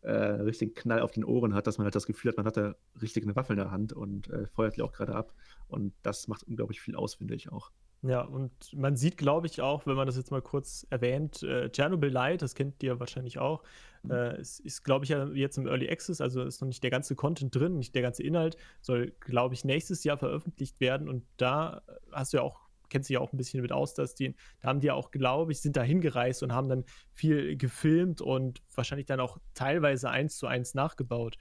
[0.02, 2.56] äh, richtigen Knall auf den Ohren hat, dass man halt das Gefühl hat, man hat
[2.56, 5.34] da richtig eine Waffe in der Hand und äh, feuert die auch gerade ab.
[5.66, 7.72] Und das macht unglaublich viel aus, finde ich auch.
[8.02, 11.70] Ja, und man sieht, glaube ich, auch, wenn man das jetzt mal kurz erwähnt, äh,
[11.70, 13.62] Chernobyl Light, das kennt ihr wahrscheinlich auch,
[14.02, 14.10] mhm.
[14.10, 16.90] äh, es ist, glaube ich, ja jetzt im Early Access, also ist noch nicht der
[16.90, 21.08] ganze Content drin, nicht der ganze Inhalt, soll, glaube ich, nächstes Jahr veröffentlicht werden.
[21.08, 21.82] Und da
[22.12, 24.68] hast du ja auch, kennst du ja auch ein bisschen mit aus, dass die, da
[24.68, 28.62] haben die ja auch, glaube ich, sind da hingereist und haben dann viel gefilmt und
[28.74, 31.38] wahrscheinlich dann auch teilweise eins zu eins nachgebaut.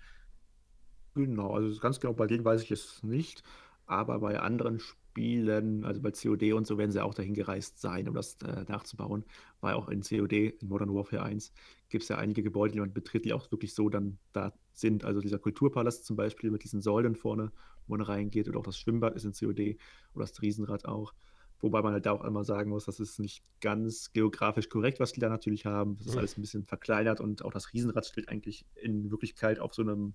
[1.14, 3.44] Genau, also ganz genau bei denen weiß ich es nicht,
[3.86, 4.82] aber bei anderen
[5.16, 8.66] Spielen also bei COD und so werden sie auch dahin gereist sein, um das äh,
[8.68, 9.24] nachzubauen.
[9.62, 11.54] Weil auch in COD, in Modern Warfare 1,
[11.88, 15.06] gibt es ja einige Gebäude, die man betritt, die auch wirklich so dann da sind.
[15.06, 17.54] Also dieser Kulturpalast zum Beispiel mit diesen Säulen vorne,
[17.88, 19.78] wo man reingeht, oder auch das Schwimmbad ist in COD
[20.16, 21.14] oder das Riesenrad auch.
[21.62, 25.14] Wobei man halt da auch immer sagen muss, das ist nicht ganz geografisch korrekt, was
[25.14, 25.96] die da natürlich haben.
[25.96, 26.20] Das ist mhm.
[26.20, 30.14] alles ein bisschen verkleinert und auch das Riesenrad steht eigentlich in Wirklichkeit auf so einem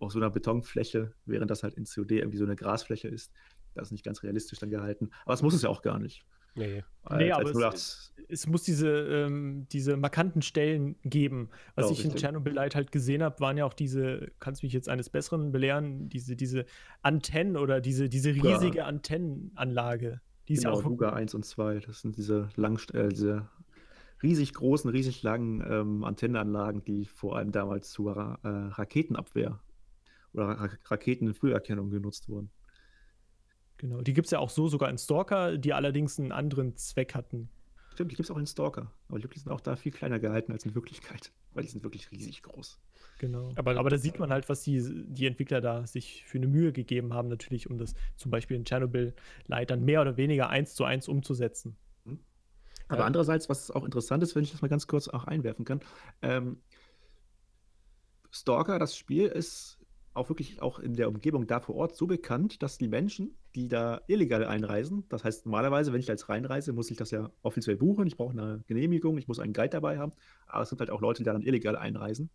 [0.00, 3.32] auf so einer Betonfläche, während das halt in COD irgendwie so eine Grasfläche ist.
[3.74, 5.10] Das ist nicht ganz realistisch dann gehalten.
[5.24, 6.24] Aber es muss es ja auch gar nicht.
[6.54, 6.82] Nee.
[7.04, 11.50] Als, nee, aber es, es, muss diese, ähm, diese markanten Stellen geben.
[11.74, 12.14] Was oh, ich richtig.
[12.14, 15.08] in Chernobyl Light halt gesehen habe, waren ja auch diese, kannst du mich jetzt eines
[15.08, 16.66] Besseren belehren, diese, diese
[17.02, 18.86] Antennen oder diese, diese riesige ja.
[18.86, 20.20] Antennenanlage.
[20.48, 23.48] Die genau, ist auch Luga 1 und 2, das sind diese, lang, äh, diese
[24.22, 29.60] riesig großen, riesig langen ähm, Antennenanlagen, die vor allem damals zur äh, Raketenabwehr
[30.32, 32.50] oder Ra Raketenfrüherkennung genutzt wurden.
[33.78, 37.14] Genau, die gibt es ja auch so sogar in Stalker, die allerdings einen anderen Zweck
[37.14, 37.48] hatten.
[37.92, 38.92] Stimmt, die gibt es auch in Stalker.
[39.08, 42.10] Aber die sind auch da viel kleiner gehalten als in Wirklichkeit, weil die sind wirklich
[42.10, 42.78] riesig groß.
[43.18, 43.52] Genau.
[43.56, 46.72] Aber, aber da sieht man halt, was die, die Entwickler da sich für eine Mühe
[46.72, 49.14] gegeben haben, natürlich, um das zum Beispiel in Chernobyl
[49.46, 51.76] Light dann mehr oder weniger eins zu eins umzusetzen.
[52.04, 52.18] Mhm.
[52.88, 53.06] Aber ja.
[53.06, 55.80] andererseits, was auch interessant ist, wenn ich das mal ganz kurz auch einwerfen kann,
[56.22, 56.58] ähm,
[58.30, 59.77] Stalker, das Spiel, ist
[60.18, 63.68] auch wirklich auch in der Umgebung da vor Ort so bekannt, dass die Menschen, die
[63.68, 67.30] da illegal einreisen, das heißt normalerweise, wenn ich da jetzt reinreise, muss ich das ja
[67.42, 70.12] offiziell buchen, ich brauche eine Genehmigung, ich muss einen Guide dabei haben,
[70.46, 72.30] aber es sind halt auch Leute, die da dann illegal einreisen.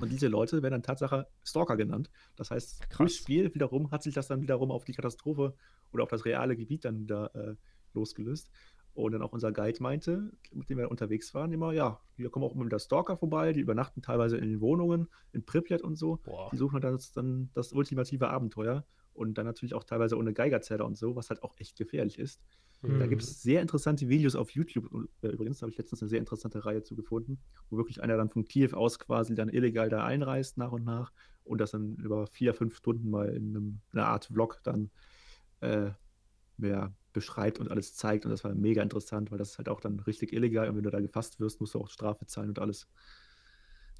[0.00, 2.10] Und diese Leute werden dann Tatsache Stalker genannt.
[2.36, 3.14] Das heißt, Krass.
[3.14, 5.54] Spiel wiederum hat sich das dann wiederum auf die Katastrophe
[5.92, 7.54] oder auf das reale Gebiet dann da äh,
[7.94, 8.50] losgelöst.
[8.98, 12.44] Und dann auch unser Guide meinte, mit dem wir unterwegs waren, immer, ja, hier kommen
[12.44, 16.18] auch immer wieder Stalker vorbei, die übernachten teilweise in den Wohnungen, in Pripyat und so.
[16.24, 16.48] Boah.
[16.50, 20.84] Die suchen dann das, dann das ultimative Abenteuer und dann natürlich auch teilweise ohne Geigerzähler
[20.84, 22.42] und so, was halt auch echt gefährlich ist.
[22.82, 22.98] Mhm.
[22.98, 24.90] Da gibt es sehr interessante Videos auf YouTube.
[25.22, 27.38] Äh, übrigens habe ich letztens eine sehr interessante Reihe zu gefunden,
[27.70, 31.12] wo wirklich einer dann von Kiew aus quasi dann illegal da einreist nach und nach
[31.44, 34.90] und das dann über vier, fünf Stunden mal in einem, einer Art Vlog dann
[35.60, 35.90] äh,
[36.58, 38.24] ja, beschreibt und alles zeigt.
[38.24, 40.68] Und das war mega interessant, weil das ist halt auch dann richtig illegal.
[40.68, 42.88] Und wenn du da gefasst wirst, musst du auch Strafe zahlen und alles.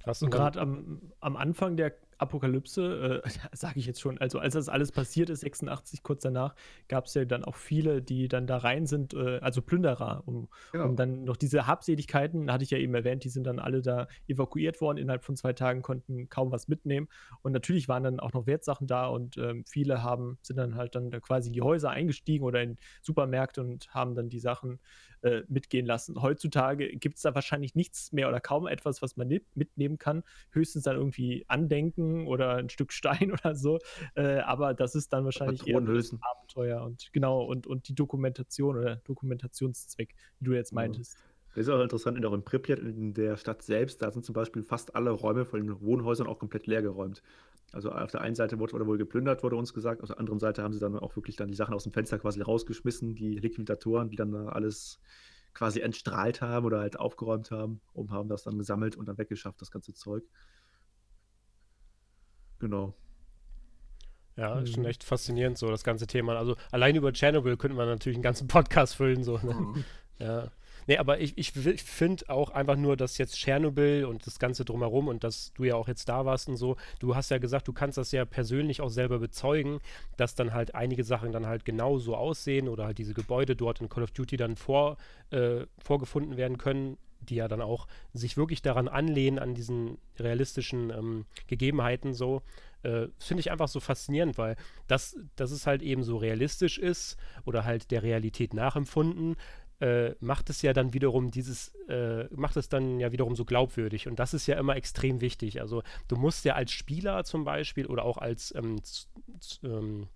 [0.03, 4.55] Krass, und gerade am, am Anfang der Postapokalypse, äh, sage ich jetzt schon, also als
[4.55, 6.55] das alles passiert ist, 86, kurz danach,
[6.89, 10.49] gab es ja dann auch viele, die dann da rein sind, äh, also Plünderer, um,
[10.73, 10.87] genau.
[10.87, 14.09] um, dann noch diese Habseligkeiten, hatte ich ja eben erwähnt, die sind dann alle da
[14.27, 17.09] evakuiert worden, innerhalb von zwei Tagen konnten kaum was mitnehmen.
[17.43, 20.95] Und natürlich waren dann auch noch Wertsachen da und ähm, viele haben, sind dann halt
[20.95, 24.81] dann quasi in die Häuser eingestiegen oder in Supermärkte und haben dann die Sachen
[25.23, 26.21] äh, mitgehen lassen.
[26.21, 30.23] Heutzutage gibt es da wahrscheinlich nichts mehr oder kaum etwas, was man mitnehmen kann.
[30.51, 33.79] Höchstens dann irgendwie Andenken oder ein Stück Stein oder so.
[34.15, 38.77] Äh, aber das ist dann wahrscheinlich eher das Abenteuer und genau und, und die Dokumentation
[38.77, 41.19] oder Dokumentationszweck, wie du jetzt meintest.
[41.19, 41.25] Ja.
[41.55, 44.63] Das ist auch interessant, auch in Pripyat, in der Stadt selbst, da sind zum Beispiel
[44.63, 47.23] fast alle Räume von den Wohnhäusern auch komplett leer geräumt.
[47.73, 50.41] Also auf der einen Seite wurde, wurde wohl geplündert, wurde uns gesagt, auf der anderen
[50.41, 53.39] Seite haben sie dann auch wirklich dann die Sachen aus dem Fenster quasi rausgeschmissen, die
[53.39, 55.01] Liquidatoren, die dann da alles
[55.53, 59.61] quasi entstrahlt haben oder halt aufgeräumt haben und haben das dann gesammelt und dann weggeschafft,
[59.61, 60.25] das ganze Zeug.
[62.59, 62.95] Genau.
[64.37, 64.89] Ja, ist schon mhm.
[64.89, 66.39] echt faszinierend, so das ganze Thema.
[66.39, 69.39] Also allein über Chernobyl könnte man natürlich einen ganzen Podcast füllen, so.
[69.39, 69.55] Ne?
[69.55, 69.85] Mhm.
[70.21, 70.51] Ja.
[70.89, 75.09] Nee, aber ich, ich, finde auch einfach nur, dass jetzt Tschernobyl und das Ganze drumherum
[75.09, 77.75] und dass du ja auch jetzt da warst und so, du hast ja gesagt, du
[77.75, 79.81] kannst das ja persönlich auch selber bezeugen,
[80.17, 83.83] dass dann halt einige Sachen dann halt genau so aussehen oder halt diese Gebäude dort
[83.83, 84.97] in Call of Duty dann vor,
[85.29, 90.89] äh, vorgefunden werden können, die ja dann auch sich wirklich daran anlehnen, an diesen realistischen
[90.89, 92.41] ähm, Gegebenheiten so.
[92.83, 97.19] Äh, finde ich einfach so faszinierend, weil das, dass es halt eben so realistisch ist
[97.45, 99.37] oder halt der Realität nachempfunden,
[99.81, 104.09] äh, macht es ja dann wiederum dieses, äh, macht es dann ja wiederum so glaubwürdig.
[104.09, 105.61] Und das ist ja immer extrem wichtig.
[105.61, 108.81] Also du musst ja als Spieler zum Beispiel oder auch als, ähm,
[109.63, 110.09] ähm,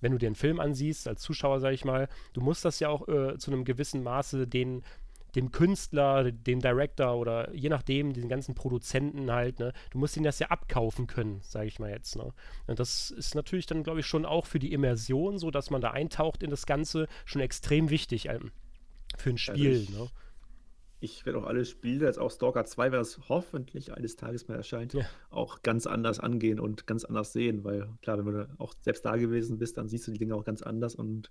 [0.00, 2.88] wenn du dir einen Film ansiehst, als Zuschauer, sag ich mal, du musst das ja
[2.88, 4.82] auch äh, zu einem gewissen Maße den
[5.34, 10.24] dem Künstler, dem Director oder je nachdem, den ganzen Produzenten halt, ne, du musst ihnen
[10.24, 12.32] das ja abkaufen können, sage ich mal jetzt, ne.
[12.66, 15.82] Und das ist natürlich dann, glaube ich, schon auch für die Immersion, so dass man
[15.82, 18.30] da eintaucht in das Ganze, schon extrem wichtig.
[18.30, 18.50] Ähm,
[19.16, 20.08] für ein Spiel, also ich, ne?
[20.98, 24.54] Ich werde auch alle Spiele, jetzt auch Stalker 2, wenn es hoffentlich eines Tages mal
[24.54, 25.04] erscheint, ja.
[25.30, 29.16] auch ganz anders angehen und ganz anders sehen, weil klar, wenn du auch selbst da
[29.16, 31.30] gewesen bist, dann siehst du die Dinge auch ganz anders und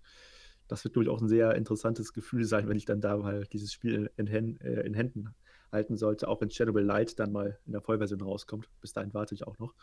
[0.67, 3.71] das wird natürlich auch ein sehr interessantes Gefühl sein, wenn ich dann da mal dieses
[3.71, 5.35] Spiel in, in, äh, in Händen
[5.71, 8.69] halten sollte, auch wenn Chernobyl Light dann mal in der Vollversion rauskommt.
[8.81, 9.73] Bis dahin warte ich auch noch.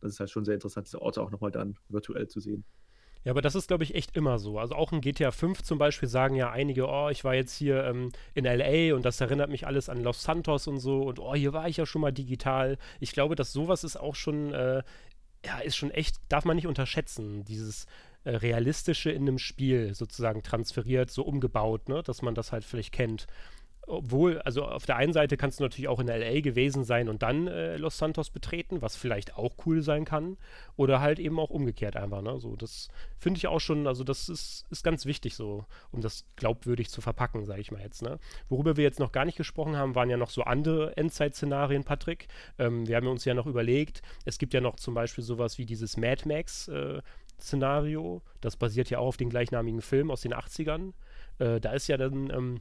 [0.00, 2.64] Das ist halt schon sehr interessant, diese Orte auch nochmal dann virtuell zu sehen.
[3.24, 4.58] Ja, aber das ist, glaube ich, echt immer so.
[4.58, 7.84] Also auch in GTA 5 zum Beispiel sagen ja einige, oh, ich war jetzt hier
[7.84, 11.34] ähm, in LA und das erinnert mich alles an Los Santos und so und oh,
[11.34, 12.78] hier war ich ja schon mal digital.
[13.00, 14.82] Ich glaube, dass sowas ist auch schon, äh,
[15.44, 17.86] ja, ist schon echt, darf man nicht unterschätzen, dieses
[18.24, 22.92] äh, Realistische in einem Spiel sozusagen transferiert, so umgebaut, ne, dass man das halt vielleicht
[22.92, 23.26] kennt
[23.88, 27.22] obwohl, also auf der einen Seite kannst du natürlich auch in LA gewesen sein und
[27.22, 30.36] dann äh, Los Santos betreten, was vielleicht auch cool sein kann.
[30.76, 32.38] Oder halt eben auch umgekehrt einfach, ne?
[32.38, 36.24] So, das finde ich auch schon, also das ist, ist ganz wichtig so, um das
[36.36, 38.18] glaubwürdig zu verpacken, sage ich mal jetzt, ne?
[38.48, 42.28] Worüber wir jetzt noch gar nicht gesprochen haben, waren ja noch so andere Endzeit-Szenarien, Patrick.
[42.58, 45.66] Ähm, wir haben uns ja noch überlegt, es gibt ja noch zum Beispiel sowas wie
[45.66, 47.00] dieses Mad Max äh,
[47.40, 48.22] Szenario.
[48.40, 50.92] Das basiert ja auch auf den gleichnamigen Film aus den 80ern.
[51.38, 52.60] Äh, da ist ja dann ähm,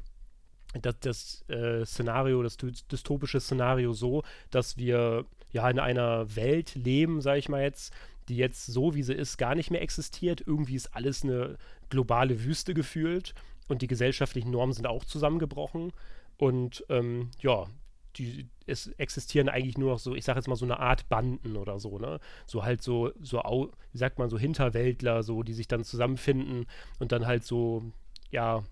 [0.81, 7.21] das, das äh, Szenario, das dystopische Szenario so, dass wir ja in einer Welt leben,
[7.21, 7.93] sage ich mal jetzt,
[8.29, 10.41] die jetzt so, wie sie ist, gar nicht mehr existiert.
[10.45, 11.57] Irgendwie ist alles eine
[11.89, 13.33] globale Wüste gefühlt
[13.67, 15.93] und die gesellschaftlichen Normen sind auch zusammengebrochen.
[16.37, 17.67] Und ähm, ja,
[18.17, 21.55] die, es existieren eigentlich nur noch so, ich sage jetzt mal so eine Art Banden
[21.55, 22.19] oder so, ne?
[22.45, 26.65] So halt so, so, wie sagt man, so Hinterwäldler, so, die sich dann zusammenfinden
[26.99, 27.83] und dann halt so,
[28.29, 28.63] ja,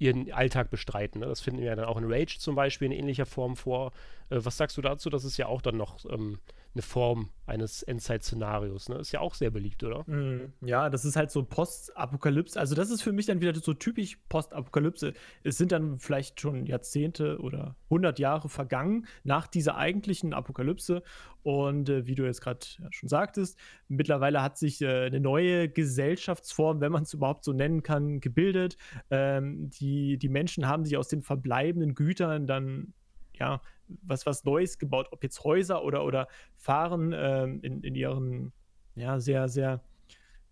[0.00, 1.20] ihren Alltag bestreiten.
[1.20, 1.26] Ne?
[1.26, 3.92] Das finden wir ja dann auch in Rage zum Beispiel in ähnlicher Form vor.
[4.30, 5.10] Äh, was sagst du dazu?
[5.10, 6.38] Das ist ja auch dann noch ähm,
[6.74, 8.88] eine Form eines Endzeit-Szenarios.
[8.88, 8.96] Ne?
[8.96, 10.04] Ist ja auch sehr beliebt, oder?
[10.08, 12.58] Mm, ja, das ist halt so Postapokalypse.
[12.58, 15.14] Also, das ist für mich dann wieder so typisch Postapokalypse.
[15.42, 21.02] Es sind dann vielleicht schon Jahrzehnte oder 100 Jahre vergangen nach dieser eigentlichen Apokalypse.
[21.42, 23.58] Und äh, wie du jetzt gerade ja, schon sagtest,
[23.88, 28.76] mittlerweile hat sich äh, eine neue Gesellschaftsform, wenn man es überhaupt so nennen kann, gebildet.
[29.10, 32.92] Ähm, die, die Menschen haben sich aus den verbleibenden Gütern dann
[33.40, 33.60] ja,
[34.02, 38.52] was, was Neues gebaut, ob jetzt Häuser oder, oder fahren ähm, in, in ihren,
[38.94, 39.82] ja, sehr, sehr,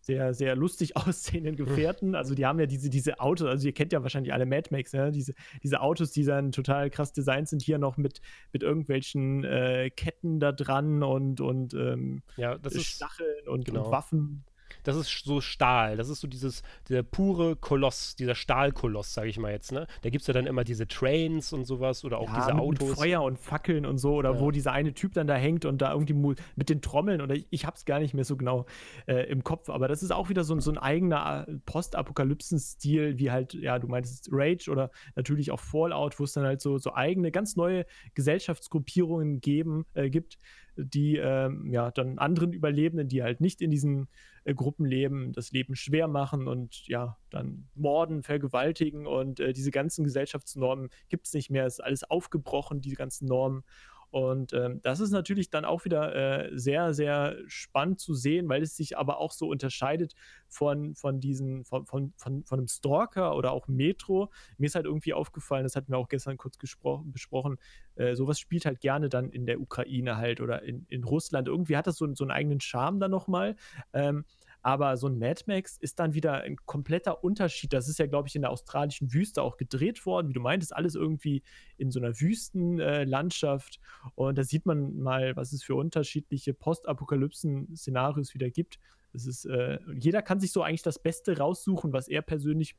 [0.00, 2.14] sehr, sehr lustig aussehenden Gefährten.
[2.14, 4.92] Also die haben ja diese, diese Autos, also ihr kennt ja wahrscheinlich alle Mad Max,
[4.92, 5.10] ja?
[5.10, 8.20] diese, diese Autos, die dann total krass designt sind, hier noch mit,
[8.52, 13.84] mit irgendwelchen äh, Ketten da dran und, und ähm, ja, das Stacheln und, genau.
[13.84, 14.44] und Waffen.
[14.84, 15.96] Das ist so Stahl.
[15.96, 19.86] Das ist so dieses, der pure Koloss, dieser Stahlkoloss, sage ich mal jetzt, ne?
[20.02, 22.62] Da gibt es ja dann immer diese Trains und sowas oder auch Ja, diese mit
[22.62, 22.92] Autos.
[22.98, 24.40] Feuer und Fackeln und so, oder Ja.
[24.40, 26.14] wo dieser eine Typ dann da hängt und da irgendwie
[26.56, 28.66] mit den Trommeln, oder ich, ich hab's gar nicht mehr so genau
[29.06, 33.18] äh, im Kopf, aber das ist auch wieder so, ein- so ein eigener äh, Postapokalypsen-Stil,
[33.18, 36.78] wie halt, ja, du meintest Rage oder natürlich auch Fallout, wo es dann halt so,
[36.78, 37.84] so eigene, ganz neue
[38.14, 40.38] Gesellschaftsgruppierungen geben, äh, gibt,
[40.76, 44.08] die ähm, ja dann anderen Überlebenden, die halt nicht in diesen
[44.48, 49.70] äh, Gruppen leben, das Leben schwer machen und ja, dann morden, vergewaltigen und äh, diese
[49.70, 53.62] ganzen Gesellschaftsnormen gibt es nicht mehr, ist alles aufgebrochen, diese ganzen Normen.
[54.10, 58.62] Und ähm, das ist natürlich dann auch wieder äh, sehr, sehr spannend zu sehen, weil
[58.62, 60.14] es sich aber auch so unterscheidet
[60.48, 64.30] von, von diesen, von, von, von, von einem Stalker oder auch Metro.
[64.56, 67.58] Mir ist halt irgendwie aufgefallen, das hatten wir auch gestern kurz besprochen,
[67.96, 71.48] äh, sowas spielt halt gerne dann in der Ukraine halt oder in, in Russland.
[71.48, 73.56] Irgendwie hat das so, so einen eigenen Charme dann nochmal.
[73.92, 74.24] Ähm,
[74.62, 77.72] aber so ein Mad Max ist dann wieder ein kompletter Unterschied.
[77.72, 80.28] Das ist ja, glaube ich, in der australischen Wüste auch gedreht worden.
[80.28, 81.42] Wie du meintest, alles irgendwie
[81.76, 83.80] in so einer Wüstenlandschaft.
[84.14, 88.78] Und da sieht man mal, was es für unterschiedliche Postapokalypsen-Szenarios wieder gibt.
[89.12, 92.76] Es ist, äh, jeder kann sich so eigentlich das Beste raussuchen, was er persönlich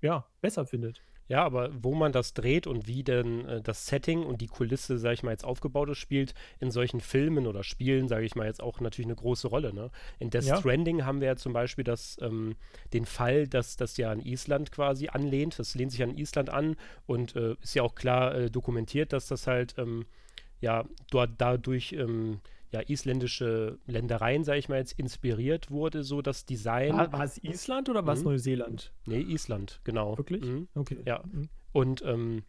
[0.00, 1.02] ja, besser findet.
[1.28, 4.98] Ja, aber wo man das dreht und wie denn äh, das Setting und die Kulisse,
[4.98, 8.46] sage ich mal, jetzt aufgebaut ist, spielt in solchen Filmen oder Spielen, sage ich mal,
[8.46, 9.74] jetzt auch natürlich eine große Rolle.
[9.74, 9.90] Ne?
[10.18, 10.56] In Death Ja.
[10.56, 12.56] Stranding haben wir ja zum Beispiel das, ähm,
[12.94, 15.58] den Fall, dass das ja an Island quasi anlehnt.
[15.58, 16.76] Das lehnt sich an Island an
[17.06, 20.06] und äh, ist ja auch klar äh, dokumentiert, dass das halt ähm,
[20.60, 22.40] ja dort dadurch ähm,
[22.72, 26.96] ja isländische Ländereien, sage ich mal jetzt, inspiriert wurde, so das Design.
[26.96, 28.26] War, war es Island oder war es Mhm.
[28.30, 28.92] Neuseeland?
[29.06, 30.16] Nee, Island, genau.
[30.18, 30.42] Wirklich?
[30.44, 30.68] Mhm.
[30.74, 30.98] Okay.
[31.06, 31.22] Ja.
[31.24, 31.48] Mhm.
[31.72, 32.42] Und ähm,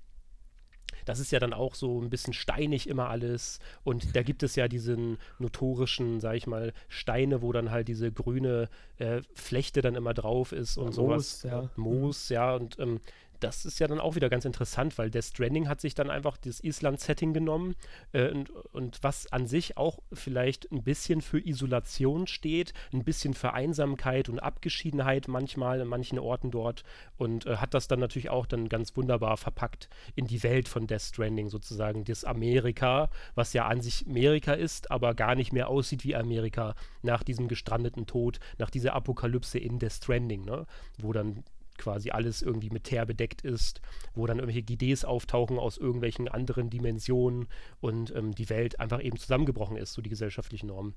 [1.06, 3.60] das ist ja dann auch so ein bisschen steinig immer alles.
[3.84, 8.12] Und da gibt es ja diesen notorischen, sag ich mal, Steine, wo dann halt diese
[8.12, 11.44] grüne äh, Flechte dann immer drauf ist und Moos, sowas.
[11.44, 11.70] ja.
[11.76, 12.56] Moos, ja.
[12.56, 13.00] Und ähm,
[13.40, 16.38] das ist ja dann auch wieder ganz interessant, weil Death Stranding hat sich dann einfach
[16.38, 17.76] das Island-Setting genommen
[18.12, 23.34] äh, und, und was an sich auch vielleicht ein bisschen für Isolation steht, ein bisschen
[23.34, 26.84] für Einsamkeit und Abgeschiedenheit manchmal an manchen Orten dort
[27.18, 30.88] und äh, hat das dann natürlich auch dann ganz wunderbar verpackt in die Welt von
[30.88, 35.70] Death Stranding sozusagen, das Amerika, was ja an sich Amerika ist, aber gar nicht mehr
[35.70, 40.66] aussieht wie Amerika nach diesem gestrandeten Tod, nach dieser Apokalypse in Death Stranding, ne?
[40.98, 41.44] wo dann
[41.80, 43.82] quasi alles irgendwie mit Teer bedeckt ist,
[44.14, 47.48] wo dann irgendwelche Gidees auftauchen aus irgendwelchen anderen Dimensionen
[47.82, 50.94] und ähm, die Welt einfach eben zusammengebrochen ist, so die gesellschaftlichen Normen.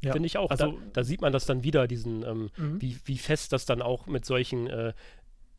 [0.00, 0.12] Ja.
[0.12, 0.50] Finde ich auch.
[0.50, 2.80] Also- da, da sieht man das dann wieder, diesen, ähm, Mhm.
[2.80, 4.92] wie, wie fest das dann auch mit solchen äh,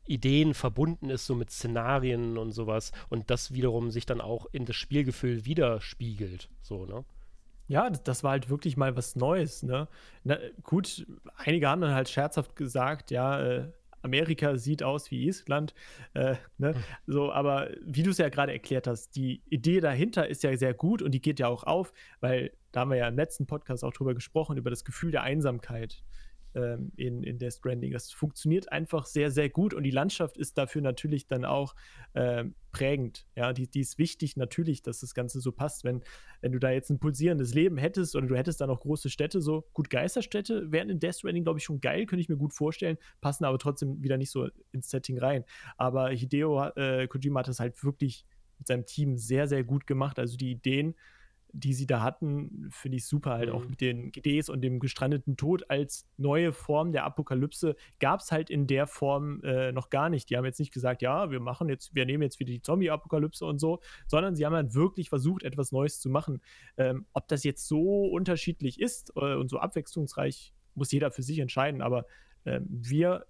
[0.08, 2.92] Ideen verbunden ist, so mit Szenarien und sowas.
[3.10, 6.50] Und das wiederum sich dann auch in das Spielgefühl widerspiegelt.
[6.62, 7.04] So, ne?
[7.68, 9.88] Ja, das, das war halt wirklich mal was Neues, ne?
[10.24, 11.08] Na, gut,
[11.38, 13.72] einige haben dann halt scherzhaft gesagt, ja, äh,
[14.06, 15.74] Amerika sieht aus wie Island,
[16.14, 16.74] äh, ne?
[17.06, 20.74] So, aber wie du es ja gerade erklärt hast, die Idee dahinter ist ja sehr
[20.74, 21.92] gut und die geht ja auch auf,
[22.22, 25.24] weil da haben wir ja im letzten Podcast auch drüber gesprochen, über das Gefühl der
[25.24, 26.04] Einsamkeit
[26.56, 27.92] ähm, in, in Death Stranding.
[27.92, 31.76] Das funktioniert einfach sehr, sehr gut und die Landschaft ist dafür natürlich dann auch
[32.14, 33.26] ähm, prägend.
[33.36, 35.84] Ja, die, die ist wichtig natürlich, dass das Ganze so passt.
[35.84, 36.02] Wenn,
[36.42, 39.42] wenn du da jetzt ein pulsierendes Leben hättest oder du hättest da noch große Städte,
[39.42, 42.54] so gut Geisterstädte wären in Death Stranding, glaube ich, schon geil, könnte ich mir gut
[42.54, 45.46] vorstellen, passen aber trotzdem wieder nicht so ins Setting rein.
[45.78, 48.26] Aber Hideo äh, Kojima hat das halt wirklich
[48.58, 50.20] mit seinem Team sehr, sehr gut gemacht.
[50.20, 50.96] Also die Ideen,
[51.58, 53.70] die sie da hatten, finde ich super halt auch Mhm.
[53.70, 58.50] mit den GDs und dem gestrandeten Tod als neue Form der Apokalypse gab es halt
[58.50, 60.30] in der Form äh, noch gar nicht.
[60.30, 63.46] Die haben jetzt nicht gesagt, ja, wir machen jetzt, wir nehmen jetzt wieder die Zombie-Apokalypse
[63.46, 66.42] und so, sondern sie haben halt wirklich versucht, etwas Neues zu machen.
[66.78, 71.40] Ähm, ob das jetzt so unterschiedlich ist äh, und so abwechslungsreich, muss jeder für sich
[71.40, 72.06] entscheiden, aber
[72.46, 73.26] ähm, wir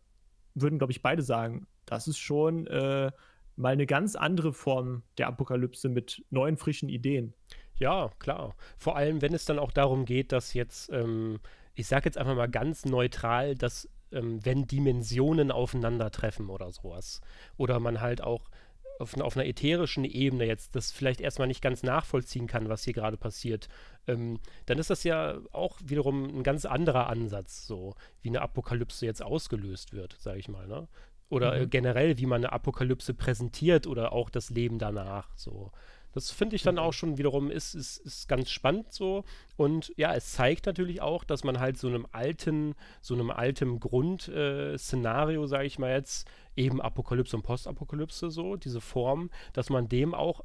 [0.56, 3.12] würden, glaube ich, beide sagen, das ist schon äh,
[3.56, 7.34] mal eine ganz andere Form der Apokalypse mit neuen, frischen Ideen.
[7.78, 8.56] Ja, klar.
[8.78, 11.40] Vor allem, wenn es dann auch darum geht, dass jetzt, ähm,
[11.74, 17.22] ich sage jetzt einfach mal ganz neutral, dass ähm, wenn Dimensionen aufeinandertreffen oder sowas,
[17.58, 18.50] oder man halt auch
[18.98, 22.94] auf, auf einer ätherischen Ebene jetzt das vielleicht erstmal nicht ganz nachvollziehen kann, was hier
[22.94, 23.68] gerade passiert,
[24.08, 29.06] ähm, dann ist das ja auch wiederum ein ganz anderer Ansatz, so wie eine Apokalypse
[29.06, 30.88] jetzt ausgelöst wird, sage ich mal, ne?
[31.28, 31.70] Oder äh, Mhm.
[31.70, 35.72] generell, wie man eine Apokalypse präsentiert oder auch das Leben danach, so.
[36.16, 39.26] Das finde ich dann auch schon wiederum ist, ist, ist ganz spannend so.
[39.58, 43.82] Und ja, es zeigt natürlich auch, dass man halt so einem alten, so einem alten
[43.82, 46.26] Grundszenario, äh, sage ich mal jetzt,
[46.56, 50.40] eben Apokalypse und Postapokalypse so, diese Form, dass man dem auch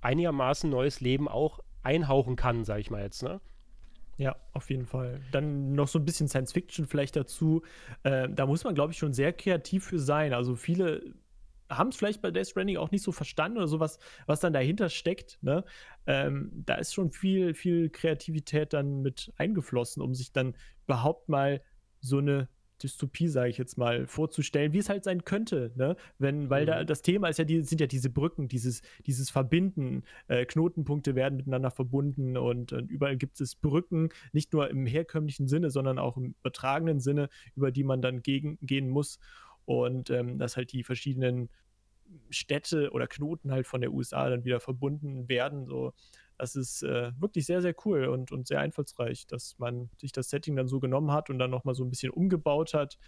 [0.00, 3.42] einigermaßen neues Leben auch einhauchen kann, sage ich mal jetzt, ne?
[4.16, 5.20] Ja, auf jeden Fall.
[5.32, 7.62] Dann noch so ein bisschen Science Fiction vielleicht dazu.
[8.04, 10.32] Äh, da muss man, glaube ich, schon sehr kreativ für sein.
[10.32, 11.02] Also viele
[11.76, 14.88] haben es vielleicht bei Death Stranding auch nicht so verstanden oder sowas, was dann dahinter
[14.88, 15.38] steckt.
[15.42, 15.64] Ne?
[16.06, 20.54] Ähm, da ist schon viel, viel Kreativität dann mit eingeflossen, um sich dann
[20.86, 21.62] überhaupt mal
[22.00, 22.48] so eine
[22.82, 25.96] Dystopie, sage ich jetzt mal, vorzustellen, wie es halt sein könnte, ne?
[26.18, 26.66] Wenn, weil mhm.
[26.66, 31.14] da das Thema ist ja, die, sind ja diese Brücken, dieses, dieses Verbinden, äh, Knotenpunkte
[31.14, 35.98] werden miteinander verbunden und, und, überall gibt es Brücken, nicht nur im herkömmlichen Sinne, sondern
[35.98, 39.18] auch im übertragenen Sinne, über die man dann gegen, gehen muss.
[39.66, 41.48] Und ähm, dass halt die verschiedenen
[42.30, 45.66] Städte oder Knoten halt von der USA dann wieder verbunden werden.
[45.66, 45.92] So,
[46.38, 50.30] das ist äh, wirklich sehr, sehr cool und, und sehr einfallsreich, dass man sich das
[50.30, 52.98] Setting dann so genommen hat und dann nochmal so ein bisschen umgebaut hat.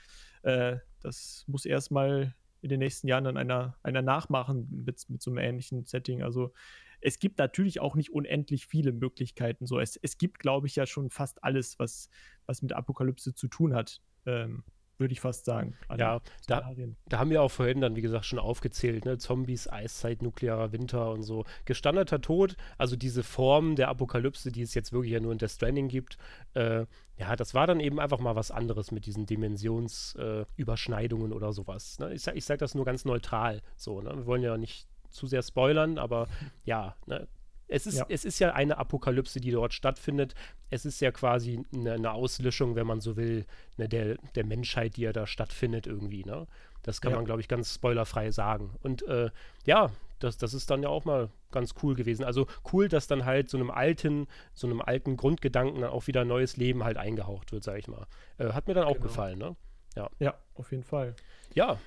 [0.43, 5.31] Äh, das muss erstmal in den nächsten Jahren dann einer, einer nachmachen mit, mit so
[5.31, 6.23] einem ähnlichen Setting.
[6.23, 6.53] Also
[7.01, 9.67] es gibt natürlich auch nicht unendlich viele Möglichkeiten.
[9.67, 12.09] So, es, es gibt, glaube ich, ja schon fast alles, was,
[12.47, 14.01] was mit Apokalypse zu tun hat.
[14.25, 14.65] Ähm,
[14.99, 15.75] würde ich fast sagen.
[15.97, 16.73] Ja, da,
[17.09, 19.19] da, haben wir auch vorhin dann, wie gesagt, schon aufgezählt, ne?
[19.19, 21.45] Zombies, Eiszeit, nuklearer Winter und so.
[21.65, 25.49] Gestandeter Tod, also diese Form der Apokalypse, die es jetzt wirklich ja nur in der
[25.49, 26.19] Stranding gibt,
[26.55, 26.87] äh,
[27.19, 31.99] ja, das war dann eben einfach mal was anderes mit diesen Dimensionsüberschneidungen äh, oder sowas.
[31.99, 32.15] Ne?
[32.15, 34.17] Ich, sage sag das nur ganz neutral so, ne?
[34.17, 36.29] Wir wollen ja nicht zu sehr spoilern, aber
[36.65, 37.29] ja, ne?
[37.69, 38.07] Es ist, ja.
[38.09, 40.35] es ist ja eine Apokalypse, die dort stattfindet.
[40.71, 43.45] Es ist ja quasi eine, eine Auslöschung, wenn man so will,
[43.77, 46.25] ne, der, der Menschheit, die ja da stattfindet irgendwie.
[46.25, 46.47] Ne?
[46.83, 47.17] Das kann ja.
[47.17, 48.77] man, glaube ich, ganz spoilerfrei sagen.
[48.83, 49.31] Und äh,
[49.65, 49.91] ja,
[50.21, 52.25] das, das ist dann ja auch mal ganz cool gewesen.
[52.25, 56.25] Also cool, dass dann halt so einem alten, so einem alten Grundgedanken dann auch wieder
[56.25, 58.07] neues Leben halt eingehaucht wird, sage ich mal.
[58.39, 59.07] Äh, hat mir dann auch genau.
[59.07, 59.57] gefallen, ne?
[59.97, 60.09] Ja.
[60.19, 61.17] Ja, auf jeden Fall.
[61.55, 61.79] Ja.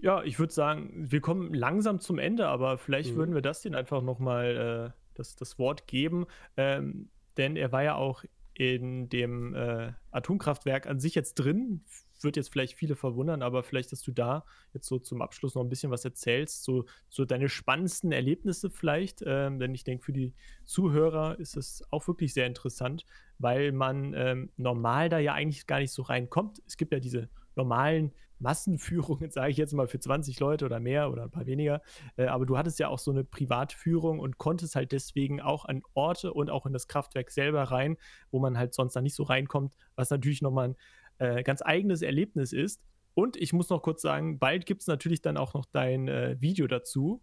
[0.00, 3.16] Ja, ich würde sagen, wir kommen langsam zum Ende, aber vielleicht mhm.
[3.16, 6.26] würden wir das den einfach noch mal äh, das, das Wort geben,
[6.56, 8.24] ähm, denn er war ja auch
[8.58, 11.82] in dem äh, Atomkraftwerk an sich jetzt drin.
[12.20, 15.62] Wird jetzt vielleicht viele verwundern, aber vielleicht, dass du da jetzt so zum Abschluss noch
[15.62, 19.22] ein bisschen was erzählst, so, so deine spannendsten Erlebnisse vielleicht.
[19.24, 20.34] Ähm, denn ich denke, für die
[20.64, 23.06] Zuhörer ist es auch wirklich sehr interessant,
[23.38, 26.60] weil man ähm, normal da ja eigentlich gar nicht so reinkommt.
[26.66, 27.28] Es gibt ja diese
[27.58, 31.82] normalen Massenführungen, sage ich jetzt mal, für 20 Leute oder mehr oder ein paar weniger.
[32.16, 35.82] Äh, aber du hattest ja auch so eine Privatführung und konntest halt deswegen auch an
[35.94, 37.96] Orte und auch in das Kraftwerk selber rein,
[38.30, 40.76] wo man halt sonst da nicht so reinkommt, was natürlich nochmal ein
[41.18, 42.82] äh, ganz eigenes Erlebnis ist.
[43.14, 46.36] Und ich muss noch kurz sagen, bald gibt es natürlich dann auch noch dein äh,
[46.40, 47.20] Video dazu,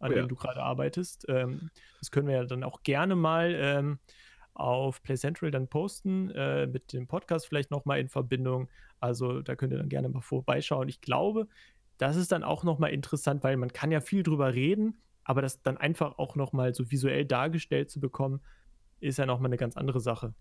[0.00, 0.26] an oh, dem ja.
[0.26, 1.26] du gerade arbeitest.
[1.28, 3.98] Ähm, das können wir ja dann auch gerne mal ähm,
[4.56, 8.68] auf Play Central dann posten, äh, mit dem Podcast vielleicht nochmal in Verbindung.
[9.00, 10.88] Also da könnt ihr dann gerne mal vorbeischauen.
[10.88, 11.46] Ich glaube,
[11.98, 15.62] das ist dann auch nochmal interessant, weil man kann ja viel drüber reden, aber das
[15.62, 18.40] dann einfach auch nochmal so visuell dargestellt zu bekommen,
[19.00, 20.34] ist ja nochmal eine ganz andere Sache.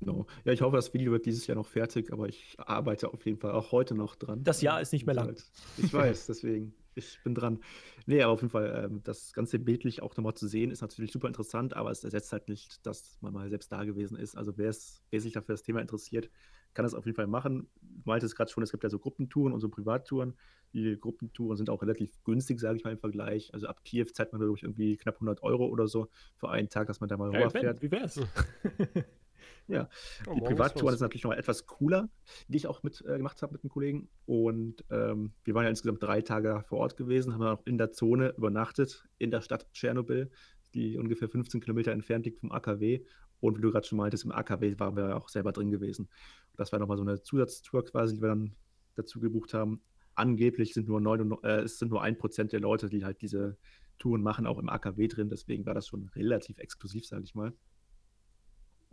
[0.00, 0.26] Genau.
[0.44, 3.38] Ja, ich hoffe, das Video wird dieses Jahr noch fertig, aber ich arbeite auf jeden
[3.38, 4.44] Fall auch heute noch dran.
[4.44, 5.36] Das Jahr ist nicht mehr lang.
[5.78, 7.60] Ich weiß, deswegen ich bin dran.
[8.06, 11.12] Nee, aber auf jeden Fall, ähm, das Ganze bildlich auch nochmal zu sehen, ist natürlich
[11.12, 14.36] super interessant, aber es ersetzt halt nicht, dass man mal selbst da gewesen ist.
[14.36, 14.74] Also wer,
[15.10, 16.30] wer sich dafür das Thema interessiert,
[16.74, 17.68] kann das auf jeden Fall machen.
[17.80, 20.34] Du meintest gerade schon, es gibt ja so Gruppentouren und so Privattouren.
[20.72, 23.54] Die Gruppentouren sind auch relativ günstig, sage ich mal im Vergleich.
[23.54, 26.68] Also ab Kiew zahlt man, glaube ich, irgendwie knapp 100 Euro oder so für einen
[26.68, 27.80] Tag, dass man da mal ja, rüberfährt.
[27.80, 28.20] Wie wär's?
[29.66, 29.88] Ja,
[30.26, 32.10] oh, die Privattouren sind natürlich noch etwas cooler,
[32.48, 34.08] die ich auch mit äh, gemacht habe mit einem Kollegen.
[34.26, 37.78] Und ähm, wir waren ja insgesamt drei Tage vor Ort gewesen, haben dann auch in
[37.78, 40.30] der Zone übernachtet, in der Stadt Tschernobyl,
[40.74, 43.04] die ungefähr 15 Kilometer entfernt liegt vom AKW.
[43.40, 46.06] Und wie du gerade schon meintest, im AKW waren wir auch selber drin gewesen.
[46.06, 48.54] Und das war nochmal so eine Zusatztour quasi, die wir dann
[48.96, 49.80] dazu gebucht haben.
[50.14, 53.56] Angeblich sind nur, 9, äh, es sind nur ein Prozent der Leute, die halt diese
[53.98, 55.28] Touren machen, auch im AKW drin.
[55.28, 57.52] Deswegen war das schon relativ exklusiv, sage ich mal.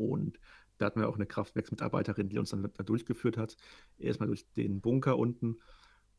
[0.08, 0.40] Und
[0.78, 3.56] da hatten wir auch eine Kraftwerksmitarbeiterin, die uns dann da durchgeführt hat.
[4.00, 5.58] Erstmal durch den Bunker unten,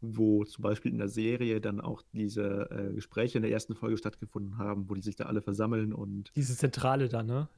[0.01, 3.97] wo zum Beispiel in der Serie dann auch diese äh, Gespräche in der ersten Folge
[3.97, 6.33] stattgefunden haben, wo die sich da alle versammeln und.
[6.37, 7.49] Diese Zentrale da, ne?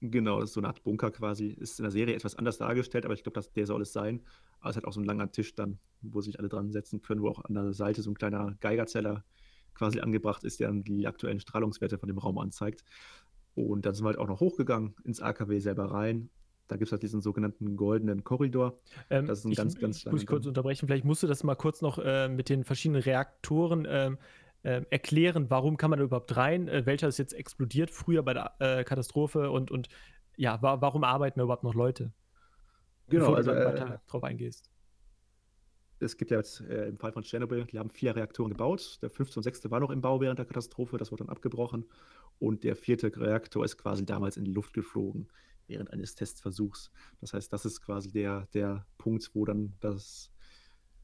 [0.00, 1.46] Genau, das ist so eine Art Bunker quasi.
[1.46, 4.22] Ist in der Serie etwas anders dargestellt, aber ich glaube, der soll es sein.
[4.58, 7.22] Aber es hat auch so ein langer Tisch dann, wo sich alle dran setzen können,
[7.22, 9.24] wo auch an der Seite so ein kleiner Geigerzeller
[9.74, 12.84] quasi angebracht ist, der dann die aktuellen Strahlungswerte von dem Raum anzeigt.
[13.54, 16.30] Und dann sind wir halt auch noch hochgegangen ins AKW selber rein.
[16.68, 18.78] Da gibt es halt diesen sogenannten goldenen Korridor.
[19.10, 20.86] Ähm, das ist ein ich, ganz, ganz ich muss kurz unterbrechen.
[20.86, 24.18] Vielleicht musst du das mal kurz noch äh, mit den verschiedenen Reaktoren ähm,
[24.62, 25.50] äh, erklären.
[25.50, 26.68] Warum kann man da überhaupt rein?
[26.68, 29.50] Äh, welcher ist jetzt explodiert früher bei der äh, Katastrophe?
[29.50, 29.88] Und, und
[30.36, 32.12] ja, wa warum arbeiten da überhaupt noch Leute?
[33.08, 34.72] Genau, Bevor also, du dann äh, weiter drauf eingehst
[36.02, 38.98] es gibt ja jetzt äh, im Fall von Tschernobyl, die haben vier Reaktoren gebaut.
[39.02, 41.84] Der fünfte und sechste war noch im Bau während der Katastrophe, das wurde dann abgebrochen.
[42.42, 45.28] Und der vierte Reaktor ist quasi damals in die Luft geflogen.
[45.68, 46.90] während eines Testversuchs.
[47.20, 50.32] Das heißt, das ist quasi der, der Punkt, wo dann das,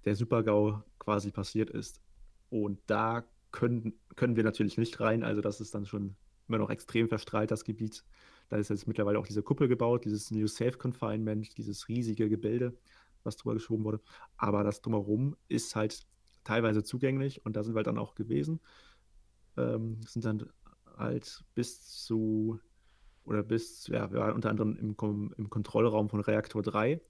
[0.04, 2.02] der Super-GAU quasi passiert ist.
[2.50, 5.22] Und da können, können wir natürlich nicht rein.
[5.22, 6.16] Also das ist dann schon
[6.48, 8.04] immer noch extrem verstrahlt, das Gebiet.
[8.48, 12.76] Da ist jetzt mittlerweile auch diese Kuppel gebaut, dieses New Safe Confinement, dieses riesige Gebilde,
[13.22, 14.00] was drüber geschoben wurde.
[14.38, 16.04] Aber das drumherum ist halt
[16.42, 18.60] teilweise zugänglich und da sind wir dann auch gewesen.
[19.56, 20.50] Ähm, sind dann
[20.98, 22.60] halt bis zu,
[23.24, 27.00] oder bis, ja, wir waren unter anderem im, im Kontrollraum von Reaktor 3,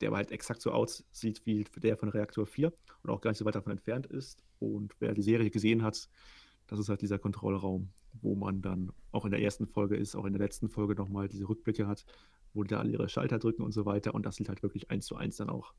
[0.00, 2.72] der aber halt exakt so aussieht wie der von Reaktor 4
[3.02, 4.42] und auch gar nicht so weit davon entfernt ist.
[4.58, 6.08] Und wer die Serie gesehen hat,
[6.66, 7.90] das ist halt dieser Kontrollraum,
[8.22, 11.28] wo man dann auch in der ersten Folge ist, auch in der letzten Folge nochmal
[11.28, 12.04] diese Rückblicke hat,
[12.54, 14.14] wo die da alle ihre Schalter drücken und so weiter.
[14.14, 15.74] Und das sieht halt wirklich eins zu eins dann auch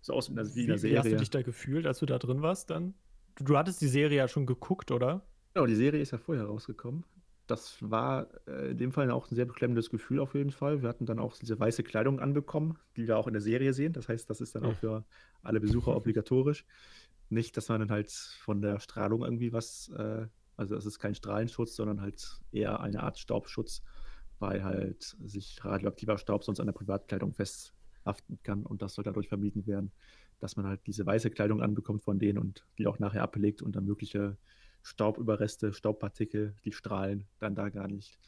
[0.00, 0.94] so aus wie in der Serie.
[0.94, 2.94] Wie hast du dich da gefühlt, als du da drin warst dann?
[3.36, 5.24] Du, du hattest die Serie ja schon geguckt, oder?
[5.54, 7.04] Genau, die Serie ist ja vorher rausgekommen.
[7.46, 10.80] Das war äh, in dem Fall auch ein sehr beklemmendes Gefühl auf jeden Fall.
[10.80, 13.92] Wir hatten dann auch diese weiße Kleidung anbekommen, die wir auch in der Serie sehen.
[13.92, 15.04] Das heißt, das ist dann auch für
[15.42, 16.64] alle Besucher obligatorisch.
[17.28, 20.26] Nicht, dass man dann halt von der Strahlung irgendwie was, äh,
[20.56, 23.82] also es ist kein Strahlenschutz, sondern halt eher eine Art Staubschutz,
[24.38, 29.28] weil halt sich radioaktiver Staub sonst an der Privatkleidung festhaften kann und das soll dadurch
[29.28, 29.92] vermieden werden,
[30.40, 33.76] dass man halt diese weiße Kleidung anbekommt von denen und die auch nachher ablegt und
[33.76, 34.36] dann mögliche
[34.82, 38.18] Staubüberreste, Staubpartikel, die strahlen, dann da gar nicht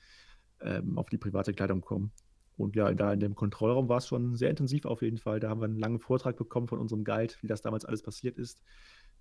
[0.61, 2.13] ähm, auf die private Kleidung kommen.
[2.57, 5.41] Und ja, da in dem Kontrollraum war es schon sehr intensiv auf jeden Fall.
[5.41, 8.39] Da haben wir einen langen Vortrag bekommen von unserem Guide, wie das damals alles passiert
[8.39, 8.63] ist.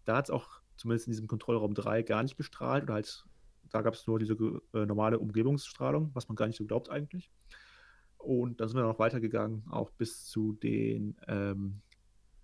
[0.06, 3.26] Da hat es auch zumindest in diesem Kontrollraum 3 gar nicht gestrahlt oder halt,
[3.72, 4.36] da gab es nur diese
[4.74, 7.32] äh, normale Umgebungsstrahlung, was man gar nicht so glaubt eigentlich.
[8.18, 11.82] Und dann sind wir noch weitergegangen, auch bis zu den, ähm,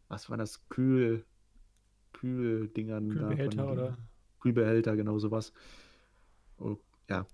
[0.08, 1.26] was war das, Kühl,
[2.14, 3.10] Kühldingern.
[3.10, 3.98] Kühlbehälter oder?
[4.40, 5.54] Kühlbehälter, genau sowas.
[6.58, 6.78] Oh,
[7.10, 7.26] ja,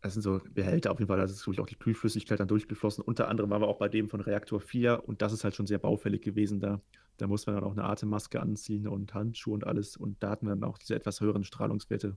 [0.00, 3.02] das sind so Behälter auf jeden Fall, da ist natürlich auch die Kühlflüssigkeit dann durchgeflossen.
[3.02, 5.66] Unter anderem waren wir auch bei dem von Reaktor 4 und das ist halt schon
[5.66, 6.80] sehr baufällig gewesen da.
[7.16, 9.96] Da muss man dann auch eine Atemmaske anziehen und Handschuhe und alles.
[9.96, 12.16] Und da hatten wir dann auch diese etwas höheren Strahlungswerte,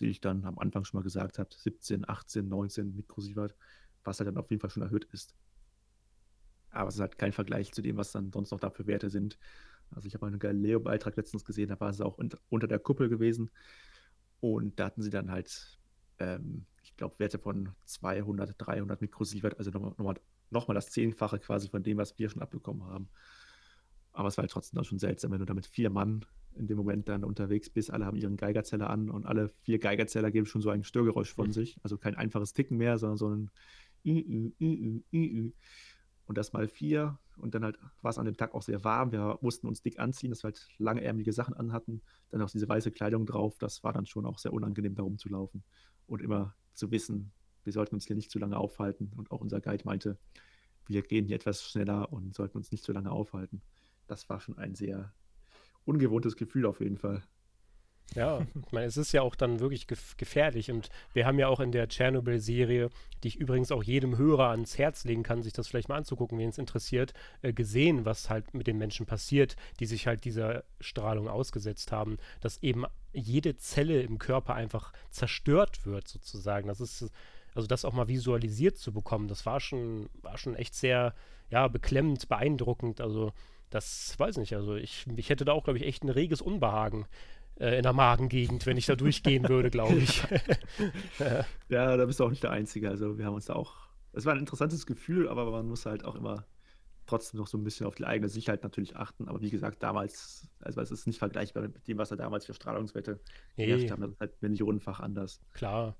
[0.00, 3.54] die ich dann am Anfang schon mal gesagt habe: 17, 18, 19 Mikrosievert,
[4.04, 5.34] was halt dann auf jeden Fall schon erhöht ist.
[6.70, 9.10] Aber es ist halt kein Vergleich zu dem, was dann sonst noch da für Werte
[9.10, 9.38] sind.
[9.94, 12.18] Also ich habe einen Galileo-Beitrag letztens gesehen, da war es auch
[12.48, 13.50] unter der Kuppel gewesen.
[14.40, 15.78] Und da hatten sie dann halt,
[16.18, 20.14] ähm, ich glaube, Werte von 200, 300 Mikrosievert, also nochmal noch mal,
[20.50, 23.08] noch mal das Zehnfache quasi von dem, was wir schon abbekommen haben.
[24.12, 26.66] Aber es war halt trotzdem dann schon seltsam, wenn du da mit vier Mann in
[26.66, 27.92] dem Moment dann unterwegs bist.
[27.92, 31.48] Alle haben ihren Geigerzeller an und alle vier Geigerzeller geben schon so ein Störgeräusch von
[31.48, 31.52] mhm.
[31.52, 31.78] sich.
[31.82, 33.50] Also kein einfaches Ticken mehr, sondern so ein
[34.04, 35.52] Ü, Ü, Ü, Ü, Ü
[36.26, 37.18] und das mal vier.
[37.40, 39.12] Und dann halt war es an dem Tag auch sehr warm.
[39.12, 42.02] Wir mussten uns dick anziehen, dass wir halt langärmelige Sachen anhatten.
[42.30, 43.58] Dann auch diese weiße Kleidung drauf.
[43.58, 45.62] Das war dann schon auch sehr unangenehm, da rumzulaufen.
[46.06, 47.32] Und immer zu wissen,
[47.64, 49.12] wir sollten uns hier nicht zu lange aufhalten.
[49.16, 50.18] Und auch unser Guide meinte,
[50.86, 53.62] wir gehen hier etwas schneller und sollten uns nicht zu lange aufhalten.
[54.06, 55.12] Das war schon ein sehr
[55.84, 57.22] ungewohntes Gefühl auf jeden Fall.
[58.16, 61.46] Ja, ich meine, es ist ja auch dann wirklich gef gefährlich und wir haben ja
[61.46, 62.90] auch in der Tschernobyl-Serie,
[63.22, 66.38] die ich übrigens auch jedem Hörer ans Herz legen kann, sich das vielleicht mal anzugucken,
[66.38, 70.64] wen es interessiert, äh, gesehen, was halt mit den Menschen passiert, die sich halt dieser
[70.80, 76.66] Strahlung ausgesetzt haben, dass eben jede Zelle im Körper einfach zerstört wird sozusagen.
[76.66, 77.10] Das ist
[77.54, 81.14] also das auch mal visualisiert zu bekommen, das war schon war schon echt sehr
[81.50, 83.00] ja beklemmend, beeindruckend.
[83.00, 83.32] Also
[83.70, 84.54] das weiß ich nicht.
[84.54, 87.06] Also ich, ich hätte da auch, glaube ich, echt ein reges Unbehagen,
[87.58, 90.22] äh, in der Magengegend, wenn ich da durchgehen würde, glaube ich.
[91.68, 92.88] ja, da bist du auch nicht der Einzige.
[92.88, 93.74] Also wir haben uns da auch,
[94.12, 96.46] es war ein interessantes Gefühl, aber man muss halt auch immer
[97.06, 99.28] trotzdem noch so ein bisschen auf die eigene Sicherheit natürlich achten.
[99.28, 102.54] Aber wie gesagt, damals, also es ist nicht vergleichbar mit dem, was da damals für
[102.54, 103.20] Strahlungswerte
[103.56, 103.90] nee.
[103.90, 104.00] haben.
[104.00, 105.40] Das ist halt millionenfach anders.
[105.52, 105.96] Klar.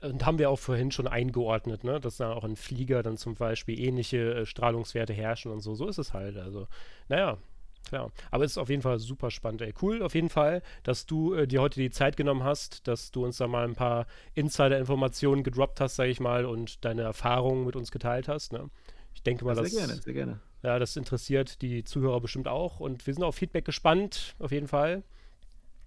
[0.00, 1.98] Und haben wir auch vorhin schon eingeordnet, ne?
[1.98, 5.74] dass da auch in Flieger dann zum Beispiel ähnliche äh, Strahlungswerte herrschen und so.
[5.74, 6.36] So ist es halt.
[6.36, 6.68] Also,
[7.08, 7.38] naja,
[7.84, 9.74] Klar, aber es ist auf jeden Fall super spannend, ey.
[9.80, 13.24] Cool auf jeden Fall, dass du äh, dir heute die Zeit genommen hast, dass du
[13.24, 17.76] uns da mal ein paar Insider-Informationen gedroppt hast, sag ich mal, und deine Erfahrungen mit
[17.76, 18.52] uns geteilt hast.
[18.52, 18.70] Ne?
[19.14, 20.40] Ich denke mal, ja, sehr gerne, sehr gerne.
[20.62, 24.68] Ja, das interessiert die Zuhörer bestimmt auch und wir sind auf Feedback gespannt, auf jeden
[24.68, 25.02] Fall.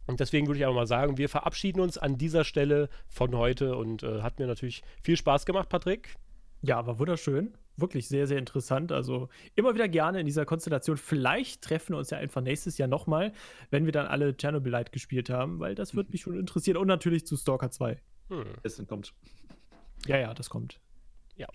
[0.06, 3.76] Und deswegen würde ich auch mal sagen, wir verabschieden uns an dieser Stelle von heute
[3.76, 6.16] und äh, hat mir natürlich viel Spaß gemacht, Patrick.
[6.62, 8.92] Ja, war wunderschön wirklich sehr, sehr interessant.
[8.92, 10.98] Also immer wieder gerne in dieser Konstellation.
[10.98, 13.32] Vielleicht treffen wir uns ja einfach nächstes Jahr nochmal,
[13.70, 16.78] wenn wir dann alle Chernobyl Light gespielt haben, weil das würde mich schon interessieren.
[16.78, 18.02] Und natürlich zu Stalker 2.
[18.30, 18.46] Hm.
[18.64, 19.14] Es kommt.
[20.06, 20.80] Ja, ja, das kommt.
[21.36, 21.48] Ja.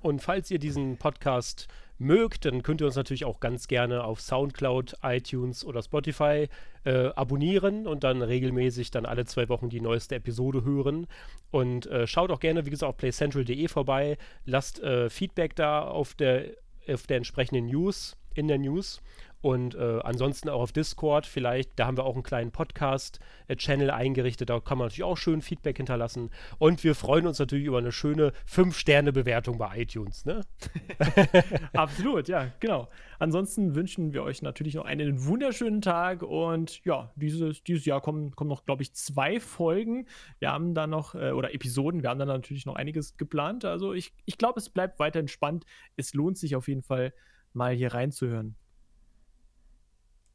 [0.00, 1.68] Und falls ihr diesen Podcast
[2.00, 6.48] mögt, dann könnt ihr uns natürlich auch ganz gerne auf Soundcloud, iTunes oder Spotify
[6.84, 11.06] äh, abonnieren und dann regelmäßig dann alle zwei Wochen die neueste Episode hören.
[11.50, 14.16] Und äh, schaut auch gerne, wie gesagt, auf playcentral.de vorbei.
[14.44, 16.52] Lasst äh, Feedback da auf der,
[16.88, 19.02] auf der entsprechenden News, in der News.
[19.42, 24.50] Und äh, ansonsten auch auf Discord vielleicht, da haben wir auch einen kleinen Podcast-Channel eingerichtet,
[24.50, 26.30] da kann man natürlich auch schön Feedback hinterlassen.
[26.58, 30.42] Und wir freuen uns natürlich über eine schöne 5-Sterne-Bewertung bei iTunes, ne?
[31.72, 32.88] Absolut, ja, genau.
[33.18, 38.34] Ansonsten wünschen wir euch natürlich noch einen wunderschönen Tag und ja, dieses, dieses Jahr kommen,
[38.36, 40.06] kommen noch, glaube ich, zwei Folgen.
[40.38, 43.64] Wir haben da noch, äh, oder Episoden, wir haben da natürlich noch einiges geplant.
[43.64, 45.64] Also ich, ich glaube, es bleibt weiterhin spannend.
[45.96, 47.12] Es lohnt sich auf jeden Fall,
[47.52, 48.56] mal hier reinzuhören.